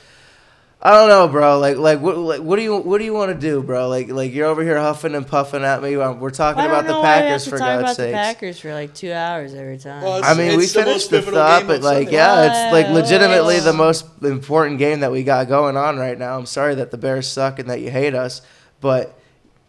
[0.80, 1.58] I don't know, bro.
[1.58, 3.88] Like, like, what, like, what do you, what do you want to do, bro?
[3.88, 5.96] Like, like you're over here huffing and puffing at me.
[5.96, 7.66] while We're talking I don't about the know why we have Packers to for talk
[7.66, 8.10] God's about sakes.
[8.10, 10.02] the Packers for like two hours every time.
[10.02, 12.12] Well, I mean, we It's the finished the thought, but like, Sunday.
[12.12, 16.16] yeah, it's like Well, legitimately the most important game that we got going on right
[16.16, 16.38] now.
[16.38, 18.42] I'm sorry that the Bears suck and that you hate us,
[18.82, 19.18] but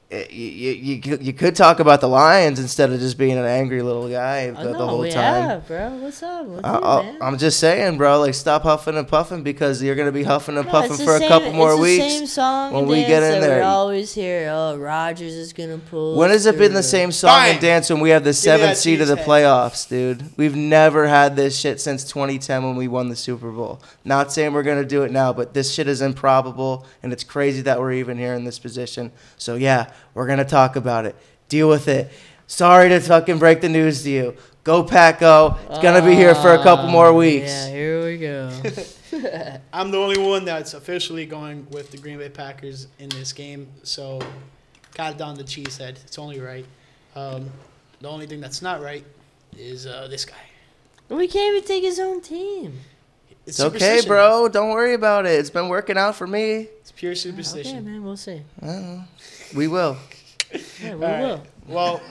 [0.10, 3.44] Eh, it, you, you, you could- talk about the Lions instead of just being an
[3.44, 5.50] angry little guy the, know, the whole we time.
[5.50, 5.90] have, bro.
[5.96, 6.46] What's up?
[6.46, 7.18] What's I, up, I, man?
[7.22, 8.20] I'm just saying, bro.
[8.20, 11.06] Like, stop huffing and puffing because you're gonna be huffing and No, puffing it's the
[11.06, 12.04] for a couple more it's weeks.
[12.04, 13.58] The same song when and we dance get in that there.
[13.60, 17.32] We always hear, "Oh, Rodgers is gonna pull." When has it been the same song
[17.32, 17.52] Fine.
[17.54, 20.38] and dance when we have the seventh that seed of the playoffs, dude?
[20.38, 23.82] We've never had this shit since 2010 when we won the Super Bowl.
[24.06, 27.62] Not saying we're gonna do it now, but this shit is improbable and it's crazy
[27.64, 29.12] that we're even here in this position.
[29.38, 29.88] So yeah,
[30.18, 31.16] we're gonna talk about it.
[31.48, 32.12] Deal with it.
[32.48, 34.36] Sorry to fucking break the news to you.
[34.64, 35.58] Go Pack Go.
[35.70, 37.46] It's gonna be here for a couple more Ah, weeks.
[37.52, 38.52] Yeah, here we go.
[39.72, 43.68] I'm the only one that's officially going with the Green Bay Packers in this game.
[43.84, 44.20] So,
[44.96, 46.00] got it down the cheese head.
[46.04, 46.66] It's only right.
[47.16, 47.50] Um,
[48.02, 49.06] the only thing that's not right
[49.56, 50.36] is uh, this guy.
[51.10, 52.80] we can't even take his own team.
[53.46, 54.50] It's okay, bro.
[54.50, 55.40] Don't worry about it.
[55.40, 56.68] It's been working out for me.
[56.82, 57.78] It's pure superstition.
[57.78, 57.86] Okay, superstition.
[57.86, 58.42] man, we'll see.
[59.50, 59.58] I don't know.
[59.60, 59.98] We will.
[60.82, 61.20] Yeah, we All right.
[61.22, 61.44] will.
[61.68, 62.02] Well,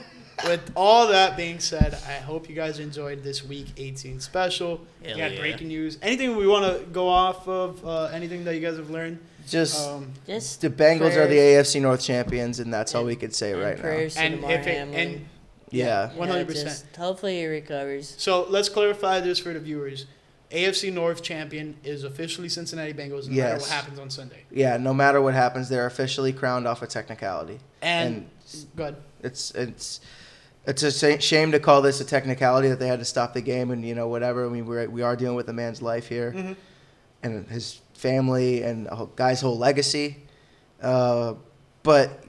[0.45, 4.81] with all that being said, I hope you guys enjoyed this week 18 special.
[5.03, 5.39] Hell we had yeah.
[5.39, 5.97] breaking news.
[6.01, 7.83] Anything we want to go off of?
[7.85, 9.19] Uh, anything that you guys have learned?
[9.47, 13.33] Just Um, Just the Bengals are the AFC North champions, and that's all we could
[13.33, 13.81] say and right now.
[13.81, 14.99] prayers to and if it Hamlin.
[14.99, 15.25] and
[15.71, 16.11] Yeah.
[16.17, 16.95] 100%.
[16.97, 18.13] hopefully he recovers.
[18.17, 20.05] So let's clarify this for the viewers.
[20.51, 24.43] AFC North champion is officially Cincinnati Bengals no matter what happens on Sunday.
[24.49, 27.59] Yeah, no matter what happens, they're officially crowned off a technicality.
[27.81, 28.29] And,
[28.75, 28.95] go ahead.
[29.23, 29.99] It's it's
[30.65, 33.71] it's a shame to call this a technicality that they had to stop the game
[33.71, 34.45] and you know whatever.
[34.45, 36.55] I mean, we're, we are dealing with a man's life here Mhm.
[37.23, 40.17] and his family and a guy's whole legacy.
[40.81, 41.33] Uh,
[41.83, 42.23] but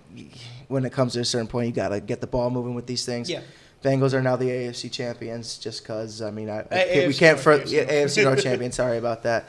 [0.68, 3.04] when it comes to a certain point, you gotta get the ball moving with these
[3.04, 3.28] things.
[3.30, 3.40] Yeah.
[3.82, 6.64] Bengals are now the AFC champions, just because I mean I, I A-
[6.94, 7.84] can't- we can't fur- AFC yeah.
[8.04, 8.72] AFC North champion.
[8.72, 9.48] Sorry about that.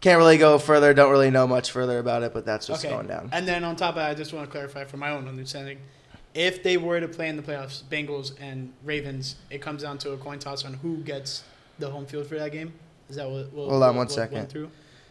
[0.00, 0.94] Can't really go further.
[0.94, 2.94] Don't really know much further about it, but that's what's okay.
[2.94, 3.28] going down.
[3.32, 5.78] And then on top of that, I just want to clarify for my own understanding.
[6.34, 10.12] If they were to play in the playoffs, Bengals and Ravens, it comes down to
[10.12, 11.42] a coin toss on who gets
[11.80, 12.72] the home field for that game.
[13.10, 13.52] Is that what?
[13.52, 14.48] what Hold on what- one what second.
[14.48, 14.70] Through?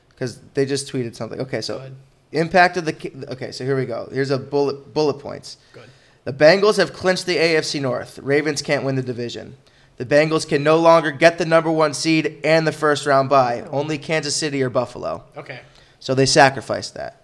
[0.09, 1.39] Because they just tweeted something.
[1.41, 1.91] Okay, so
[2.31, 3.51] impact of the okay.
[3.51, 4.07] So here we go.
[4.11, 5.57] Here's a bullet bullet points.
[5.73, 5.91] Go ahead.
[6.27, 8.19] The Bengals have clinched the AFC North.
[8.19, 9.55] Ravens can't win the division.
[9.95, 13.61] The Bengals can no longer get the number one seed and the first round bye.
[13.71, 15.23] Only Kansas City or Buffalo.
[15.37, 15.61] Okay.
[16.01, 17.21] So they sacrificed that.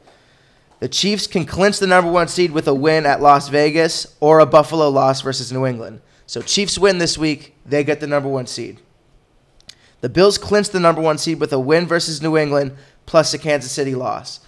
[0.80, 4.40] The Chiefs can clinch the number one seed with a win at Las Vegas or
[4.40, 6.00] a Buffalo loss versus New England.
[6.26, 8.80] So Chiefs win this week, they get the number one seed.
[10.00, 13.38] The Bills clinch the number one seed with a win versus New England plus a
[13.38, 14.40] Kansas City loss.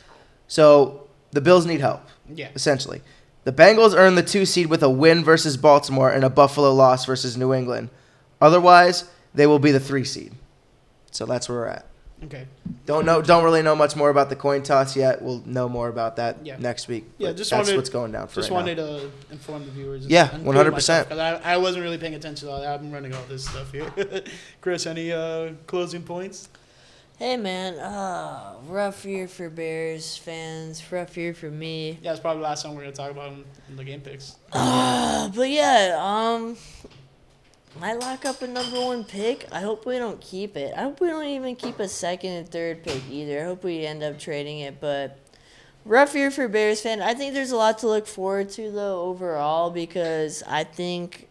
[0.48, 2.03] So the Bills need help,
[2.34, 2.52] Yeah.
[2.56, 3.02] essentially.
[3.45, 7.05] The Bengals earn the two seed with a win versus Baltimore and a Buffalo loss
[7.05, 7.89] versus New England.
[8.41, 10.34] Otherwise, they will be the three seed.
[11.11, 11.85] So that's where we're at.
[12.23, 12.47] Okay.
[12.85, 13.22] Don't know.
[13.22, 15.22] Don't really know much more about the coin toss yet.
[15.22, 16.57] We'll know more about that Yeah.
[16.57, 17.05] next week.
[17.19, 18.85] Yeah, just that's wanted- what's going down for Just right wanted now.
[18.88, 20.07] to inform the viewers.
[20.07, 21.03] Yeah, 100%.
[21.09, 22.80] Because I, I wasn't really paying attention to all that.
[22.80, 23.91] I'm running all this stuff here.
[24.61, 26.49] Chris, any uh, closing points?
[27.17, 31.97] Hey man, uh, rough year for Bears fans, rough year for me.
[32.01, 34.35] Yeah, it's probably the last time we're gonna talk about them in the game picks.
[34.51, 36.57] Uh, but yeah, um,
[37.79, 39.47] might lock up a number one pick.
[39.49, 40.73] I hope we don't keep it.
[40.75, 43.39] I hope we don't even keep a second and third pick either.
[43.39, 44.81] I hope we end up trading it.
[44.81, 45.17] But
[45.85, 47.01] rough year for Bears fan.
[47.01, 51.29] I think there's a lot to look forward to though overall because I think.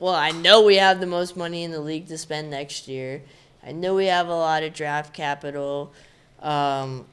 [0.00, 3.22] Well, I know we have the most money in the league to spend next year.
[3.64, 5.92] I know we have a lot of draft capital.
[6.40, 7.06] Um,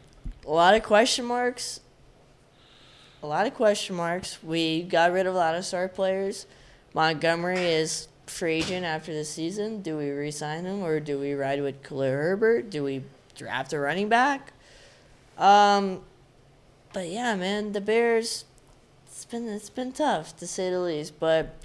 [0.45, 1.81] a lot of question marks
[3.23, 4.41] a lot of question marks.
[4.43, 6.45] We got rid of a lot of star players.
[6.93, 9.81] Montgomery is free agent after the season.
[9.81, 12.69] Do we re-sign him or do we ride with Khalil Herbert?
[12.69, 13.03] Do we
[13.35, 14.53] draft a running back?
[15.37, 16.01] Um,
[16.93, 18.45] but yeah, man, the Bears.
[19.07, 21.55] It's been it's been tough to say the least, but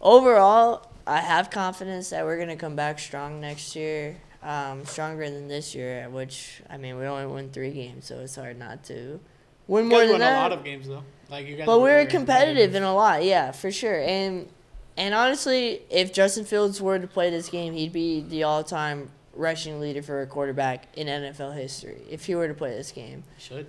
[0.00, 4.16] overall, I have confidence that we're gonna come back strong next year.
[4.42, 8.36] Um, stronger than this year, which I mean, we only won three games, so it's
[8.36, 9.18] hard not to
[9.66, 10.38] win You more guys than won that.
[10.38, 11.02] a lot of games though.
[11.28, 11.66] Like you guys.
[11.66, 14.00] But were we're competitive in a lot, yeah, for sure.
[14.00, 14.48] And
[14.96, 19.80] and honestly, if Justin Fields were to play this game, he'd be the all-time rushing
[19.80, 22.02] leader for a quarterback in NFL history.
[22.08, 23.66] If he were to play this game, Should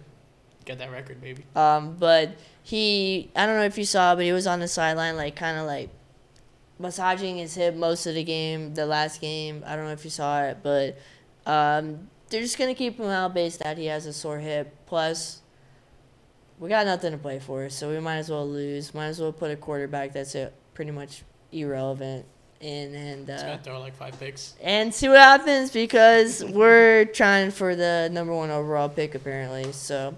[0.64, 1.43] get that record, baby.
[1.55, 2.31] um, but
[2.64, 5.57] he, I don't know if you saw, but he was on the sideline, like kind
[5.57, 5.89] of like
[6.79, 8.73] massaging his hip most of the game.
[8.73, 10.97] The last game, I don't know if you saw it, but
[11.45, 14.75] um, they're just gonna keep him out based that he has a sore hip.
[14.85, 15.41] Plus,
[16.59, 18.93] we got nothing to play for, so we might as well lose.
[18.93, 22.25] Might as well put a quarterback that's uh, pretty much irrelevant
[22.59, 24.55] in and uh, throw like five picks.
[24.63, 29.71] and see what happens because we're trying for the number one overall pick apparently.
[29.73, 30.15] So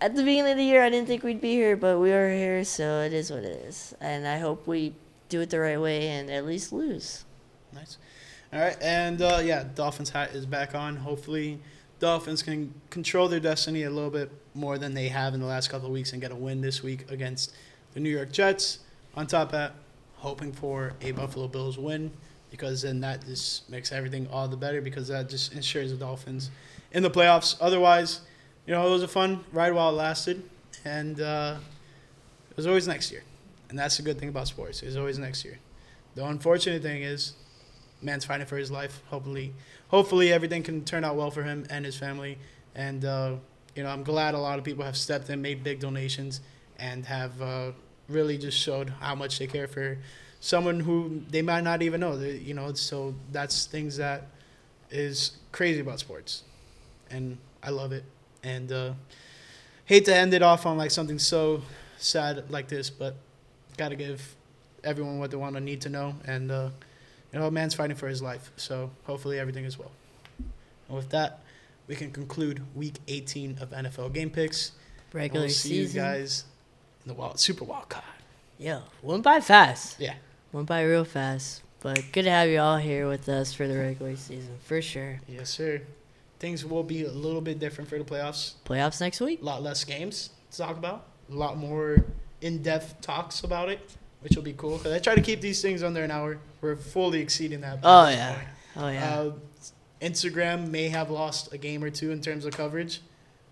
[0.00, 2.30] at the beginning of the year, I didn't think we'd be here, but we are
[2.32, 3.94] here, so it is what it is.
[4.00, 4.94] And I hope we
[5.28, 7.24] do it the right way and at least lose.
[7.72, 7.98] Nice.
[8.52, 10.96] All right, and uh, yeah, Dolphins hat is back on.
[10.96, 11.58] Hopefully,
[11.98, 15.68] Dolphins can control their destiny a little bit more than they have in the last
[15.68, 17.52] couple of weeks and get a win this week against
[17.92, 18.78] the New York Jets.
[19.16, 19.74] On top of that,
[20.16, 22.10] hoping for a Buffalo Bills win
[22.50, 26.50] because then that just makes everything all the better because that just ensures the Dolphins
[26.92, 27.56] in the playoffs.
[27.60, 28.22] Otherwise,
[28.68, 30.42] you know, it was a fun ride while it lasted,
[30.84, 31.56] and uh,
[32.50, 33.24] it was always next year.
[33.70, 34.82] And that's the good thing about sports.
[34.82, 35.58] It's always next year.
[36.14, 37.32] The unfortunate thing is
[38.02, 39.02] man's fighting for his life.
[39.06, 39.54] Hopefully,
[39.88, 42.36] hopefully everything can turn out well for him and his family.
[42.74, 43.36] And uh,
[43.74, 46.42] you know, I'm glad a lot of people have stepped in, made big donations,
[46.78, 47.72] and have uh,
[48.06, 49.96] really just showed how much they care for
[50.40, 52.18] someone who they might not even know.
[52.18, 54.26] You know, so that's things that
[54.90, 56.42] is crazy about sports,
[57.10, 58.04] and I love it.
[58.48, 58.92] And uh,
[59.84, 61.62] hate to end it off on like something so
[61.98, 63.16] sad like this, but
[63.76, 64.34] gotta give
[64.82, 66.50] everyone what they want to need to know and.
[66.50, 66.70] Uh,
[67.32, 68.50] you know, a man's fighting for his life.
[68.56, 69.90] So hopefully everything is well.
[70.88, 71.40] And with that,
[71.86, 74.72] we can conclude week 18 of NFL game picks.
[75.12, 75.96] Regular we'll see season.
[75.96, 76.44] you guys
[77.04, 78.04] in the wild, super wild card.
[78.58, 80.00] Yeah, went by fast.
[80.00, 80.14] Yeah.
[80.52, 81.62] Went by real fast.
[81.80, 85.20] But good to have you all here with us for the regular season, for sure.
[85.28, 85.82] Yes, sir.
[86.38, 88.54] Things will be a little bit different for the playoffs.
[88.64, 89.42] Playoffs next week?
[89.42, 91.06] A lot less games to talk about.
[91.30, 92.04] A lot more
[92.40, 93.80] in-depth talks about it,
[94.20, 94.78] which will be cool.
[94.78, 96.38] Because I try to keep these things under an hour.
[96.60, 97.80] We're fully exceeding that.
[97.82, 98.34] Oh, yeah.
[98.34, 98.48] point.
[98.76, 99.18] Oh, yeah.
[99.18, 99.32] Uh,
[100.00, 103.00] Instagram may have lost a game or two in terms of coverage.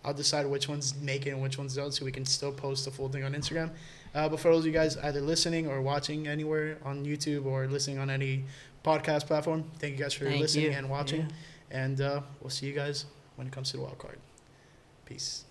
[0.04, 2.84] I'll decide which ones make it and which ones don't, so we can still post
[2.84, 3.70] the full thing on Instagram.
[4.14, 7.66] Uh, but for those of you guys either listening or watching anywhere on YouTube or
[7.66, 8.44] listening on any
[8.84, 10.70] podcast platform, thank you guys for Thank listening you.
[10.70, 11.22] and watching.
[11.22, 11.26] Yeah.
[11.70, 13.06] And uh, we'll see you guys
[13.36, 14.18] when it comes to the wild card.
[15.04, 15.45] Peace.